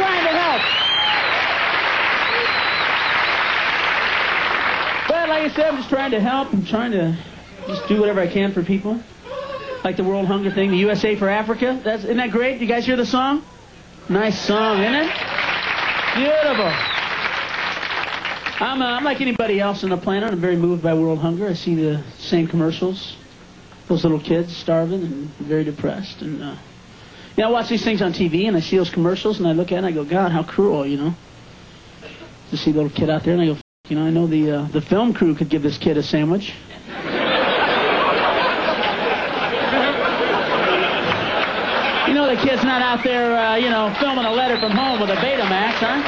trying 0.00 0.24
to 0.24 0.32
help. 0.32 0.62
But 5.08 5.28
like 5.28 5.42
I 5.42 5.54
said, 5.54 5.66
I'm 5.66 5.76
just 5.76 5.90
trying 5.90 6.10
to 6.12 6.20
help. 6.20 6.52
I'm 6.52 6.64
trying 6.64 6.92
to 6.92 7.16
just 7.66 7.86
do 7.86 8.00
whatever 8.00 8.20
I 8.20 8.26
can 8.26 8.52
for 8.52 8.62
people. 8.62 9.02
Like 9.84 9.96
the 9.96 10.04
World 10.04 10.26
Hunger 10.26 10.50
thing, 10.50 10.70
the 10.70 10.78
USA 10.78 11.16
for 11.16 11.28
Africa. 11.28 11.80
That's, 11.84 12.04
isn't 12.04 12.16
that 12.16 12.30
great? 12.30 12.60
You 12.60 12.66
guys 12.66 12.86
hear 12.86 12.96
the 12.96 13.06
song? 13.06 13.44
Nice 14.08 14.40
song, 14.40 14.80
isn't 14.80 14.94
it? 14.94 15.12
Beautiful. 16.16 16.72
I'm, 18.62 18.82
uh, 18.82 18.86
I'm 18.86 19.04
like 19.04 19.20
anybody 19.20 19.60
else 19.60 19.84
on 19.84 19.90
the 19.90 19.96
planet. 19.96 20.32
I'm 20.32 20.40
very 20.40 20.56
moved 20.56 20.82
by 20.82 20.94
world 20.94 21.18
hunger. 21.18 21.46
I 21.46 21.54
see 21.54 21.74
the 21.74 22.02
same 22.18 22.46
commercials. 22.46 23.16
Those 23.88 24.02
little 24.02 24.20
kids 24.20 24.56
starving 24.56 25.02
and 25.02 25.28
very 25.36 25.64
depressed. 25.64 26.22
And, 26.22 26.42
uh, 26.42 26.56
know, 27.40 27.48
I 27.48 27.50
watch 27.50 27.68
these 27.68 27.82
things 27.82 28.02
on 28.02 28.12
TV 28.12 28.46
and 28.46 28.56
I 28.56 28.60
see 28.60 28.76
those 28.76 28.90
commercials 28.90 29.38
and 29.38 29.48
I 29.48 29.52
look 29.52 29.72
at 29.72 29.76
it 29.76 29.78
and 29.78 29.86
I 29.86 29.92
go, 29.92 30.04
God, 30.04 30.32
how 30.32 30.42
cruel, 30.42 30.86
you 30.86 30.96
know? 30.96 31.14
To 32.50 32.56
see 32.56 32.70
a 32.70 32.74
little 32.74 32.90
kid 32.90 33.08
out 33.10 33.24
there 33.24 33.34
and 33.34 33.42
I 33.42 33.46
go, 33.46 33.56
you 33.88 33.96
know, 33.96 34.04
I 34.04 34.10
know 34.10 34.26
the, 34.26 34.50
uh, 34.50 34.68
the 34.68 34.80
film 34.80 35.14
crew 35.14 35.34
could 35.34 35.48
give 35.48 35.62
this 35.62 35.78
kid 35.78 35.96
a 35.96 36.02
sandwich. 36.02 36.52
You 42.06 42.14
know 42.14 42.26
the 42.26 42.40
kid's 42.42 42.64
not 42.64 42.82
out 42.82 43.04
there, 43.04 43.36
uh, 43.38 43.56
you 43.56 43.70
know, 43.70 43.94
filming 44.00 44.24
a 44.24 44.32
letter 44.32 44.58
from 44.58 44.72
home 44.72 45.00
with 45.00 45.10
a 45.10 45.16
Betamax, 45.16 45.74
huh? 45.78 46.02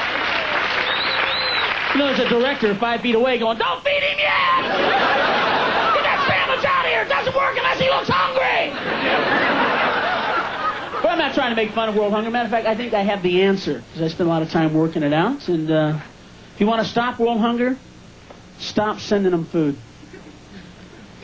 You 1.94 1.98
know, 2.00 2.06
there's 2.06 2.20
a 2.20 2.28
director 2.28 2.74
five 2.74 3.02
feet 3.02 3.14
away 3.14 3.38
going, 3.38 3.58
don't 3.58 3.84
feed 3.84 4.02
him 4.02 4.11
not 11.32 11.40
trying 11.40 11.56
to 11.56 11.56
make 11.56 11.74
fun 11.74 11.88
of 11.88 11.96
world 11.96 12.12
hunger. 12.12 12.30
Matter 12.30 12.44
of 12.44 12.50
fact, 12.50 12.66
I 12.66 12.74
think 12.74 12.92
I 12.94 13.02
have 13.02 13.22
the 13.22 13.42
answer, 13.42 13.82
because 13.88 14.02
I 14.02 14.08
spend 14.08 14.28
a 14.28 14.32
lot 14.32 14.42
of 14.42 14.50
time 14.50 14.74
working 14.74 15.02
it 15.02 15.12
out. 15.12 15.48
And 15.48 15.70
uh, 15.70 16.00
if 16.54 16.60
you 16.60 16.66
want 16.66 16.82
to 16.82 16.88
stop 16.88 17.18
world 17.18 17.40
hunger, 17.40 17.78
stop 18.58 19.00
sending 19.00 19.32
them 19.32 19.46
food. 19.46 19.76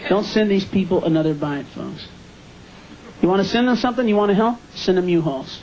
Don't 0.09 0.25
send 0.25 0.51
these 0.51 0.65
people 0.65 1.05
another 1.05 1.35
bite, 1.35 1.67
folks. 1.67 2.07
You 3.21 3.29
want 3.29 3.43
to 3.43 3.49
send 3.49 3.69
them 3.69 3.77
something? 3.77 4.09
You 4.09 4.17
want 4.17 4.31
to 4.31 4.35
help? 4.35 4.59
Send 4.75 4.97
them 4.97 5.09
U-Hauls. 5.09 5.61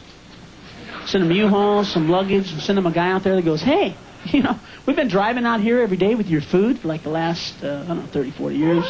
Send 1.05 1.23
them 1.23 1.31
U-Hauls, 1.31 1.91
some 1.91 2.09
luggage. 2.09 2.47
Send 2.61 2.77
them 2.77 2.85
a 2.85 2.91
guy 2.91 3.11
out 3.11 3.23
there 3.23 3.35
that 3.35 3.45
goes, 3.45 3.61
hey, 3.61 3.95
you 4.25 4.43
know, 4.43 4.59
we've 4.85 4.95
been 4.95 5.07
driving 5.07 5.45
out 5.45 5.61
here 5.61 5.81
every 5.81 5.97
day 5.97 6.15
with 6.15 6.27
your 6.27 6.41
food 6.41 6.79
for 6.79 6.87
like 6.87 7.03
the 7.03 7.09
last, 7.09 7.63
uh, 7.63 7.83
I 7.83 7.87
don't 7.87 7.99
know, 7.99 8.07
30, 8.07 8.31
40 8.31 8.55
years. 8.55 8.85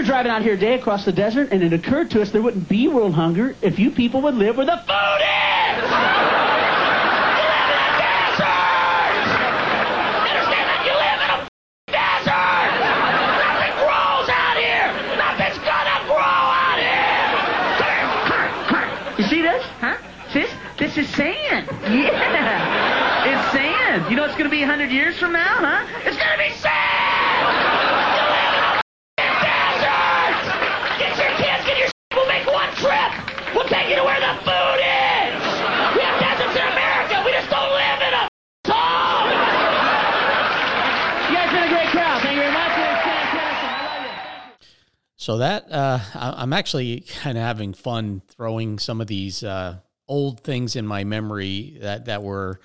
Were 0.00 0.06
driving 0.06 0.32
out 0.32 0.40
here 0.40 0.54
today 0.54 0.72
across 0.76 1.04
the 1.04 1.12
desert, 1.12 1.50
and 1.52 1.62
it 1.62 1.74
occurred 1.74 2.10
to 2.12 2.22
us 2.22 2.30
there 2.30 2.40
wouldn't 2.40 2.70
be 2.70 2.88
world 2.88 3.12
hunger 3.12 3.54
if 3.60 3.78
you 3.78 3.90
people 3.90 4.22
would 4.22 4.34
live 4.34 4.56
where 4.56 4.64
the 4.64 4.78
food 4.78 4.86
is! 4.88 4.88
You 4.88 5.92
live 7.52 7.68
in 7.68 7.76
a 7.84 7.92
desert! 8.00 9.28
Understand 10.24 10.66
that 10.72 10.80
you 10.88 10.96
live 10.96 11.20
in 11.20 11.28
a 11.28 11.44
f 11.44 11.52
desert! 11.92 12.72
Nothing 13.44 13.76
grows 13.76 14.28
out 14.32 14.56
here! 14.56 14.88
Nothing's 15.20 15.60
gonna 15.68 16.00
grow 16.08 16.48
out 16.48 16.80
here! 16.80 17.28
You 19.20 19.24
see 19.28 19.42
this? 19.42 19.62
Huh? 19.84 20.00
See 20.32 20.40
this? 20.40 20.54
This 20.78 20.96
is 20.96 21.08
sand. 21.14 21.68
Yeah. 21.90 23.26
It's 23.26 23.52
sand. 23.52 24.10
You 24.10 24.16
know 24.16 24.24
it's 24.24 24.32
going 24.32 24.48
to 24.48 24.50
be 24.50 24.60
100 24.60 24.90
years 24.90 25.18
from 25.18 25.32
now, 25.32 25.56
huh? 25.60 25.84
It's 26.08 26.16
So 45.30 45.38
that 45.38 45.70
uh, 45.70 46.00
I'm 46.16 46.52
actually 46.52 47.02
kind 47.22 47.38
of 47.38 47.44
having 47.44 47.72
fun 47.72 48.20
throwing 48.26 48.80
some 48.80 49.00
of 49.00 49.06
these 49.06 49.44
uh, 49.44 49.76
old 50.08 50.40
things 50.40 50.74
in 50.74 50.84
my 50.84 51.04
memory 51.04 51.78
that 51.82 52.06
that 52.06 52.24
were 52.24 52.58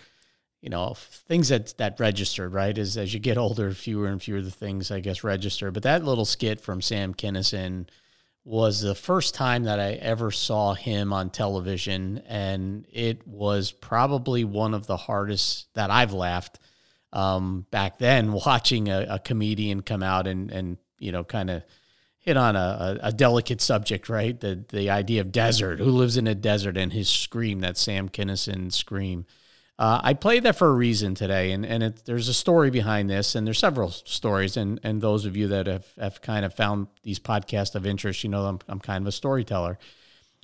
you 0.62 0.72
know 0.72 0.96
things 0.96 1.50
that 1.50 1.78
that 1.78 2.00
registered 2.00 2.52
right? 2.53 2.76
As 2.76 2.98
as 2.98 3.14
you 3.14 3.20
get 3.20 3.38
older 3.38 3.72
fewer 3.72 4.08
and 4.08 4.20
fewer 4.20 4.42
the 4.42 4.50
things 4.50 4.90
i 4.90 5.00
guess 5.00 5.24
register. 5.24 5.70
But 5.70 5.84
that 5.84 6.03
little 6.03 6.26
skit 6.26 6.59
from 6.59 6.81
sam 6.81 7.14
kinison 7.14 7.88
was 8.44 8.82
the 8.82 8.96
first 8.96 9.36
time 9.36 9.66
that 9.66 9.80
i 9.80 9.92
ever 9.92 10.32
saw 10.32 10.74
him 10.74 11.14
on 11.14 11.30
television 11.30 12.24
and 12.28 12.88
it 12.92 13.28
was 13.28 13.72
probably 13.72 14.44
one 14.44 14.74
of 14.74 14.88
the 14.88 14.97
hardest 14.97 15.72
that 15.76 15.92
i've 15.92 16.14
laughed 16.14 16.58
um, 17.14 17.68
back 17.70 18.00
then 18.00 18.32
watching 18.46 18.90
a, 18.90 19.06
a 19.08 19.20
comedian 19.20 19.84
come 19.84 20.02
out 20.02 20.26
and 20.26 20.50
and 20.50 20.78
you 20.97 21.12
know 21.12 21.24
kind 21.24 21.52
of 21.52 21.62
hit 22.25 22.38
on 22.38 22.56
a, 22.56 22.97
a, 23.03 23.12
delicate 23.12 23.62
subject, 23.62 24.09
right? 24.09 24.40
The 24.40 24.66
the 24.69 24.90
idea 24.90 25.22
of 25.22 25.31
desert. 25.31 25.80
Who 25.80 25.91
lives 25.91 26.18
in 26.18 26.28
a 26.28 26.36
desert? 26.36 26.75
And 26.75 26.91
his 26.91 27.08
scream, 27.08 27.59
that 27.59 27.78
Sam 27.78 28.09
Kinison 28.09 28.74
scream. 28.74 29.25
Uh, 29.78 30.00
I 30.02 30.13
played 30.13 30.44
that 30.44 30.56
for 30.56 30.69
a 30.69 30.74
reason 30.74 31.16
today, 31.16 31.52
and 31.52 31.66
and 31.66 31.84
it, 31.84 32.06
there's 32.06 32.28
a 32.28 32.34
story 32.34 32.72
behind 32.72 33.09
this, 33.09 33.35
and 33.35 33.46
there's 33.46 33.59
several 33.59 33.91
stories, 33.91 34.58
and 34.58 34.80
and 34.84 35.02
those 35.02 35.25
of 35.25 35.38
you 35.38 35.47
that 35.50 35.68
have, 35.68 35.85
have 36.00 36.22
kind 36.22 36.46
of 36.46 36.53
found 36.53 36.88
these 37.03 37.19
podcasts 37.19 37.75
of 37.75 37.85
interest, 37.85 38.24
you 38.24 38.30
know, 38.30 38.46
I'm 38.46 38.59
I'm 38.68 38.80
kind 38.80 39.03
of 39.03 39.08
a 39.08 39.12
storyteller. 39.12 39.78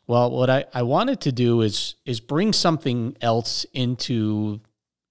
Well, 0.06 0.32
what 0.32 0.50
I, 0.50 0.66
I 0.74 0.84
wanted 0.84 1.22
to 1.22 1.32
do 1.32 1.62
is 1.62 1.96
is 2.06 2.20
bring 2.20 2.54
something 2.54 3.16
else 3.22 3.66
into 3.74 4.60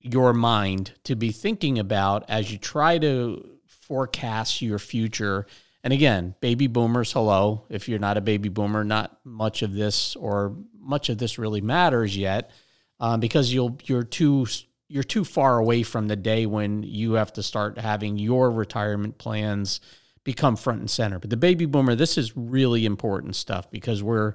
your 0.00 0.32
mind 0.32 0.92
to 1.04 1.16
be 1.16 1.32
thinking 1.32 1.78
about 1.78 2.28
as 2.28 2.52
you 2.52 2.58
try 2.58 2.98
to 2.98 3.58
forecast 3.66 4.62
your 4.62 4.78
future 4.78 5.46
and 5.82 5.92
again, 5.92 6.34
baby 6.40 6.66
boomers, 6.66 7.12
hello. 7.12 7.64
If 7.68 7.88
you're 7.88 7.98
not 7.98 8.16
a 8.16 8.20
baby 8.20 8.48
boomer, 8.48 8.84
not 8.84 9.18
much 9.24 9.62
of 9.62 9.72
this 9.72 10.14
or 10.16 10.56
much 10.78 11.08
of 11.08 11.18
this 11.18 11.38
really 11.38 11.60
matters 11.60 12.16
yet, 12.16 12.50
um, 12.98 13.20
because 13.20 13.52
you'll 13.52 13.78
you're 13.84 14.02
too 14.02 14.46
you're 14.88 15.02
too 15.02 15.24
far 15.24 15.58
away 15.58 15.82
from 15.82 16.08
the 16.08 16.16
day 16.16 16.46
when 16.46 16.82
you 16.82 17.12
have 17.12 17.32
to 17.34 17.42
start 17.42 17.78
having 17.78 18.18
your 18.18 18.50
retirement 18.50 19.18
plans 19.18 19.80
become 20.24 20.56
front 20.56 20.80
and 20.80 20.90
center. 20.90 21.18
But 21.18 21.30
the 21.30 21.36
baby 21.36 21.64
boomer, 21.64 21.94
this 21.94 22.18
is 22.18 22.36
really 22.36 22.84
important 22.84 23.36
stuff 23.36 23.70
because 23.70 24.02
we're 24.02 24.34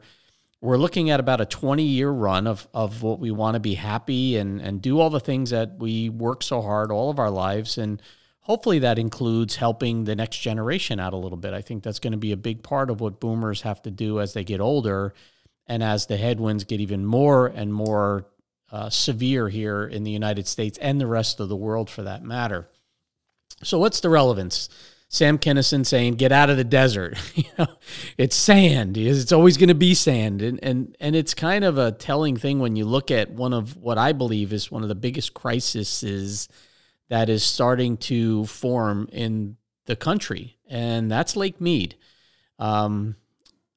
we're 0.62 0.78
looking 0.78 1.10
at 1.12 1.20
about 1.20 1.42
a 1.42 1.46
20 1.46 1.84
year 1.84 2.10
run 2.10 2.48
of, 2.48 2.68
of 2.74 3.04
what 3.04 3.20
we 3.20 3.30
want 3.30 3.54
to 3.54 3.60
be 3.60 3.76
happy 3.76 4.38
and, 4.38 4.62
and 4.62 4.82
do 4.82 5.00
all 5.00 5.10
the 5.10 5.20
things 5.20 5.52
that 5.52 5.78
we 5.78 6.10
work 6.10 6.42
so 6.42 6.62
hard 6.62 6.92
all 6.92 7.10
of 7.12 7.20
our 7.20 7.30
lives. 7.30 7.78
And 7.78 8.02
hopefully 8.46 8.78
that 8.80 9.00
includes 9.00 9.56
helping 9.56 10.04
the 10.04 10.16
next 10.16 10.38
generation 10.38 11.00
out 11.00 11.14
a 11.14 11.18
little 11.18 11.38
bit. 11.38 11.54
I 11.54 11.62
think 11.62 11.84
that's 11.84 12.00
going 12.00 12.12
to 12.12 12.18
be 12.18 12.32
a 12.32 12.38
big 12.38 12.62
part 12.62 12.92
of 12.92 13.02
what 13.02 13.20
boomers 13.20 13.64
have 13.64 13.82
to 13.84 13.92
do 13.92 14.20
as 14.20 14.34
they 14.34 14.44
get 14.44 14.62
older 14.62 15.16
and 15.68 15.82
as 15.82 16.06
the 16.06 16.18
headwinds 16.18 16.64
get 16.64 16.80
even 16.80 17.06
more 17.06 17.48
and 17.48 17.74
more 17.74 18.28
uh, 18.72 18.90
severe 18.92 19.50
here 19.50 19.86
in 19.86 20.04
the 20.04 20.12
United 20.12 20.48
States 20.48 20.78
and 20.78 21.02
the 21.02 21.08
rest 21.08 21.40
of 21.40 21.50
the 21.50 21.56
world 21.56 21.90
for 21.90 22.04
that 22.04 22.24
matter. 22.24 22.70
So, 23.64 23.80
what's 23.80 24.00
the 24.00 24.10
relevance? 24.10 24.70
Sam 25.08 25.40
Kinison 25.40 25.86
saying, 25.86 26.16
"Get 26.16 26.32
out 26.32 26.50
of 26.50 26.58
the 26.58 26.64
desert." 26.64 27.18
you 27.36 27.46
know, 27.58 27.68
it's 28.18 28.36
sand. 28.36 28.98
It's 28.98 29.32
always 29.32 29.58
going 29.58 29.70
to 29.70 29.76
be 29.76 29.94
sand, 29.96 30.42
and 30.42 30.60
and 30.62 30.96
and 31.00 31.16
it's 31.16 31.34
kind 31.34 31.64
of 31.64 31.78
a 31.78 31.92
telling 31.94 32.38
thing 32.38 32.60
when 32.60 32.76
you 32.76 32.86
look 32.86 33.10
at 33.12 33.32
one 33.32 33.54
of 33.54 33.78
what 33.78 33.98
I 33.98 34.12
believe 34.12 34.52
is 34.52 34.70
one 34.70 34.84
of 34.84 34.90
the 34.90 34.96
biggest 34.96 35.34
crises 35.34 35.88
that 37.10 37.30
is 37.30 37.44
starting 37.44 37.98
to 37.98 38.46
form 38.46 39.08
in 39.12 39.58
the 39.86 39.96
country, 39.96 40.58
and 40.68 41.12
that's 41.12 41.36
Lake 41.36 41.62
Mead. 41.62 41.96
Um, 42.58 43.16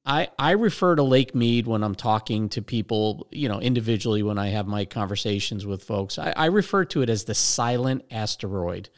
I, 0.05 0.29
I 0.39 0.51
refer 0.51 0.95
to 0.95 1.03
Lake 1.03 1.35
Mead 1.35 1.67
when 1.67 1.83
I'm 1.83 1.93
talking 1.93 2.49
to 2.49 2.63
people, 2.63 3.27
you 3.31 3.47
know, 3.47 3.59
individually 3.59 4.23
when 4.23 4.39
I 4.39 4.47
have 4.47 4.65
my 4.65 4.85
conversations 4.85 5.67
with 5.67 5.83
folks. 5.83 6.17
I, 6.17 6.33
I 6.35 6.45
refer 6.45 6.85
to 6.85 7.03
it 7.03 7.09
as 7.09 7.25
the 7.25 7.35
silent 7.35 8.05
asteroid. 8.09 8.89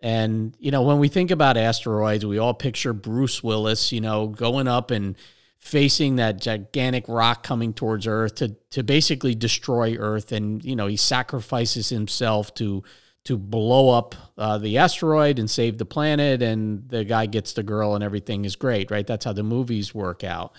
And, 0.00 0.56
you 0.58 0.70
know, 0.70 0.82
when 0.82 1.00
we 1.00 1.08
think 1.08 1.30
about 1.30 1.56
asteroids, 1.58 2.24
we 2.24 2.38
all 2.38 2.54
picture 2.54 2.94
Bruce 2.94 3.42
Willis, 3.42 3.92
you 3.92 4.00
know, 4.00 4.28
going 4.28 4.68
up 4.68 4.90
and 4.90 5.16
facing 5.58 6.16
that 6.16 6.40
gigantic 6.40 7.04
rock 7.08 7.42
coming 7.42 7.74
towards 7.74 8.06
Earth 8.06 8.36
to 8.36 8.56
to 8.70 8.82
basically 8.82 9.34
destroy 9.34 9.96
Earth. 9.96 10.30
And, 10.32 10.64
you 10.64 10.76
know, 10.76 10.86
he 10.86 10.96
sacrifices 10.96 11.88
himself 11.88 12.54
to 12.54 12.84
to 13.28 13.36
blow 13.36 13.90
up 13.90 14.14
uh, 14.38 14.56
the 14.56 14.78
asteroid 14.78 15.38
and 15.38 15.50
save 15.50 15.76
the 15.76 15.84
planet, 15.84 16.40
and 16.40 16.88
the 16.88 17.04
guy 17.04 17.26
gets 17.26 17.52
the 17.52 17.62
girl, 17.62 17.94
and 17.94 18.02
everything 18.02 18.46
is 18.46 18.56
great, 18.56 18.90
right? 18.90 19.06
That's 19.06 19.26
how 19.26 19.34
the 19.34 19.42
movies 19.42 19.94
work 19.94 20.24
out. 20.24 20.54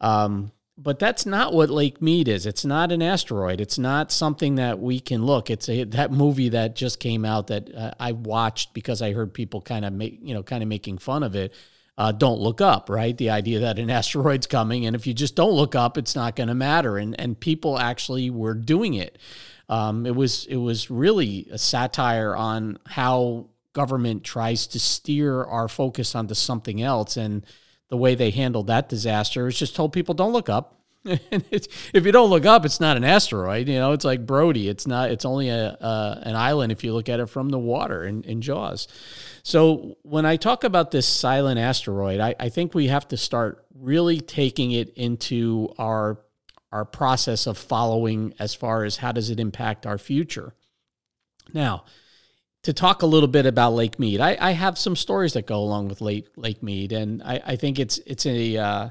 Um, 0.00 0.52
but 0.78 1.00
that's 1.00 1.26
not 1.26 1.52
what 1.52 1.68
Lake 1.68 2.00
Mead 2.00 2.28
is. 2.28 2.46
It's 2.46 2.64
not 2.64 2.92
an 2.92 3.02
asteroid. 3.02 3.60
It's 3.60 3.76
not 3.76 4.12
something 4.12 4.54
that 4.54 4.78
we 4.78 5.00
can 5.00 5.26
look. 5.26 5.50
It's 5.50 5.68
a 5.68 5.82
that 5.82 6.12
movie 6.12 6.50
that 6.50 6.76
just 6.76 7.00
came 7.00 7.24
out 7.24 7.48
that 7.48 7.74
uh, 7.74 7.90
I 7.98 8.12
watched 8.12 8.72
because 8.72 9.02
I 9.02 9.10
heard 9.12 9.34
people 9.34 9.60
kind 9.60 9.84
of 9.84 9.92
make 9.92 10.20
you 10.22 10.32
know 10.32 10.44
kind 10.44 10.62
of 10.62 10.68
making 10.68 10.98
fun 10.98 11.24
of 11.24 11.34
it. 11.34 11.52
Uh, 11.98 12.12
don't 12.12 12.38
look 12.38 12.60
up, 12.60 12.88
right? 12.88 13.18
The 13.18 13.30
idea 13.30 13.58
that 13.60 13.80
an 13.80 13.90
asteroid's 13.98 14.46
coming, 14.46 14.86
and 14.86 14.94
if 14.94 15.08
you 15.08 15.12
just 15.12 15.34
don't 15.34 15.54
look 15.54 15.74
up, 15.74 15.98
it's 15.98 16.14
not 16.14 16.36
going 16.36 16.48
to 16.48 16.54
matter. 16.54 16.98
And 16.98 17.18
and 17.20 17.38
people 17.38 17.80
actually 17.80 18.30
were 18.30 18.54
doing 18.54 18.94
it. 18.94 19.18
Um, 19.72 20.04
it 20.04 20.14
was 20.14 20.44
it 20.50 20.56
was 20.56 20.90
really 20.90 21.48
a 21.50 21.56
satire 21.56 22.36
on 22.36 22.78
how 22.84 23.46
government 23.72 24.22
tries 24.22 24.66
to 24.66 24.78
steer 24.78 25.44
our 25.44 25.66
focus 25.66 26.14
onto 26.14 26.34
something 26.34 26.82
else, 26.82 27.16
and 27.16 27.46
the 27.88 27.96
way 27.96 28.14
they 28.14 28.28
handled 28.28 28.66
that 28.66 28.90
disaster 28.90 29.46
is 29.46 29.58
just 29.58 29.74
told 29.74 29.94
people 29.94 30.12
don't 30.12 30.34
look 30.34 30.50
up. 30.50 30.78
if 31.06 32.04
you 32.04 32.12
don't 32.12 32.28
look 32.28 32.44
up, 32.44 32.66
it's 32.66 32.80
not 32.80 32.98
an 32.98 33.04
asteroid. 33.04 33.66
You 33.66 33.78
know, 33.78 33.92
it's 33.92 34.04
like 34.04 34.26
Brody. 34.26 34.68
It's 34.68 34.86
not. 34.86 35.10
It's 35.10 35.24
only 35.24 35.48
a 35.48 35.68
uh, 35.68 36.20
an 36.22 36.36
island 36.36 36.70
if 36.70 36.84
you 36.84 36.92
look 36.92 37.08
at 37.08 37.18
it 37.18 37.30
from 37.30 37.48
the 37.48 37.58
water 37.58 38.04
in, 38.04 38.24
in 38.24 38.42
Jaws. 38.42 38.88
So 39.42 39.96
when 40.02 40.26
I 40.26 40.36
talk 40.36 40.64
about 40.64 40.90
this 40.90 41.08
silent 41.08 41.58
asteroid, 41.58 42.20
I, 42.20 42.34
I 42.38 42.50
think 42.50 42.74
we 42.74 42.88
have 42.88 43.08
to 43.08 43.16
start 43.16 43.64
really 43.74 44.20
taking 44.20 44.72
it 44.72 44.92
into 44.96 45.72
our 45.78 46.18
our 46.72 46.84
process 46.84 47.46
of 47.46 47.58
following 47.58 48.34
as 48.38 48.54
far 48.54 48.84
as 48.84 48.96
how 48.96 49.12
does 49.12 49.30
it 49.30 49.38
impact 49.38 49.86
our 49.86 49.98
future. 49.98 50.54
Now, 51.52 51.84
to 52.62 52.72
talk 52.72 53.02
a 53.02 53.06
little 53.06 53.28
bit 53.28 53.44
about 53.44 53.74
Lake 53.74 53.98
Mead, 53.98 54.20
I, 54.20 54.36
I 54.40 54.52
have 54.52 54.78
some 54.78 54.96
stories 54.96 55.34
that 55.34 55.46
go 55.46 55.58
along 55.58 55.88
with 55.88 56.00
Lake 56.00 56.28
Lake 56.36 56.62
Mead, 56.62 56.92
and 56.92 57.22
I, 57.22 57.40
I 57.44 57.56
think 57.56 57.78
it's 57.78 57.98
it's 58.06 58.24
a 58.24 58.56
uh, 58.56 58.90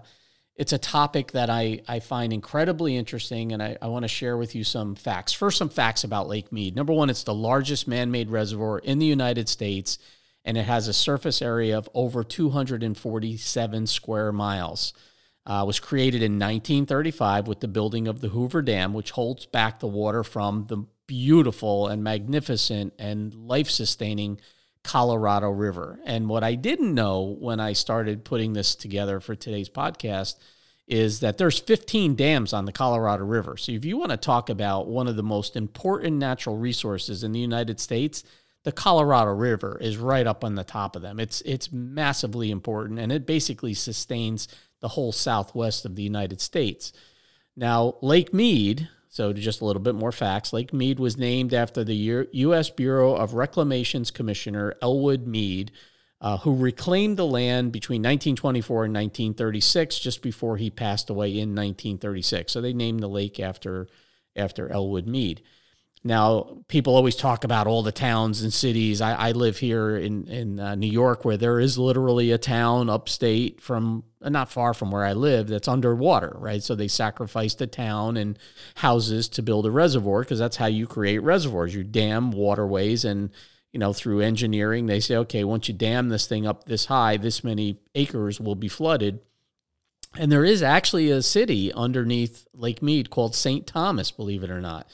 it's 0.56 0.74
a 0.74 0.78
topic 0.78 1.32
that 1.32 1.50
I, 1.50 1.82
I 1.88 2.00
find 2.00 2.34
incredibly 2.34 2.96
interesting, 2.96 3.54
and 3.54 3.64
I, 3.64 3.78
I 3.82 3.88
want 3.88 4.04
to 4.04 4.10
share 4.10 4.38
with 4.38 4.54
you 4.54 4.64
some 4.64 4.96
facts. 4.96 5.34
First, 5.34 5.58
some 5.58 5.70
facts 5.70 6.04
about 6.04 6.28
Lake 6.28 6.52
Mead. 6.52 6.76
Number 6.76 6.94
one, 6.94 7.10
it's 7.10 7.24
the 7.24 7.34
largest 7.34 7.88
man 7.88 8.12
made 8.12 8.30
reservoir 8.30 8.80
in 8.80 9.00
the 9.00 9.06
United 9.06 9.48
States, 9.48 9.98
and 10.44 10.58
it 10.58 10.66
has 10.66 10.88
a 10.88 10.94
surface 10.94 11.42
area 11.42 11.78
of 11.78 11.90
over 11.94 12.24
247 12.24 13.88
square 13.88 14.32
miles. 14.32 14.94
Uh, 15.44 15.64
was 15.66 15.80
created 15.80 16.22
in 16.22 16.34
1935 16.34 17.48
with 17.48 17.62
the 17.62 17.68
building 17.68 18.08
of 18.08 18.22
the 18.22 18.30
Hoover 18.30 18.62
Dam, 18.62 18.94
which 18.94 19.12
holds 19.12 19.48
back 19.48 19.80
the 19.80 19.88
water 19.88 20.24
from 20.24 20.68
the 20.68 20.86
beautiful 21.08 21.88
and 21.88 22.04
magnificent 22.04 22.94
and 23.00 23.34
life 23.34 23.70
sustaining 23.70 24.40
Colorado 24.84 25.50
River. 25.50 26.00
And 26.06 26.30
what 26.30 26.44
I 26.44 26.56
didn't 26.56 26.94
know 26.94 27.36
when 27.40 27.60
I 27.60 27.74
started 27.74 28.24
putting 28.24 28.54
this 28.54 28.76
together 28.76 29.20
for 29.20 29.36
today's 29.36 29.70
podcast 29.70 30.36
is 30.88 31.22
that 31.22 31.38
there's 31.38 31.60
15 31.60 32.16
dams 32.16 32.54
on 32.54 32.66
the 32.66 32.72
Colorado 32.72 33.24
River. 33.24 33.56
So 33.58 33.72
if 33.72 33.86
you 33.86 33.98
want 33.98 34.12
to 34.12 34.18
talk 34.18 34.50
about 34.50 34.88
one 34.88 35.08
of 35.08 35.16
the 35.16 35.24
most 35.24 35.56
important 35.56 36.18
natural 36.18 36.58
resources 36.58 37.24
in 37.24 37.32
the 37.32 37.40
United 37.40 37.80
States, 37.80 38.24
the 38.64 38.72
Colorado 38.72 39.32
River 39.32 39.78
is 39.82 39.98
right 39.98 40.28
up 40.28 40.44
on 40.44 40.56
the 40.56 40.64
top 40.64 40.96
of 40.96 41.02
them. 41.02 41.20
It's 41.20 41.42
it's 41.42 41.72
massively 41.72 42.52
important 42.52 43.00
and 43.00 43.12
it 43.12 43.26
basically 43.26 43.74
sustains 43.74 44.48
the 44.82 44.90
whole 44.90 45.12
southwest 45.12 45.86
of 45.86 45.96
the 45.96 46.04
United 46.04 46.42
States. 46.42 46.92
Now, 47.56 47.96
Lake 48.02 48.34
Mead, 48.34 48.90
so 49.10 49.34
just 49.34 49.62
a 49.62 49.66
little 49.66 49.82
bit 49.82 49.96
more 49.96 50.12
facts. 50.12 50.54
Lake 50.54 50.74
Mead 50.74 51.00
was 51.00 51.18
named 51.18 51.54
after 51.54 51.84
the 51.84 52.28
U.S. 52.32 52.70
Bureau 52.70 53.14
of 53.14 53.34
Reclamation's 53.34 54.12
Commissioner 54.12 54.76
Elwood 54.82 55.28
Mead, 55.28 55.72
uh, 56.22 56.38
who 56.38 56.56
reclaimed 56.56 57.18
the 57.18 57.26
land 57.26 57.72
between 57.72 58.02
1924 58.02 58.86
and 58.86 58.94
1936, 58.94 60.00
just 60.00 60.22
before 60.22 60.58
he 60.58 60.70
passed 60.70 61.10
away 61.10 61.30
in 61.30 61.56
1936. 61.56 62.52
So 62.52 62.62
they 62.62 62.74
named 62.74 63.02
the 63.02 63.08
lake 63.08 63.40
after 63.40 63.88
after 64.36 64.72
Elwood 64.72 65.08
Mead. 65.08 65.42
Now, 66.04 66.64
people 66.68 66.96
always 66.96 67.16
talk 67.16 67.44
about 67.44 67.68
all 67.68 67.84
the 67.84 67.92
towns 67.92 68.42
and 68.42 68.52
cities. 68.52 69.02
I, 69.02 69.14
I 69.14 69.32
live 69.34 69.60
here 69.60 69.98
in 69.98 70.28
in 70.28 70.60
uh, 70.60 70.74
New 70.74 70.90
York, 70.90 71.24
where 71.24 71.38
there 71.38 71.60
is 71.60 71.78
literally 71.78 72.32
a 72.32 72.40
town 72.40 72.90
upstate 72.90 73.62
from 73.62 74.04
uh, 74.20 74.30
not 74.30 74.52
far 74.52 74.74
from 74.74 74.90
where 74.90 75.06
I 75.06 75.14
live 75.14 75.48
that's 75.48 75.68
underwater, 75.68 76.36
right? 76.40 76.64
So 76.64 76.74
they 76.74 76.88
sacrificed 76.88 77.62
a 77.62 77.68
town 77.68 78.18
and 78.18 78.40
houses 78.76 79.30
to 79.30 79.44
build 79.44 79.68
a 79.68 79.72
reservoir 79.72 80.22
because 80.22 80.40
that's 80.40 80.58
how 80.58 80.66
you 80.66 80.88
create 80.88 81.20
reservoirs. 81.20 81.76
You 81.76 81.84
dam 81.84 82.32
waterways, 82.32 83.06
and 83.06 83.30
you 83.72 83.80
know 83.80 83.94
through 83.94 84.22
engineering, 84.22 84.88
they 84.88 85.02
say, 85.02 85.18
okay, 85.18 85.44
once 85.44 85.68
you 85.68 85.76
dam 85.76 86.10
this 86.10 86.26
thing 86.26 86.48
up 86.48 86.66
this 86.66 86.86
high, 86.86 87.18
this 87.18 87.44
many 87.44 87.80
acres 87.94 88.40
will 88.40 88.56
be 88.56 88.70
flooded. 88.70 89.20
And 90.18 90.32
there 90.32 90.44
is 90.44 90.64
actually 90.64 91.12
a 91.12 91.22
city 91.22 91.72
underneath 91.72 92.48
Lake 92.54 92.82
Mead 92.82 93.12
called 93.12 93.36
St. 93.36 93.68
Thomas, 93.68 94.10
believe 94.10 94.44
it 94.44 94.50
or 94.50 94.60
not 94.60 94.88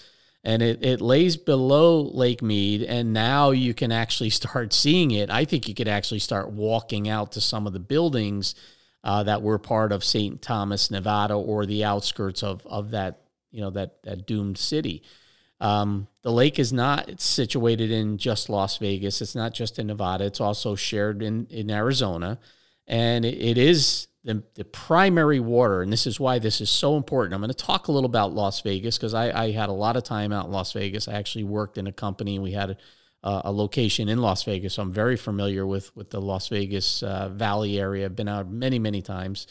and 0.43 0.61
it, 0.61 0.85
it 0.85 1.01
lays 1.01 1.35
below 1.35 2.01
Lake 2.01 2.41
Mead, 2.41 2.83
and 2.83 3.13
now 3.13 3.51
you 3.51 3.73
can 3.73 3.91
actually 3.91 4.29
start 4.29 4.73
seeing 4.73 5.11
it. 5.11 5.29
I 5.29 5.45
think 5.45 5.67
you 5.67 5.75
could 5.75 5.87
actually 5.87 6.19
start 6.19 6.51
walking 6.51 7.09
out 7.09 7.33
to 7.33 7.41
some 7.41 7.67
of 7.67 7.73
the 7.73 7.79
buildings 7.79 8.55
uh, 9.03 9.23
that 9.23 9.41
were 9.41 9.57
part 9.57 9.91
of 9.91 10.03
St. 10.03 10.41
Thomas, 10.41 10.91
Nevada, 10.91 11.33
or 11.33 11.65
the 11.65 11.83
outskirts 11.83 12.43
of 12.43 12.65
of 12.65 12.91
that 12.91 13.21
you 13.51 13.61
know 13.61 13.69
that 13.71 14.03
that 14.03 14.25
doomed 14.25 14.57
city. 14.57 15.03
Um, 15.59 16.07
the 16.21 16.31
lake 16.31 16.59
is 16.59 16.71
not 16.71 17.19
situated 17.19 17.89
in 17.89 18.17
just 18.17 18.49
Las 18.49 18.77
Vegas. 18.77 19.21
It's 19.21 19.33
not 19.33 19.53
just 19.53 19.79
in 19.79 19.87
Nevada. 19.87 20.25
It's 20.25 20.41
also 20.41 20.75
shared 20.75 21.23
in 21.23 21.47
in 21.49 21.71
Arizona, 21.71 22.39
and 22.85 23.25
it, 23.25 23.37
it 23.41 23.57
is 23.57 24.07
the, 24.27 24.43
the 24.55 24.65
primary 24.65 25.39
water, 25.39 25.81
and 25.81 25.91
this 25.91 26.05
is 26.05 26.19
why 26.19 26.37
this 26.37 26.59
is 26.59 26.69
so 26.69 26.97
important. 26.97 27.33
I'm 27.33 27.39
going 27.39 27.47
to 27.49 27.55
talk 27.55 27.87
a 27.87 27.93
little 27.93 28.09
about 28.09 28.33
Las 28.33 28.59
Vegas 28.59 28.97
because 28.97 29.13
I, 29.13 29.31
I, 29.31 29.51
had 29.51 29.69
a 29.69 29.73
lot 29.73 29.95
of 29.95 30.03
time 30.03 30.33
out 30.33 30.47
in 30.47 30.51
Las 30.51 30.73
Vegas. 30.73 31.07
I 31.07 31.13
actually 31.13 31.45
worked 31.45 31.77
in 31.77 31.87
a 31.87 31.93
company 31.93 32.35
and 32.35 32.43
we 32.43 32.51
had 32.51 32.71
a, 32.71 32.77
a 33.23 33.51
location 33.53 34.09
in 34.09 34.17
Las 34.17 34.43
Vegas. 34.43 34.73
So 34.73 34.81
I'm 34.81 34.91
very 34.91 35.15
familiar 35.15 35.65
with, 35.65 35.95
with 35.95 36.09
the 36.09 36.19
Las 36.19 36.49
Vegas 36.49 37.03
uh, 37.03 37.29
Valley 37.29 37.79
area. 37.79 38.03
I've 38.03 38.17
been 38.17 38.27
out 38.27 38.51
many, 38.51 38.79
many 38.79 39.01
times. 39.01 39.47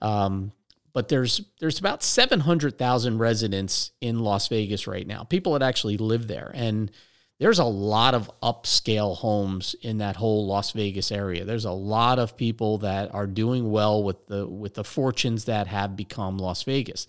Um, 0.00 0.52
but 0.94 1.08
there's 1.08 1.42
there's 1.60 1.78
about 1.78 2.02
700,000 2.02 3.18
residents 3.18 3.90
in 4.00 4.20
Las 4.20 4.48
Vegas 4.48 4.86
right 4.86 5.06
now. 5.06 5.24
People 5.24 5.52
that 5.52 5.62
actually 5.62 5.98
live 5.98 6.28
there. 6.28 6.50
And 6.54 6.90
there's 7.38 7.58
a 7.58 7.64
lot 7.64 8.14
of 8.14 8.30
upscale 8.42 9.16
homes 9.16 9.74
in 9.82 9.98
that 9.98 10.16
whole 10.16 10.46
Las 10.46 10.72
Vegas 10.72 11.10
area. 11.10 11.44
There's 11.44 11.64
a 11.64 11.72
lot 11.72 12.18
of 12.18 12.36
people 12.36 12.78
that 12.78 13.12
are 13.12 13.26
doing 13.26 13.70
well 13.70 14.02
with 14.04 14.26
the 14.26 14.46
with 14.46 14.74
the 14.74 14.84
fortunes 14.84 15.46
that 15.46 15.66
have 15.66 15.96
become 15.96 16.38
Las 16.38 16.62
Vegas. 16.62 17.06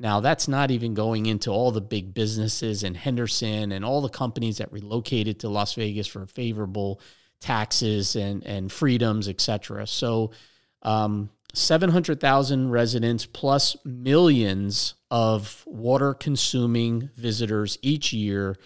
Now, 0.00 0.20
that's 0.20 0.46
not 0.46 0.70
even 0.70 0.94
going 0.94 1.26
into 1.26 1.50
all 1.50 1.72
the 1.72 1.80
big 1.80 2.14
businesses 2.14 2.84
in 2.84 2.94
Henderson 2.94 3.72
and 3.72 3.84
all 3.84 4.00
the 4.00 4.08
companies 4.08 4.58
that 4.58 4.72
relocated 4.72 5.40
to 5.40 5.48
Las 5.48 5.74
Vegas 5.74 6.06
for 6.06 6.26
favorable 6.26 7.00
taxes 7.40 8.16
and 8.16 8.44
and 8.44 8.72
freedoms, 8.72 9.28
etc. 9.28 9.86
So, 9.86 10.32
um, 10.82 11.30
700,000 11.54 12.70
residents 12.70 13.26
plus 13.26 13.76
millions 13.84 14.94
of 15.10 15.64
water 15.66 16.14
consuming 16.14 17.10
visitors 17.16 17.78
each 17.80 18.12
year 18.12 18.56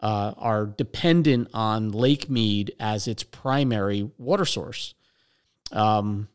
uh, 0.00 0.34
are 0.36 0.66
dependent 0.66 1.48
on 1.54 1.90
Lake 1.90 2.28
Mead 2.28 2.72
as 2.78 3.08
its 3.08 3.22
primary 3.22 4.10
water 4.18 4.44
source. 4.44 4.94
Um, 5.72 6.28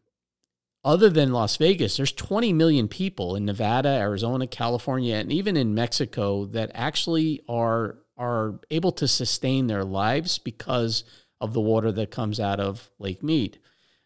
other 0.83 1.09
than 1.09 1.31
Las 1.31 1.57
Vegas, 1.57 1.97
there's 1.97 2.11
20 2.11 2.53
million 2.53 2.87
people 2.87 3.35
in 3.35 3.45
Nevada, 3.45 3.89
Arizona, 3.89 4.47
California, 4.47 5.15
and 5.15 5.31
even 5.31 5.55
in 5.55 5.75
Mexico 5.75 6.45
that 6.45 6.71
actually 6.73 7.41
are 7.47 7.97
are 8.17 8.59
able 8.69 8.91
to 8.91 9.07
sustain 9.07 9.65
their 9.65 9.83
lives 9.83 10.37
because 10.37 11.03
of 11.39 11.53
the 11.53 11.61
water 11.61 11.91
that 11.91 12.11
comes 12.11 12.39
out 12.39 12.59
of 12.59 12.91
Lake 12.99 13.23
Mead. 13.23 13.57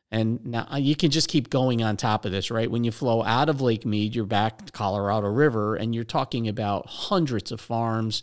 And 0.09 0.45
now 0.45 0.67
uh, 0.71 0.77
you 0.77 0.95
can 0.95 1.11
just 1.11 1.27
keep 1.27 1.49
going 1.49 1.83
on 1.83 1.97
top 1.97 2.23
of 2.23 2.31
this, 2.31 2.49
right? 2.49 2.71
When 2.71 2.85
you 2.85 2.91
flow 2.91 3.23
out 3.23 3.49
of 3.49 3.59
Lake 3.59 3.85
Mead, 3.85 4.15
you're 4.15 4.25
back 4.25 4.65
to 4.65 4.71
Colorado 4.71 5.27
River, 5.27 5.75
and 5.75 5.93
you're 5.93 6.05
talking 6.05 6.47
about 6.47 6.85
hundreds 6.85 7.51
of 7.51 7.59
farms 7.59 8.21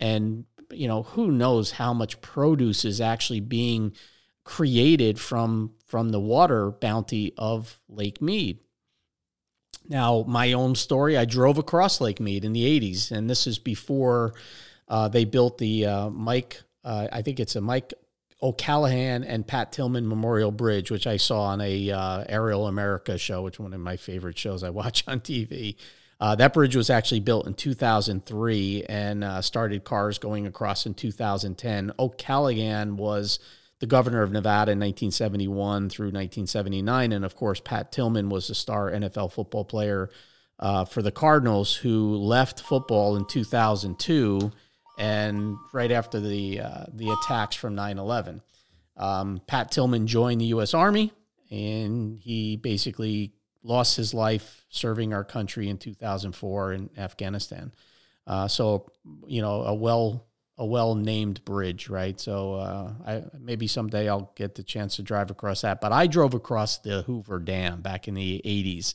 and 0.00 0.46
you 0.76 0.88
know, 0.88 1.02
who 1.02 1.30
knows 1.30 1.72
how 1.72 1.92
much 1.94 2.20
produce 2.20 2.84
is 2.84 3.00
actually 3.00 3.40
being 3.40 3.92
created 4.44 5.18
from 5.18 5.72
from 5.86 6.10
the 6.10 6.20
water 6.20 6.70
bounty 6.70 7.32
of 7.38 7.80
Lake 7.88 8.20
Mead. 8.20 8.58
Now, 9.88 10.24
my 10.26 10.52
own 10.52 10.74
story, 10.74 11.16
I 11.16 11.24
drove 11.24 11.58
across 11.58 12.00
Lake 12.00 12.20
Mead 12.20 12.44
in 12.44 12.52
the 12.52 12.80
80s, 12.80 13.10
and 13.10 13.28
this 13.28 13.46
is 13.46 13.58
before 13.58 14.34
uh, 14.88 15.08
they 15.08 15.24
built 15.24 15.58
the 15.58 15.86
uh, 15.86 16.10
Mike, 16.10 16.62
uh, 16.84 17.08
I 17.12 17.22
think 17.22 17.38
it's 17.38 17.56
a 17.56 17.60
Mike 17.60 17.92
O'Callaghan 18.42 19.24
and 19.24 19.46
Pat 19.46 19.72
Tillman 19.72 20.06
Memorial 20.06 20.50
Bridge, 20.50 20.90
which 20.90 21.06
I 21.06 21.16
saw 21.16 21.44
on 21.44 21.60
a 21.60 21.90
uh, 21.90 22.24
Aerial 22.28 22.66
America 22.66 23.16
show, 23.18 23.42
which 23.42 23.58
one 23.58 23.72
of 23.72 23.80
my 23.80 23.96
favorite 23.96 24.38
shows 24.38 24.62
I 24.62 24.70
watch 24.70 25.04
on 25.08 25.20
TV. 25.20 25.76
Uh, 26.20 26.34
that 26.34 26.52
bridge 26.52 26.76
was 26.76 26.90
actually 26.90 27.20
built 27.20 27.46
in 27.46 27.54
2003 27.54 28.84
and 28.88 29.24
uh, 29.24 29.42
started 29.42 29.84
cars 29.84 30.18
going 30.18 30.46
across 30.46 30.86
in 30.86 30.94
2010. 30.94 31.92
O'Callaghan 31.98 32.96
was 32.96 33.38
the 33.80 33.86
governor 33.86 34.22
of 34.22 34.30
Nevada 34.32 34.72
in 34.72 34.78
1971 34.78 35.90
through 35.90 36.06
1979. 36.06 37.12
And 37.12 37.24
of 37.24 37.36
course, 37.36 37.60
Pat 37.60 37.92
Tillman 37.92 38.28
was 38.28 38.48
a 38.48 38.54
star 38.54 38.90
NFL 38.90 39.32
football 39.32 39.64
player 39.64 40.10
uh, 40.58 40.84
for 40.84 41.02
the 41.02 41.10
Cardinals 41.10 41.74
who 41.74 42.16
left 42.16 42.60
football 42.60 43.16
in 43.16 43.26
2002 43.26 44.52
and 44.96 45.56
right 45.72 45.90
after 45.90 46.20
the, 46.20 46.60
uh, 46.60 46.84
the 46.92 47.10
attacks 47.10 47.56
from 47.56 47.74
9 47.74 47.98
11. 47.98 48.40
Um, 48.96 49.40
Pat 49.46 49.72
Tillman 49.72 50.06
joined 50.06 50.40
the 50.40 50.46
U.S. 50.46 50.72
Army 50.72 51.12
and 51.50 52.18
he 52.18 52.56
basically 52.56 53.32
lost 53.64 53.96
his 53.96 54.14
life 54.14 54.64
serving 54.68 55.12
our 55.12 55.24
country 55.24 55.68
in 55.68 55.78
2004 55.78 56.72
in 56.74 56.90
Afghanistan. 56.96 57.72
Uh, 58.26 58.46
so 58.46 58.90
you 59.26 59.42
know, 59.42 59.62
a 59.62 59.74
well 59.74 60.26
a 60.56 60.64
well 60.64 60.94
named 60.94 61.44
bridge, 61.44 61.88
right? 61.88 62.18
So 62.20 62.54
uh, 62.54 62.92
I 63.06 63.22
maybe 63.38 63.66
someday 63.66 64.08
I'll 64.08 64.32
get 64.36 64.54
the 64.54 64.62
chance 64.62 64.96
to 64.96 65.02
drive 65.02 65.30
across 65.30 65.62
that. 65.62 65.80
But 65.80 65.92
I 65.92 66.06
drove 66.06 66.34
across 66.34 66.78
the 66.78 67.02
Hoover 67.02 67.40
Dam 67.40 67.80
back 67.80 68.06
in 68.06 68.14
the 68.14 68.40
'80s. 68.44 68.94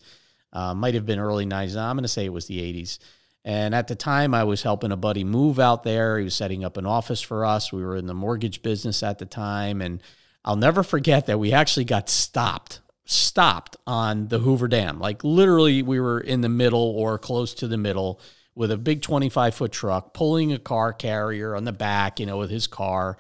Uh, 0.54 0.74
might 0.74 0.94
have 0.94 1.06
been 1.06 1.20
early 1.20 1.46
'90s. 1.46 1.76
I'm 1.76 1.96
going 1.96 2.04
to 2.04 2.08
say 2.08 2.26
it 2.26 2.34
was 2.34 2.48
the 2.48 2.60
'80s. 2.60 3.00
And 3.46 3.74
at 3.74 3.88
the 3.88 3.96
time, 3.96 4.34
I 4.34 4.44
was 4.44 4.64
helping 4.64 4.92
a 4.92 4.98
buddy 4.98 5.24
move 5.24 5.60
out 5.60 5.84
there. 5.84 6.18
He 6.18 6.26
was 6.26 6.36
setting 6.36 6.66
up 6.66 6.76
an 6.76 6.86
office 6.86 7.22
for 7.22 7.46
us. 7.46 7.72
We 7.72 7.84
were 7.84 7.96
in 7.96 8.06
the 8.06 8.14
mortgage 8.14 8.62
business 8.62 9.02
at 9.02 9.18
the 9.18 9.26
time, 9.26 9.82
and 9.82 10.04
I'll 10.44 10.58
never 10.58 10.84
forget 10.84 11.28
that 11.28 11.40
we 11.40 11.54
actually 11.54 11.86
got 11.86 12.10
stopped 12.10 12.82
stopped 13.10 13.76
on 13.88 14.28
the 14.28 14.38
Hoover 14.38 14.68
Dam. 14.68 15.00
Like 15.00 15.24
literally, 15.24 15.82
we 15.82 16.00
were 16.00 16.20
in 16.20 16.42
the 16.42 16.50
middle 16.50 16.94
or 16.96 17.18
close 17.18 17.56
to 17.56 17.68
the 17.68 17.78
middle 17.78 18.22
with 18.54 18.72
a 18.72 18.78
big 18.78 19.02
25 19.02 19.56
foot 19.56 19.72
truck 19.72 20.14
pulling 20.14 20.54
a 20.54 20.60
car 20.60 20.94
carrier 20.94 21.56
on 21.56 21.64
the 21.64 21.72
back, 21.72 22.20
you 22.20 22.26
know, 22.26 22.38
with 22.38 22.52
his 22.52 22.68
car. 22.68 23.18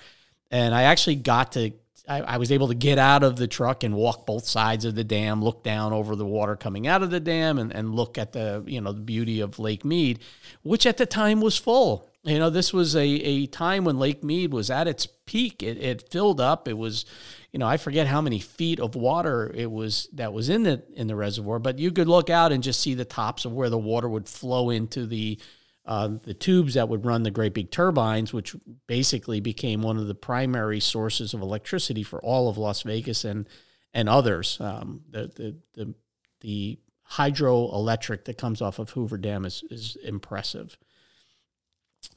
And 0.51 0.75
I 0.75 0.83
actually 0.83 1.15
got 1.15 1.53
to, 1.53 1.71
I, 2.07 2.21
I, 2.21 2.37
was 2.37 2.51
able 2.51 2.67
to 2.67 2.75
get 2.75 2.99
out 2.99 3.23
of 3.23 3.35
the 3.35 3.47
truck 3.47 3.83
and 3.83 3.95
walk 3.95 4.25
both 4.25 4.45
sides 4.45 4.85
of 4.85 4.95
the 4.95 5.03
dam, 5.03 5.43
look 5.43 5.63
down 5.63 5.93
over 5.93 6.15
the 6.15 6.25
water 6.25 6.55
coming 6.55 6.87
out 6.87 7.03
of 7.03 7.09
the 7.09 7.19
dam 7.19 7.57
and, 7.57 7.73
and 7.73 7.95
look 7.95 8.17
at 8.17 8.33
the, 8.33 8.63
you 8.67 8.81
know, 8.81 8.91
the 8.91 9.01
beauty 9.01 9.39
of 9.39 9.59
Lake 9.59 9.85
Mead, 9.85 10.19
which 10.61 10.85
at 10.85 10.97
the 10.97 11.05
time 11.05 11.41
was 11.41 11.57
full. 11.57 12.07
You 12.23 12.37
know, 12.37 12.49
this 12.49 12.73
was 12.73 12.95
a, 12.95 13.07
a 13.07 13.45
time 13.47 13.85
when 13.85 13.97
Lake 13.97 14.23
Mead 14.23 14.51
was 14.51 14.69
at 14.69 14.87
its 14.87 15.07
peak. 15.25 15.63
It, 15.63 15.77
it 15.77 16.11
filled 16.11 16.41
up. 16.41 16.67
It 16.67 16.77
was, 16.77 17.05
you 17.51 17.59
know, 17.59 17.67
I 17.67 17.77
forget 17.77 18.07
how 18.07 18.21
many 18.21 18.39
feet 18.39 18.79
of 18.79 18.95
water 18.95 19.51
it 19.55 19.71
was 19.71 20.07
that 20.13 20.33
was 20.33 20.49
in 20.49 20.63
the 20.63 20.83
in 20.93 21.07
the 21.07 21.15
reservoir, 21.15 21.59
but 21.59 21.79
you 21.79 21.91
could 21.91 22.07
look 22.07 22.29
out 22.29 22.51
and 22.51 22.63
just 22.63 22.79
see 22.79 22.93
the 22.93 23.05
tops 23.05 23.45
of 23.45 23.53
where 23.53 23.69
the 23.69 23.77
water 23.77 24.07
would 24.07 24.27
flow 24.27 24.69
into 24.69 25.05
the 25.05 25.39
uh, 25.85 26.09
the 26.23 26.33
tubes 26.33 26.75
that 26.75 26.89
would 26.89 27.05
run 27.05 27.23
the 27.23 27.31
great 27.31 27.53
big 27.53 27.71
turbines, 27.71 28.31
which 28.31 28.55
basically 28.87 29.39
became 29.39 29.81
one 29.81 29.97
of 29.97 30.07
the 30.07 30.15
primary 30.15 30.79
sources 30.79 31.33
of 31.33 31.41
electricity 31.41 32.03
for 32.03 32.21
all 32.21 32.49
of 32.49 32.57
Las 32.57 32.83
Vegas 32.83 33.25
and 33.25 33.47
and 33.93 34.07
others. 34.07 34.57
Um, 34.59 35.01
the, 35.09 35.31
the 35.35 35.57
the 35.73 35.93
the 36.41 36.79
hydroelectric 37.13 38.25
that 38.25 38.37
comes 38.37 38.61
off 38.61 38.77
of 38.77 38.91
Hoover 38.91 39.17
Dam 39.17 39.45
is 39.45 39.63
is 39.71 39.97
impressive 40.03 40.77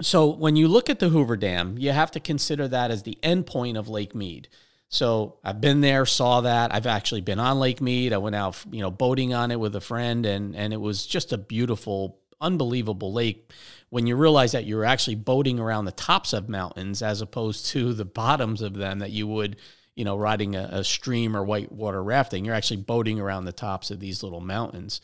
so 0.01 0.27
when 0.27 0.57
you 0.57 0.69
look 0.69 0.89
at 0.89 0.99
the 0.99 1.09
Hoover 1.09 1.37
Dam, 1.37 1.77
you 1.79 1.93
have 1.93 2.11
to 2.13 2.21
consider 2.21 2.69
that 2.69 2.91
as 2.91 3.03
the 3.03 3.19
endpoint 3.23 3.79
of 3.79 3.89
Lake 3.89 4.15
Mead. 4.15 4.49
So 4.93 5.39
I've 5.43 5.61
been 5.63 5.81
there, 5.81 6.05
saw 6.05 6.43
that. 6.43 6.75
I've 6.75 6.87
actually 6.87 7.23
been 7.23 7.41
on 7.41 7.59
Lake 7.59 7.81
Mead. 7.81 8.13
I 8.13 8.19
went 8.19 8.37
out, 8.37 8.63
you 8.71 8.83
know, 8.83 8.91
boating 8.91 9.33
on 9.33 9.51
it 9.51 9.59
with 9.59 9.75
a 9.75 9.81
friend, 9.81 10.27
and 10.27 10.55
and 10.55 10.75
it 10.75 10.81
was 10.81 11.07
just 11.07 11.33
a 11.33 11.39
beautiful, 11.39 12.19
unbelievable 12.43 13.11
lake. 13.11 13.51
When 13.89 14.07
you 14.07 14.17
realize 14.17 14.53
that 14.53 14.67
you're 14.67 14.85
actually 14.85 15.15
boating 15.15 15.59
around 15.59 15.87
the 15.87 15.93
tops 15.93 16.35
of 16.35 16.51
mountains 16.51 17.01
as 17.01 17.23
opposed 17.23 17.67
to 17.69 17.95
the 17.95 18.05
bottoms 18.05 18.61
of 18.61 18.75
them, 18.75 18.99
that 18.99 19.13
you 19.13 19.27
would, 19.27 19.57
you 19.95 20.05
know, 20.05 20.15
riding 20.15 20.57
a, 20.57 20.69
a 20.71 20.85
stream 20.85 21.35
or 21.35 21.43
whitewater 21.43 22.05
rafting, 22.05 22.45
you're 22.45 22.55
actually 22.55 22.83
boating 22.83 23.19
around 23.19 23.47
the 23.47 23.53
tops 23.53 23.91
of 23.91 23.99
these 23.99 24.23
little 24.23 24.43
mountains. 24.43 25.01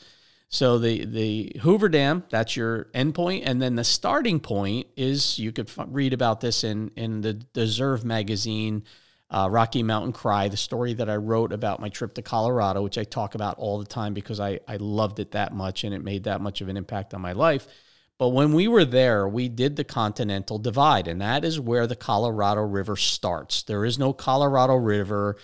So 0.50 0.78
the 0.78 1.06
the 1.06 1.60
Hoover 1.62 1.88
Dam, 1.88 2.24
that's 2.28 2.56
your 2.56 2.84
endpoint, 2.94 3.44
and 3.46 3.62
then 3.62 3.76
the 3.76 3.84
starting 3.84 4.38
point 4.38 4.88
is 4.98 5.38
you 5.38 5.50
could 5.50 5.70
f- 5.70 5.86
read 5.88 6.12
about 6.12 6.42
this 6.42 6.62
in 6.62 6.90
in 6.94 7.22
the 7.22 7.32
Deserve 7.32 8.04
magazine, 8.04 8.84
uh, 9.30 9.48
Rocky 9.50 9.82
Mountain 9.82 10.12
Cry, 10.12 10.48
the 10.48 10.56
story 10.56 10.94
that 10.94 11.10
I 11.10 11.16
wrote 11.16 11.52
about 11.52 11.80
my 11.80 11.88
trip 11.88 12.14
to 12.14 12.22
Colorado, 12.22 12.82
which 12.82 12.98
I 12.98 13.04
talk 13.04 13.34
about 13.34 13.58
all 13.58 13.78
the 13.78 13.86
time 13.86 14.14
because 14.14 14.40
I 14.40 14.60
I 14.66 14.76
loved 14.76 15.18
it 15.18 15.32
that 15.32 15.52
much 15.52 15.84
and 15.84 15.94
it 15.94 16.02
made 16.02 16.24
that 16.24 16.40
much 16.40 16.60
of 16.60 16.68
an 16.68 16.76
impact 16.76 17.14
on 17.14 17.20
my 17.20 17.32
life. 17.32 17.66
But 18.18 18.30
when 18.30 18.52
we 18.52 18.66
were 18.66 18.84
there, 18.84 19.28
we 19.28 19.48
did 19.48 19.76
the 19.76 19.84
Continental 19.84 20.58
Divide, 20.58 21.06
and 21.06 21.20
that 21.20 21.44
is 21.44 21.60
where 21.60 21.86
the 21.86 21.94
Colorado 21.94 22.62
River 22.62 22.96
starts. 22.96 23.62
There 23.62 23.84
is 23.84 23.98
no 23.98 24.12
Colorado 24.12 24.74
River 24.74 25.36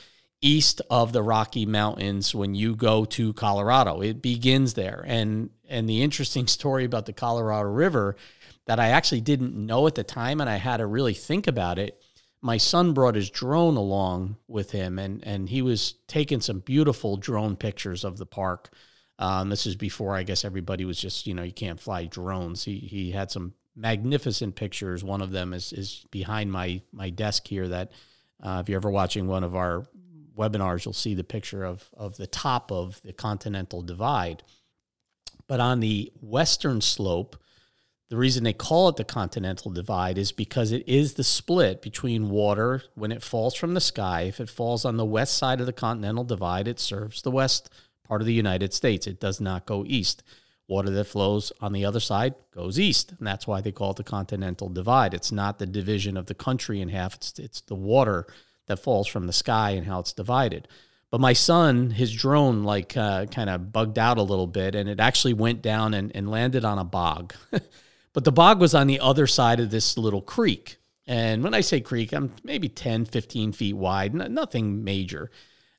east 0.44 0.82
of 0.90 1.12
the 1.12 1.22
Rocky 1.22 1.64
Mountains 1.64 2.34
when 2.34 2.54
you 2.54 2.76
go 2.76 3.04
to 3.06 3.32
Colorado. 3.32 4.00
It 4.00 4.20
begins 4.20 4.74
there. 4.74 5.02
And 5.06 5.50
and 5.68 5.88
the 5.88 6.02
interesting 6.02 6.46
story 6.58 6.84
about 6.84 7.06
the 7.06 7.12
Colorado 7.12 7.68
River 7.68 8.16
that 8.66 8.78
I 8.78 8.88
actually 8.88 9.20
didn't 9.20 9.54
know 9.54 9.86
at 9.86 9.94
the 9.94 10.04
time 10.04 10.40
and 10.40 10.48
I 10.48 10.56
had 10.56 10.78
to 10.78 10.86
really 10.86 11.14
think 11.14 11.46
about 11.46 11.78
it. 11.78 12.02
My 12.44 12.58
son 12.58 12.92
brought 12.92 13.14
his 13.14 13.30
drone 13.30 13.76
along 13.76 14.36
with 14.48 14.70
him 14.70 14.98
and 14.98 15.24
and 15.24 15.48
he 15.48 15.62
was 15.62 15.94
taking 16.06 16.42
some 16.42 16.58
beautiful 16.58 17.16
drone 17.16 17.56
pictures 17.56 18.04
of 18.04 18.18
the 18.18 18.26
park. 18.26 18.68
Um, 19.18 19.48
this 19.48 19.66
is 19.66 19.76
before 19.76 20.14
I 20.14 20.24
guess 20.24 20.44
everybody 20.44 20.84
was 20.84 21.00
just, 21.00 21.26
you 21.26 21.32
know, 21.32 21.42
you 21.42 21.52
can't 21.52 21.80
fly 21.80 22.04
drones. 22.04 22.64
He 22.64 22.78
he 22.78 23.12
had 23.12 23.30
some 23.30 23.54
magnificent 23.74 24.56
pictures. 24.56 25.02
One 25.02 25.22
of 25.22 25.30
them 25.30 25.54
is 25.54 25.72
is 25.72 26.04
behind 26.10 26.52
my 26.52 26.82
my 26.92 27.08
desk 27.08 27.48
here 27.48 27.66
that 27.68 27.92
uh, 28.42 28.58
if 28.62 28.68
you're 28.68 28.76
ever 28.76 28.90
watching 28.90 29.26
one 29.26 29.42
of 29.42 29.56
our 29.56 29.86
webinars, 30.36 30.84
you'll 30.84 30.92
see 30.92 31.14
the 31.14 31.24
picture 31.24 31.64
of, 31.64 31.88
of 31.96 32.16
the 32.16 32.26
top 32.26 32.70
of 32.70 33.00
the 33.02 33.12
Continental 33.12 33.80
Divide. 33.80 34.42
But 35.46 35.60
on 35.60 35.80
the 35.80 36.12
western 36.20 36.80
slope, 36.80 37.36
the 38.10 38.16
reason 38.16 38.44
they 38.44 38.52
call 38.52 38.88
it 38.88 38.96
the 38.96 39.04
Continental 39.04 39.70
Divide 39.70 40.18
is 40.18 40.30
because 40.30 40.72
it 40.72 40.86
is 40.86 41.14
the 41.14 41.24
split 41.24 41.80
between 41.80 42.30
water 42.30 42.82
when 42.94 43.10
it 43.10 43.22
falls 43.22 43.54
from 43.54 43.74
the 43.74 43.80
sky. 43.80 44.22
If 44.22 44.40
it 44.40 44.50
falls 44.50 44.84
on 44.84 44.96
the 44.96 45.04
west 45.04 45.38
side 45.38 45.60
of 45.60 45.66
the 45.66 45.72
Continental 45.72 46.24
Divide, 46.24 46.68
it 46.68 46.78
serves 46.78 47.22
the 47.22 47.30
west 47.30 47.70
part 48.06 48.20
of 48.20 48.26
the 48.26 48.34
United 48.34 48.74
States. 48.74 49.06
It 49.06 49.20
does 49.20 49.40
not 49.40 49.66
go 49.66 49.84
east. 49.86 50.22
Water 50.68 50.90
that 50.90 51.04
flows 51.04 51.52
on 51.60 51.72
the 51.72 51.84
other 51.84 52.00
side 52.00 52.34
goes 52.54 52.78
east, 52.78 53.12
and 53.18 53.26
that's 53.26 53.46
why 53.46 53.60
they 53.60 53.72
call 53.72 53.90
it 53.90 53.96
the 53.96 54.04
Continental 54.04 54.68
Divide. 54.68 55.12
It's 55.12 55.32
not 55.32 55.58
the 55.58 55.66
division 55.66 56.16
of 56.16 56.26
the 56.26 56.34
country 56.34 56.80
in 56.80 56.88
half, 56.88 57.14
it's, 57.14 57.38
it's 57.38 57.60
the 57.62 57.74
water 57.74 58.26
that 58.66 58.78
falls 58.78 59.06
from 59.06 59.26
the 59.26 59.32
sky 59.32 59.70
and 59.70 59.86
how 59.86 60.00
it's 60.00 60.12
divided. 60.12 60.68
But 61.10 61.20
my 61.20 61.32
son, 61.32 61.90
his 61.90 62.12
drone, 62.12 62.64
like 62.64 62.96
uh, 62.96 63.26
kind 63.26 63.50
of 63.50 63.72
bugged 63.72 63.98
out 63.98 64.18
a 64.18 64.22
little 64.22 64.46
bit, 64.46 64.74
and 64.74 64.88
it 64.88 65.00
actually 65.00 65.34
went 65.34 65.62
down 65.62 65.94
and, 65.94 66.10
and 66.14 66.30
landed 66.30 66.64
on 66.64 66.78
a 66.78 66.84
bog. 66.84 67.34
but 68.14 68.24
the 68.24 68.32
bog 68.32 68.60
was 68.60 68.74
on 68.74 68.86
the 68.86 69.00
other 69.00 69.26
side 69.26 69.60
of 69.60 69.70
this 69.70 69.98
little 69.98 70.22
creek. 70.22 70.78
And 71.06 71.44
when 71.44 71.52
I 71.52 71.60
say 71.60 71.82
creek, 71.82 72.12
I'm 72.12 72.32
maybe 72.42 72.70
10, 72.70 73.04
15 73.04 73.52
feet 73.52 73.74
wide, 73.74 74.14
nothing 74.14 74.84
major. 74.84 75.30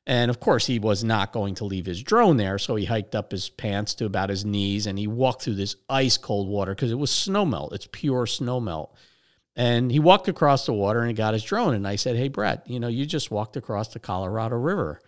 And 0.06 0.30
of 0.30 0.38
course, 0.38 0.66
he 0.66 0.78
was 0.78 1.02
not 1.02 1.32
going 1.32 1.56
to 1.56 1.64
leave 1.64 1.86
his 1.86 2.00
drone 2.00 2.36
there. 2.36 2.58
So 2.58 2.76
he 2.76 2.84
hiked 2.84 3.16
up 3.16 3.32
his 3.32 3.48
pants 3.48 3.94
to 3.94 4.04
about 4.04 4.30
his 4.30 4.44
knees 4.44 4.86
and 4.86 4.96
he 4.96 5.08
walked 5.08 5.42
through 5.42 5.56
this 5.56 5.74
ice 5.88 6.16
cold 6.16 6.48
water 6.48 6.74
because 6.74 6.92
it 6.92 6.98
was 6.98 7.10
snow 7.10 7.44
melt. 7.44 7.72
It's 7.72 7.88
pure 7.90 8.26
snow 8.26 8.60
melt. 8.60 8.94
And 9.56 9.90
he 9.90 9.98
walked 9.98 10.28
across 10.28 10.66
the 10.66 10.74
water 10.74 11.00
and 11.00 11.08
he 11.08 11.14
got 11.14 11.32
his 11.32 11.42
drone. 11.42 11.74
And 11.74 11.88
I 11.88 11.96
said, 11.96 12.14
Hey, 12.14 12.28
Brett, 12.28 12.68
you 12.68 12.78
know, 12.78 12.88
you 12.88 13.04
just 13.04 13.32
walked 13.32 13.56
across 13.56 13.88
the 13.88 13.98
Colorado 13.98 14.56
River. 14.56 15.00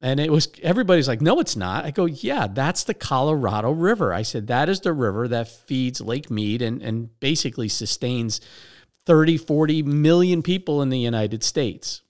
And 0.00 0.20
it 0.20 0.30
was, 0.30 0.48
everybody's 0.62 1.08
like, 1.08 1.20
No, 1.20 1.40
it's 1.40 1.56
not. 1.56 1.84
I 1.84 1.90
go, 1.90 2.06
Yeah, 2.06 2.46
that's 2.46 2.84
the 2.84 2.94
Colorado 2.94 3.72
River. 3.72 4.12
I 4.12 4.22
said, 4.22 4.46
That 4.46 4.68
is 4.68 4.80
the 4.80 4.92
river 4.92 5.28
that 5.28 5.48
feeds 5.48 6.00
Lake 6.00 6.30
Mead 6.30 6.62
and, 6.62 6.82
and 6.82 7.18
basically 7.20 7.68
sustains 7.68 8.40
30, 9.06 9.38
40 9.38 9.82
million 9.82 10.42
people 10.42 10.82
in 10.82 10.90
the 10.90 10.98
United 10.98 11.42
States. 11.42 12.02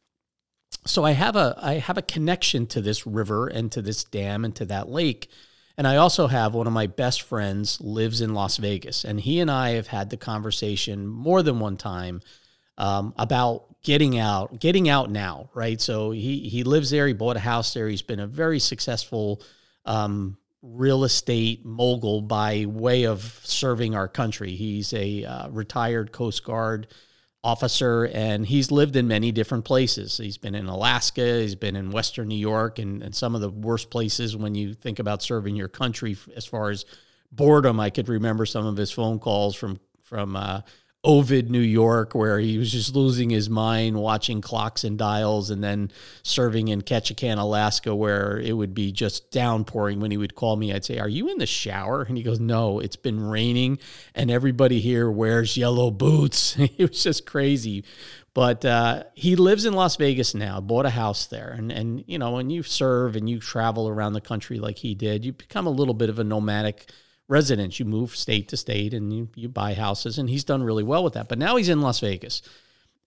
So 0.87 1.05
I 1.05 1.13
have 1.13 1.37
a 1.37 1.59
I 1.61 1.75
have 1.75 1.99
a 1.99 2.03
connection 2.03 2.67
to 2.69 2.81
this 2.81 3.07
river 3.07 3.47
and 3.47 3.71
to 3.73 3.83
this 3.83 4.05
dam 4.05 4.45
and 4.45 4.55
to 4.57 4.65
that 4.67 4.89
lake 4.89 5.31
and 5.79 5.87
I 5.87 5.95
also 5.97 6.27
have 6.27 6.55
one 6.55 6.67
of 6.67 6.73
my 6.73 6.89
best 6.89 7.23
friends 7.23 7.81
lives 7.81 8.21
in 8.21 8.35
Las 8.35 8.57
Vegas, 8.57 9.05
and 9.05 9.21
he 9.21 9.39
and 9.39 9.49
I 9.49 9.71
have 9.71 9.87
had 9.87 10.11
the 10.11 10.17
conversation 10.17 11.07
more 11.07 11.41
than 11.41 11.61
one 11.61 11.77
time 11.77 12.21
um, 12.77 13.15
about 13.17 13.68
getting 13.83 14.19
out, 14.19 14.61
getting 14.61 14.89
out 14.89 15.11
now, 15.11 15.51
right? 15.55 15.81
So 15.81 16.11
he 16.11 16.49
he 16.49 16.65
lives 16.65 16.91
there. 16.91 17.07
He 17.07 17.13
bought 17.13 17.37
a 17.37 17.41
house 17.41 17.73
there. 17.75 17.89
He's 17.89 18.03
been 18.03 18.21
a 18.21 18.27
very 18.27 18.59
successful 18.59 19.43
um, 19.85 20.37
real 20.63 21.05
estate 21.05 21.65
mogul 21.65 22.21
by 22.21 22.67
way 22.67 23.05
of 23.05 23.41
serving 23.45 23.95
our 23.95 24.09
country. 24.09 24.55
He's 24.55 24.93
a 24.93 25.25
uh, 25.25 25.49
retired 25.51 26.13
Coast 26.13 26.45
Guard 26.45 26.89
officer 27.45 28.05
and 28.07 28.45
he's 28.45 28.71
lived 28.71 28.97
in 28.97 29.07
many 29.07 29.31
different 29.31 29.65
places. 29.65 30.19
He's 30.19 30.39
been 30.39 30.55
in 30.57 30.67
Alaska, 30.67 31.41
he's 31.41 31.55
been 31.55 31.77
in 31.77 31.91
Western 31.91 32.29
New 32.29 32.35
York, 32.35 32.79
and, 32.79 33.03
and 33.03 33.15
some 33.15 33.35
of 33.35 33.41
the 33.41 33.51
worst 33.51 33.91
places 33.91 34.37
when 34.37 34.55
you 34.55 34.75
think 34.75 34.99
about 34.99 35.23
serving 35.23 35.55
your 35.55 35.69
country 35.69 36.17
as 36.37 36.45
far 36.45 36.71
as 36.71 36.85
boredom. 37.31 37.79
I 37.79 37.91
could 37.91 38.09
remember 38.09 38.45
some 38.45 38.67
of 38.67 38.77
his 38.77 38.91
phone 38.91 39.19
calls 39.19 39.55
from 39.55 39.79
from 40.03 40.37
uh, 40.37 40.63
Ovid, 41.05 41.49
New 41.49 41.61
York, 41.61 42.13
where 42.13 42.41
he 42.41 42.59
was 42.59 42.73
just 42.73 42.97
losing 42.97 43.31
his 43.31 43.49
mind 43.49 43.97
watching 43.97 44.41
clocks 44.41 44.83
and 44.83 44.99
dials, 44.99 45.49
and 45.49 45.63
then 45.63 45.93
serving 46.25 46.69
in 46.69 46.83
Ketchikan, 46.83 47.39
Alaska, 47.39 47.95
where 47.95 48.41
it 48.41 48.53
would 48.53 48.75
be 48.75 48.91
just 48.91 49.31
downpouring. 49.31 50.01
When 50.01 50.11
he 50.11 50.17
would 50.17 50.35
call 50.35 50.57
me, 50.57 50.73
I'd 50.73 50.85
say, 50.85 50.99
Are 50.99 51.09
you 51.09 51.31
in 51.31 51.39
the 51.39 51.47
shower? 51.47 52.03
And 52.03 52.17
he 52.17 52.25
goes, 52.25 52.41
No, 52.41 52.81
it's 52.81 52.97
been 52.97 53.21
raining, 53.21 53.79
and 54.13 54.29
everybody 54.29 54.81
here 54.81 55.09
wears 55.09 55.57
yellow 55.57 55.93
boots. 55.93 56.57
it 56.59 56.91
was 56.91 57.05
just 57.05 57.27
crazy. 57.27 57.85
But 58.35 58.65
uh, 58.65 59.05
he 59.15 59.37
lives 59.37 59.65
in 59.65 59.75
Las 59.75 59.97
Vegas 59.97 60.35
now, 60.35 60.61
bought 60.61 60.87
a 60.87 60.91
house 60.91 61.27
there. 61.27 61.55
And, 61.57 61.73
and, 61.73 62.05
you 62.07 62.19
know, 62.19 62.33
when 62.33 62.51
you 62.51 62.63
serve 62.63 63.17
and 63.17 63.29
you 63.29 63.41
travel 63.41 63.89
around 63.89 64.13
the 64.13 64.21
country 64.21 64.59
like 64.61 64.79
he 64.79 64.95
did, 64.95 65.25
you 65.25 65.33
become 65.33 65.67
a 65.67 65.71
little 65.71 65.95
bit 65.95 66.09
of 66.09 66.19
a 66.19 66.25
nomadic 66.25 66.89
residents. 67.29 67.79
You 67.79 67.85
move 67.85 68.17
state 68.17 68.49
to 68.49 68.57
state 68.57 68.95
and 68.95 69.13
you, 69.13 69.29
you 69.35 69.49
buy 69.49 69.75
houses, 69.75 70.19
and 70.19 70.29
he's 70.29 70.45
done 70.45 70.63
really 70.63 70.83
well 70.83 71.05
with 71.05 71.15
that. 71.15 71.29
But 71.29 71.39
now 71.39 71.57
he's 71.57 71.69
in 71.69 71.81
Las 71.81 72.01
Vegas 72.01 72.43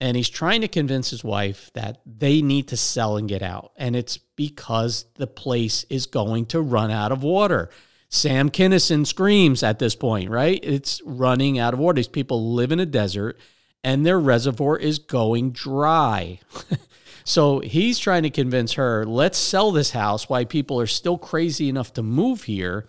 and 0.02 0.18
he's 0.18 0.30
trying 0.30 0.62
to 0.62 0.68
convince 0.68 1.12
his 1.12 1.24
wife 1.24 1.70
that 1.74 2.02
they 2.06 2.42
need 2.42 2.68
to 2.70 2.76
sell 2.76 3.18
and 3.18 3.30
get 3.30 3.44
out. 3.44 3.72
And 3.78 3.96
it's 3.96 4.18
because 4.18 5.06
the 5.16 5.28
place 5.28 5.86
is 5.92 6.08
going 6.08 6.48
to 6.48 6.60
run 6.60 6.90
out 6.90 7.12
of 7.12 7.22
water. 7.22 7.70
Sam 8.10 8.50
Kinison 8.50 9.06
screams 9.06 9.62
at 9.62 9.78
this 9.78 9.96
point, 9.96 10.32
right? 10.32 10.60
It's 10.64 11.02
running 11.06 11.60
out 11.60 11.76
of 11.76 11.80
water. 11.80 11.98
These 11.98 12.08
people 12.08 12.54
live 12.54 12.72
in 12.72 12.80
a 12.80 12.86
desert 12.86 13.40
and 13.84 14.04
their 14.04 14.20
reservoir 14.20 14.76
is 14.76 14.98
going 14.98 15.52
dry. 15.52 16.40
so 17.24 17.60
he's 17.60 18.00
trying 18.00 18.24
to 18.24 18.32
convince 18.32 18.74
her, 18.74 19.06
let's 19.06 19.38
sell 19.38 19.72
this 19.72 19.92
house 19.92 20.28
why 20.28 20.46
people 20.46 20.80
are 20.80 20.88
still 20.88 21.18
crazy 21.18 21.70
enough 21.70 21.94
to 21.94 22.04
move 22.04 22.44
here 22.44 22.88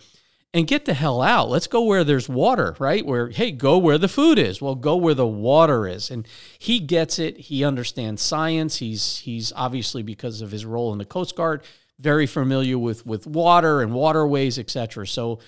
and 0.53 0.67
get 0.67 0.85
the 0.85 0.93
hell 0.93 1.21
out. 1.21 1.49
Let's 1.49 1.65
go 1.65 1.83
where 1.83 2.03
there's 2.03 2.29
water, 2.29 2.75
right? 2.77 3.03
Where, 3.03 3.29
hey, 3.29 3.51
go 3.51 3.77
where 3.77 3.97
the 3.97 4.07
food 4.07 4.37
is. 4.37 4.61
Well, 4.61 4.75
go 4.75 4.95
where 4.95 5.15
the 5.15 5.25
water 5.25 5.87
is. 5.87 6.11
And 6.11 6.27
he 6.59 6.79
gets 6.79 7.17
it. 7.17 7.37
He 7.37 7.63
understands 7.63 8.21
science. 8.21 8.77
He's 8.77 9.17
he's 9.19 9.51
obviously 9.55 10.03
because 10.03 10.41
of 10.41 10.51
his 10.51 10.65
role 10.65 10.91
in 10.91 10.99
the 10.99 11.05
Coast 11.05 11.35
Guard, 11.35 11.63
very 11.99 12.27
familiar 12.27 12.77
with 12.77 13.05
with 13.05 13.25
water 13.25 13.81
and 13.81 13.93
waterways, 13.93 14.59
etc. 14.59 15.07
So, 15.07 15.39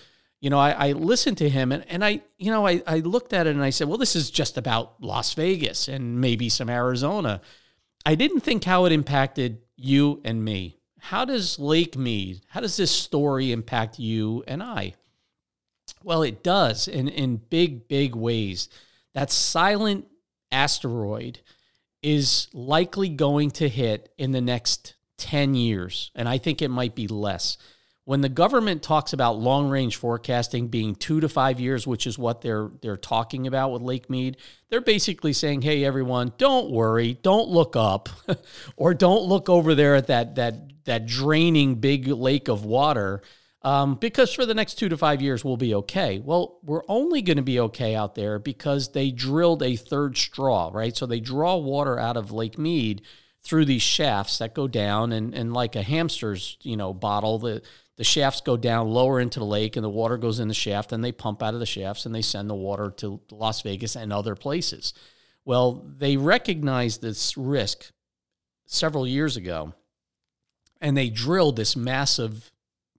you 0.41 0.49
know, 0.49 0.59
I, 0.59 0.71
I 0.71 0.91
listened 0.93 1.37
to 1.37 1.49
him 1.49 1.71
and, 1.71 1.85
and 1.87 2.03
I, 2.03 2.21
you 2.37 2.49
know, 2.49 2.65
I, 2.65 2.81
I 2.87 2.99
looked 2.99 3.31
at 3.31 3.45
it 3.45 3.51
and 3.51 3.63
I 3.63 3.69
said, 3.69 3.87
well, 3.87 3.97
this 3.99 4.15
is 4.15 4.31
just 4.31 4.57
about 4.57 5.01
Las 5.01 5.33
Vegas 5.35 5.87
and 5.87 6.19
maybe 6.19 6.49
some 6.49 6.69
Arizona. 6.69 7.41
I 8.07 8.15
didn't 8.15 8.41
think 8.41 8.63
how 8.63 8.85
it 8.85 8.91
impacted 8.91 9.59
you 9.75 10.21
and 10.23 10.43
me 10.43 10.74
how 11.05 11.23
does 11.23 11.59
Lake 11.59 11.95
Mead, 11.95 12.41
how 12.47 12.61
does 12.61 12.77
this 12.77 12.89
story 12.89 13.51
impact 13.51 13.99
you 13.99 14.43
and 14.47 14.63
I? 14.63 14.95
Well, 16.03 16.23
it 16.23 16.43
does 16.43 16.87
in, 16.87 17.07
in 17.07 17.37
big, 17.37 17.87
big 17.87 18.15
ways. 18.15 18.69
That 19.13 19.31
silent 19.31 20.07
asteroid 20.51 21.41
is 22.01 22.47
likely 22.53 23.09
going 23.09 23.51
to 23.51 23.69
hit 23.69 24.11
in 24.17 24.31
the 24.31 24.41
next 24.41 24.95
10 25.17 25.53
years, 25.53 26.09
and 26.15 26.27
I 26.27 26.39
think 26.39 26.63
it 26.63 26.69
might 26.69 26.95
be 26.95 27.07
less 27.07 27.57
when 28.05 28.21
the 28.21 28.29
government 28.29 28.83
talks 28.83 29.13
about 29.13 29.39
long 29.39 29.67
range 29.67 29.95
forecasting 29.95 30.67
being 30.67 30.93
two 30.95 31.19
to 31.19 31.27
five 31.27 31.59
years, 31.59 31.87
which 31.87 32.05
is 32.05 32.17
what 32.17 32.41
they're 32.41 32.69
they're 32.81 32.97
talking 32.97 33.47
about 33.47 33.71
with 33.71 33.81
Lake 33.81 34.09
Mead, 34.11 34.37
they're 34.69 34.79
basically 34.79 35.33
saying, 35.33 35.63
"Hey, 35.63 35.83
everyone, 35.83 36.31
don't 36.37 36.69
worry, 36.69 37.17
don't 37.23 37.49
look 37.49 37.75
up, 37.75 38.09
or 38.77 38.93
don't 38.93 39.23
look 39.23 39.49
over 39.49 39.73
there 39.73 39.95
at 39.95 40.07
that 40.07 40.35
that 40.35 40.74
that 40.85 41.05
draining 41.05 41.75
big 41.75 42.07
lake 42.07 42.47
of 42.47 42.65
water." 42.65 43.21
Um, 43.61 43.95
because 43.95 44.31
for 44.31 44.45
the 44.45 44.53
next 44.53 44.75
two 44.75 44.89
to 44.89 44.97
five 44.97 45.23
years, 45.23 45.43
we'll 45.43 45.57
be 45.57 45.73
okay. 45.73 46.19
Well, 46.19 46.59
we're 46.61 46.83
only 46.87 47.23
going 47.23 47.37
to 47.37 47.43
be 47.43 47.59
okay 47.61 47.95
out 47.95 48.13
there 48.13 48.37
because 48.37 48.91
they 48.91 49.09
drilled 49.09 49.63
a 49.63 49.75
third 49.75 50.17
straw, 50.17 50.69
right? 50.71 50.95
So 50.95 51.07
they 51.07 51.19
draw 51.19 51.55
water 51.55 51.97
out 51.99 52.15
of 52.15 52.31
Lake 52.31 52.59
Mead 52.59 53.01
through 53.41 53.65
these 53.65 53.81
shafts 53.81 54.37
that 54.37 54.53
go 54.53 54.67
down, 54.67 55.11
and, 55.11 55.33
and 55.33 55.51
like 55.51 55.75
a 55.75 55.81
hamster's, 55.81 56.57
you 56.61 56.77
know, 56.77 56.93
bottle, 56.93 57.39
the 57.39 57.63
the 57.97 58.03
shafts 58.03 58.41
go 58.41 58.57
down 58.57 58.89
lower 58.89 59.19
into 59.19 59.39
the 59.39 59.45
lake 59.45 59.75
and 59.75 59.83
the 59.83 59.89
water 59.89 60.17
goes 60.17 60.39
in 60.39 60.47
the 60.47 60.53
shaft 60.53 60.91
and 60.91 61.03
they 61.03 61.11
pump 61.11 61.41
out 61.41 61.53
of 61.53 61.59
the 61.59 61.65
shafts 61.65 62.05
and 62.05 62.13
they 62.13 62.21
send 62.21 62.49
the 62.49 62.55
water 62.55 62.91
to 62.97 63.21
Las 63.31 63.61
Vegas 63.61 63.95
and 63.95 64.11
other 64.11 64.35
places. 64.35 64.93
Well, 65.45 65.85
they 65.97 66.17
recognized 66.17 67.01
this 67.01 67.37
risk 67.37 67.91
several 68.65 69.07
years 69.07 69.37
ago 69.37 69.73
and 70.85 70.95
they 70.95 71.09
drilled 71.09 71.55
this 71.55 71.75
massive 71.75 72.51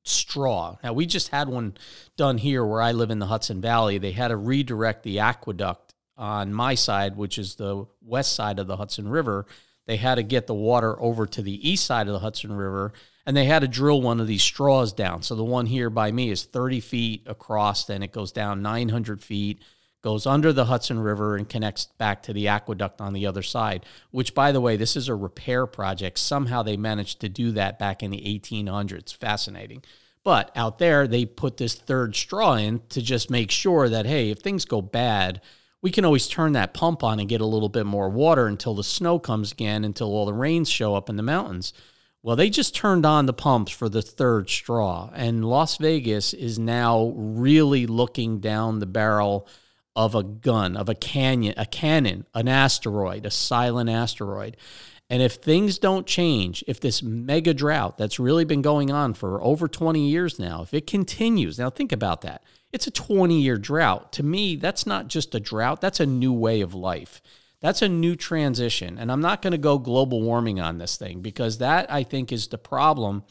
straw. 0.02 0.76
Now, 0.82 0.92
we 0.92 1.06
just 1.06 1.28
had 1.28 1.48
one 1.48 1.76
done 2.16 2.36
here 2.36 2.66
where 2.66 2.82
I 2.82 2.90
live 2.90 3.12
in 3.12 3.20
the 3.20 3.26
Hudson 3.26 3.60
Valley. 3.60 3.98
They 3.98 4.10
had 4.10 4.28
to 4.28 4.36
redirect 4.36 5.04
the 5.04 5.20
aqueduct 5.20 5.94
on 6.16 6.52
my 6.52 6.74
side, 6.74 7.16
which 7.16 7.38
is 7.38 7.54
the 7.54 7.86
west 8.02 8.32
side 8.32 8.58
of 8.58 8.66
the 8.66 8.76
Hudson 8.76 9.08
River. 9.08 9.46
They 9.86 9.98
had 9.98 10.16
to 10.16 10.24
get 10.24 10.48
the 10.48 10.54
water 10.54 11.00
over 11.00 11.26
to 11.26 11.42
the 11.42 11.70
east 11.70 11.86
side 11.86 12.08
of 12.08 12.12
the 12.12 12.18
Hudson 12.18 12.52
River 12.52 12.92
and 13.26 13.36
they 13.36 13.44
had 13.44 13.58
to 13.60 13.68
drill 13.68 14.00
one 14.00 14.20
of 14.20 14.28
these 14.28 14.42
straws 14.42 14.92
down. 14.92 15.22
So 15.22 15.34
the 15.34 15.44
one 15.44 15.66
here 15.66 15.90
by 15.90 16.12
me 16.12 16.30
is 16.30 16.44
30 16.44 16.80
feet 16.80 17.22
across, 17.26 17.84
then 17.84 18.04
it 18.04 18.12
goes 18.12 18.30
down 18.30 18.62
900 18.62 19.20
feet, 19.20 19.60
goes 20.06 20.24
under 20.24 20.52
the 20.52 20.66
Hudson 20.66 21.00
River, 21.00 21.34
and 21.34 21.48
connects 21.48 21.86
back 21.98 22.22
to 22.22 22.32
the 22.32 22.46
aqueduct 22.46 23.00
on 23.00 23.12
the 23.12 23.26
other 23.26 23.42
side. 23.42 23.84
Which, 24.12 24.36
by 24.36 24.52
the 24.52 24.60
way, 24.60 24.76
this 24.76 24.94
is 24.94 25.08
a 25.08 25.16
repair 25.16 25.66
project. 25.66 26.20
Somehow 26.20 26.62
they 26.62 26.76
managed 26.76 27.20
to 27.22 27.28
do 27.28 27.50
that 27.50 27.76
back 27.76 28.04
in 28.04 28.12
the 28.12 28.20
1800s. 28.20 29.12
Fascinating. 29.12 29.82
But 30.22 30.52
out 30.54 30.78
there, 30.78 31.08
they 31.08 31.24
put 31.24 31.56
this 31.56 31.74
third 31.74 32.14
straw 32.14 32.54
in 32.54 32.82
to 32.90 33.02
just 33.02 33.32
make 33.32 33.50
sure 33.50 33.88
that, 33.88 34.06
hey, 34.06 34.30
if 34.30 34.38
things 34.38 34.64
go 34.64 34.80
bad, 34.80 35.40
we 35.82 35.90
can 35.90 36.04
always 36.04 36.28
turn 36.28 36.52
that 36.52 36.72
pump 36.72 37.02
on 37.02 37.18
and 37.18 37.28
get 37.28 37.40
a 37.40 37.44
little 37.44 37.68
bit 37.68 37.84
more 37.84 38.08
water 38.08 38.46
until 38.46 38.76
the 38.76 38.84
snow 38.84 39.18
comes 39.18 39.50
again, 39.50 39.82
until 39.82 40.14
all 40.14 40.24
the 40.24 40.32
rains 40.32 40.70
show 40.70 40.94
up 40.94 41.10
in 41.10 41.16
the 41.16 41.22
mountains. 41.24 41.72
Well, 42.22 42.36
they 42.36 42.48
just 42.48 42.76
turned 42.76 43.04
on 43.04 43.26
the 43.26 43.32
pumps 43.32 43.72
for 43.72 43.88
the 43.88 44.02
third 44.02 44.50
straw, 44.50 45.10
and 45.14 45.44
Las 45.44 45.78
Vegas 45.78 46.32
is 46.32 46.60
now 46.60 47.12
really 47.16 47.88
looking 47.88 48.38
down 48.38 48.78
the 48.78 48.86
barrel 48.86 49.48
of 49.96 50.14
a 50.14 50.22
gun, 50.22 50.76
of 50.76 50.88
a 50.88 50.94
canyon, 50.94 51.54
a 51.56 51.66
cannon, 51.66 52.26
an 52.34 52.46
asteroid, 52.46 53.24
a 53.24 53.30
silent 53.30 53.88
asteroid. 53.88 54.56
And 55.08 55.22
if 55.22 55.34
things 55.34 55.78
don't 55.78 56.06
change, 56.06 56.62
if 56.66 56.80
this 56.80 57.02
mega 57.02 57.54
drought 57.54 57.96
that's 57.96 58.18
really 58.18 58.44
been 58.44 58.62
going 58.62 58.90
on 58.90 59.14
for 59.14 59.42
over 59.42 59.68
20 59.68 60.06
years 60.06 60.38
now, 60.38 60.62
if 60.62 60.74
it 60.74 60.86
continues, 60.86 61.58
now 61.58 61.70
think 61.70 61.92
about 61.92 62.20
that. 62.22 62.44
It's 62.72 62.86
a 62.86 62.90
20 62.90 63.40
year 63.40 63.56
drought. 63.56 64.12
To 64.14 64.22
me, 64.22 64.56
that's 64.56 64.86
not 64.86 65.08
just 65.08 65.34
a 65.34 65.40
drought, 65.40 65.80
that's 65.80 66.00
a 66.00 66.06
new 66.06 66.32
way 66.32 66.60
of 66.60 66.74
life. 66.74 67.22
That's 67.60 67.82
a 67.82 67.88
new 67.88 68.16
transition. 68.16 68.98
And 68.98 69.10
I'm 69.10 69.22
not 69.22 69.40
going 69.40 69.52
to 69.52 69.58
go 69.58 69.78
global 69.78 70.20
warming 70.20 70.60
on 70.60 70.76
this 70.76 70.96
thing 70.96 71.20
because 71.20 71.58
that 71.58 71.90
I 71.90 72.02
think 72.02 72.32
is 72.32 72.48
the 72.48 72.58
problem 72.58 73.24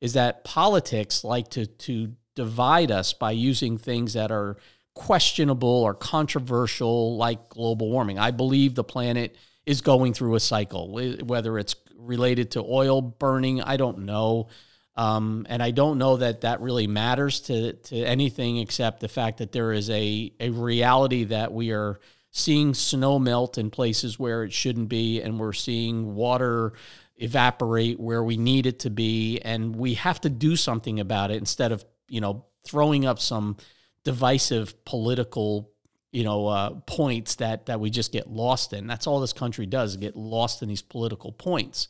is 0.00 0.12
that 0.12 0.44
politics 0.44 1.24
like 1.24 1.48
to 1.50 1.66
to 1.66 2.12
divide 2.34 2.90
us 2.90 3.12
by 3.12 3.32
using 3.32 3.76
things 3.76 4.12
that 4.14 4.30
are 4.30 4.56
questionable 4.94 5.68
or 5.68 5.94
controversial 5.94 7.16
like 7.16 7.48
global 7.48 7.90
warming. 7.90 8.18
I 8.18 8.30
believe 8.30 8.74
the 8.74 8.84
planet 8.84 9.36
is 9.64 9.80
going 9.80 10.12
through 10.12 10.34
a 10.34 10.40
cycle, 10.40 10.98
whether 11.24 11.58
it's 11.58 11.76
related 11.96 12.52
to 12.52 12.64
oil 12.64 13.00
burning, 13.00 13.62
I 13.62 13.76
don't 13.76 14.00
know. 14.00 14.48
Um, 14.94 15.46
and 15.48 15.62
I 15.62 15.70
don't 15.70 15.98
know 15.98 16.18
that 16.18 16.42
that 16.42 16.60
really 16.60 16.86
matters 16.86 17.40
to, 17.42 17.72
to 17.72 17.96
anything 17.96 18.58
except 18.58 19.00
the 19.00 19.08
fact 19.08 19.38
that 19.38 19.52
there 19.52 19.72
is 19.72 19.88
a, 19.88 20.32
a 20.38 20.50
reality 20.50 21.24
that 21.24 21.52
we 21.52 21.72
are 21.72 21.98
seeing 22.30 22.74
snow 22.74 23.18
melt 23.18 23.56
in 23.58 23.70
places 23.70 24.18
where 24.18 24.42
it 24.42 24.52
shouldn't 24.52 24.88
be, 24.88 25.22
and 25.22 25.38
we're 25.38 25.52
seeing 25.52 26.14
water 26.14 26.72
evaporate 27.16 28.00
where 28.00 28.22
we 28.22 28.36
need 28.36 28.66
it 28.66 28.80
to 28.80 28.90
be, 28.90 29.38
and 29.40 29.76
we 29.76 29.94
have 29.94 30.20
to 30.22 30.30
do 30.30 30.56
something 30.56 30.98
about 31.00 31.30
it 31.30 31.36
instead 31.36 31.72
of 31.72 31.84
you 32.08 32.20
know 32.20 32.44
throwing 32.66 33.06
up 33.06 33.18
some 33.18 33.56
divisive 34.04 34.84
political 34.84 35.70
you 36.12 36.24
know 36.24 36.46
uh, 36.46 36.70
points 36.86 37.36
that 37.36 37.66
that 37.66 37.80
we 37.80 37.90
just 37.90 38.12
get 38.12 38.28
lost 38.28 38.72
in. 38.72 38.86
That's 38.86 39.06
all 39.06 39.20
this 39.20 39.32
country 39.32 39.66
does: 39.66 39.96
get 39.96 40.16
lost 40.16 40.62
in 40.62 40.68
these 40.68 40.82
political 40.82 41.32
points. 41.32 41.88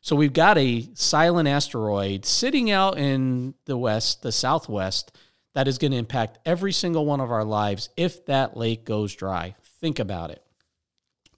So 0.00 0.14
we've 0.16 0.34
got 0.34 0.58
a 0.58 0.86
silent 0.92 1.48
asteroid 1.48 2.26
sitting 2.26 2.70
out 2.70 2.98
in 2.98 3.54
the 3.64 3.78
west, 3.78 4.22
the 4.22 4.32
southwest, 4.32 5.16
that 5.54 5.66
is 5.66 5.78
going 5.78 5.92
to 5.92 5.96
impact 5.96 6.38
every 6.44 6.72
single 6.72 7.06
one 7.06 7.20
of 7.20 7.30
our 7.30 7.44
lives 7.44 7.88
if 7.96 8.26
that 8.26 8.56
lake 8.56 8.84
goes 8.84 9.14
dry. 9.14 9.54
Think 9.80 9.98
about 9.98 10.30
it. 10.30 10.42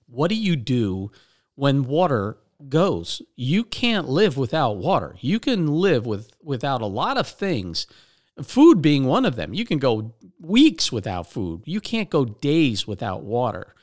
What 0.08 0.28
do 0.28 0.34
you 0.34 0.56
do 0.56 1.12
when 1.54 1.84
water 1.84 2.38
goes? 2.68 3.22
You 3.36 3.62
can't 3.62 4.08
live 4.08 4.36
without 4.36 4.78
water. 4.78 5.16
You 5.20 5.38
can 5.38 5.68
live 5.68 6.06
with 6.06 6.32
without 6.42 6.82
a 6.82 6.86
lot 6.86 7.18
of 7.18 7.28
things. 7.28 7.86
Food 8.42 8.82
being 8.82 9.04
one 9.04 9.24
of 9.24 9.36
them. 9.36 9.54
You 9.54 9.64
can 9.64 9.78
go 9.78 10.14
weeks 10.40 10.92
without 10.92 11.30
food. 11.30 11.62
You 11.64 11.80
can't 11.80 12.10
go 12.10 12.24
days 12.24 12.86
without 12.86 13.22
water. 13.22 13.74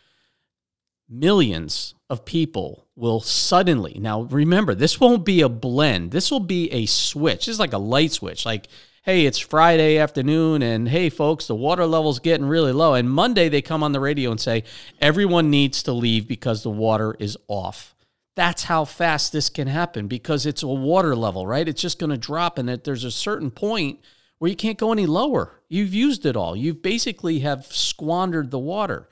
Millions 1.10 1.96
of 2.10 2.26
people 2.26 2.88
will 2.96 3.20
suddenly, 3.20 3.98
now 4.00 4.22
remember, 4.24 4.76
this 4.76 5.00
won't 5.00 5.26
be 5.26 5.42
a 5.42 5.50
blend. 5.50 6.12
This 6.12 6.32
will 6.32 6.40
be 6.40 6.72
a 6.72 6.86
switch. 6.86 7.46
This 7.46 7.54
is 7.54 7.60
like 7.60 7.74
a 7.74 7.78
light 7.78 8.12
switch. 8.12 8.46
Like 8.46 8.68
hey, 9.04 9.26
it's 9.26 9.38
Friday 9.38 9.98
afternoon, 9.98 10.62
and 10.62 10.88
hey, 10.88 11.10
folks, 11.10 11.46
the 11.46 11.56
water 11.56 11.86
level's 11.86 12.20
getting 12.20 12.46
really 12.46 12.72
low. 12.72 12.94
And 12.94 13.10
Monday, 13.10 13.50
they 13.50 13.62
come 13.62 13.84
on 13.84 13.92
the 13.92 14.00
radio 14.00 14.32
and 14.32 14.40
say, 14.40 14.64
everyone 15.02 15.50
needs 15.50 15.84
to 15.84 15.92
leave 15.92 16.26
because 16.26 16.64
the 16.64 16.70
water 16.70 17.14
is 17.20 17.38
off. 17.50 17.96
That's 18.36 18.64
how 18.64 18.86
fast 18.86 19.34
this 19.34 19.50
can 19.50 19.68
happen 19.68 20.08
because 20.08 20.46
it's 20.46 20.64
a 20.64 20.68
water 20.68 21.18
level, 21.18 21.46
right? 21.46 21.68
It's 21.68 21.82
just 21.82 22.00
going 22.00 22.12
to 22.12 22.18
drop, 22.18 22.58
and 22.58 22.70
that 22.70 22.86
there's 22.86 23.04
a 23.04 23.12
certain 23.12 23.52
point 23.52 24.00
where 24.44 24.50
you 24.50 24.58
can't 24.58 24.78
go 24.78 24.92
any 24.92 25.06
lower. 25.06 25.62
You've 25.70 25.94
used 25.94 26.26
it 26.26 26.36
all. 26.36 26.54
You 26.54 26.74
basically 26.74 27.40
have 27.40 27.66
squandered 27.68 28.52
the 28.52 28.60
water. 28.60 29.08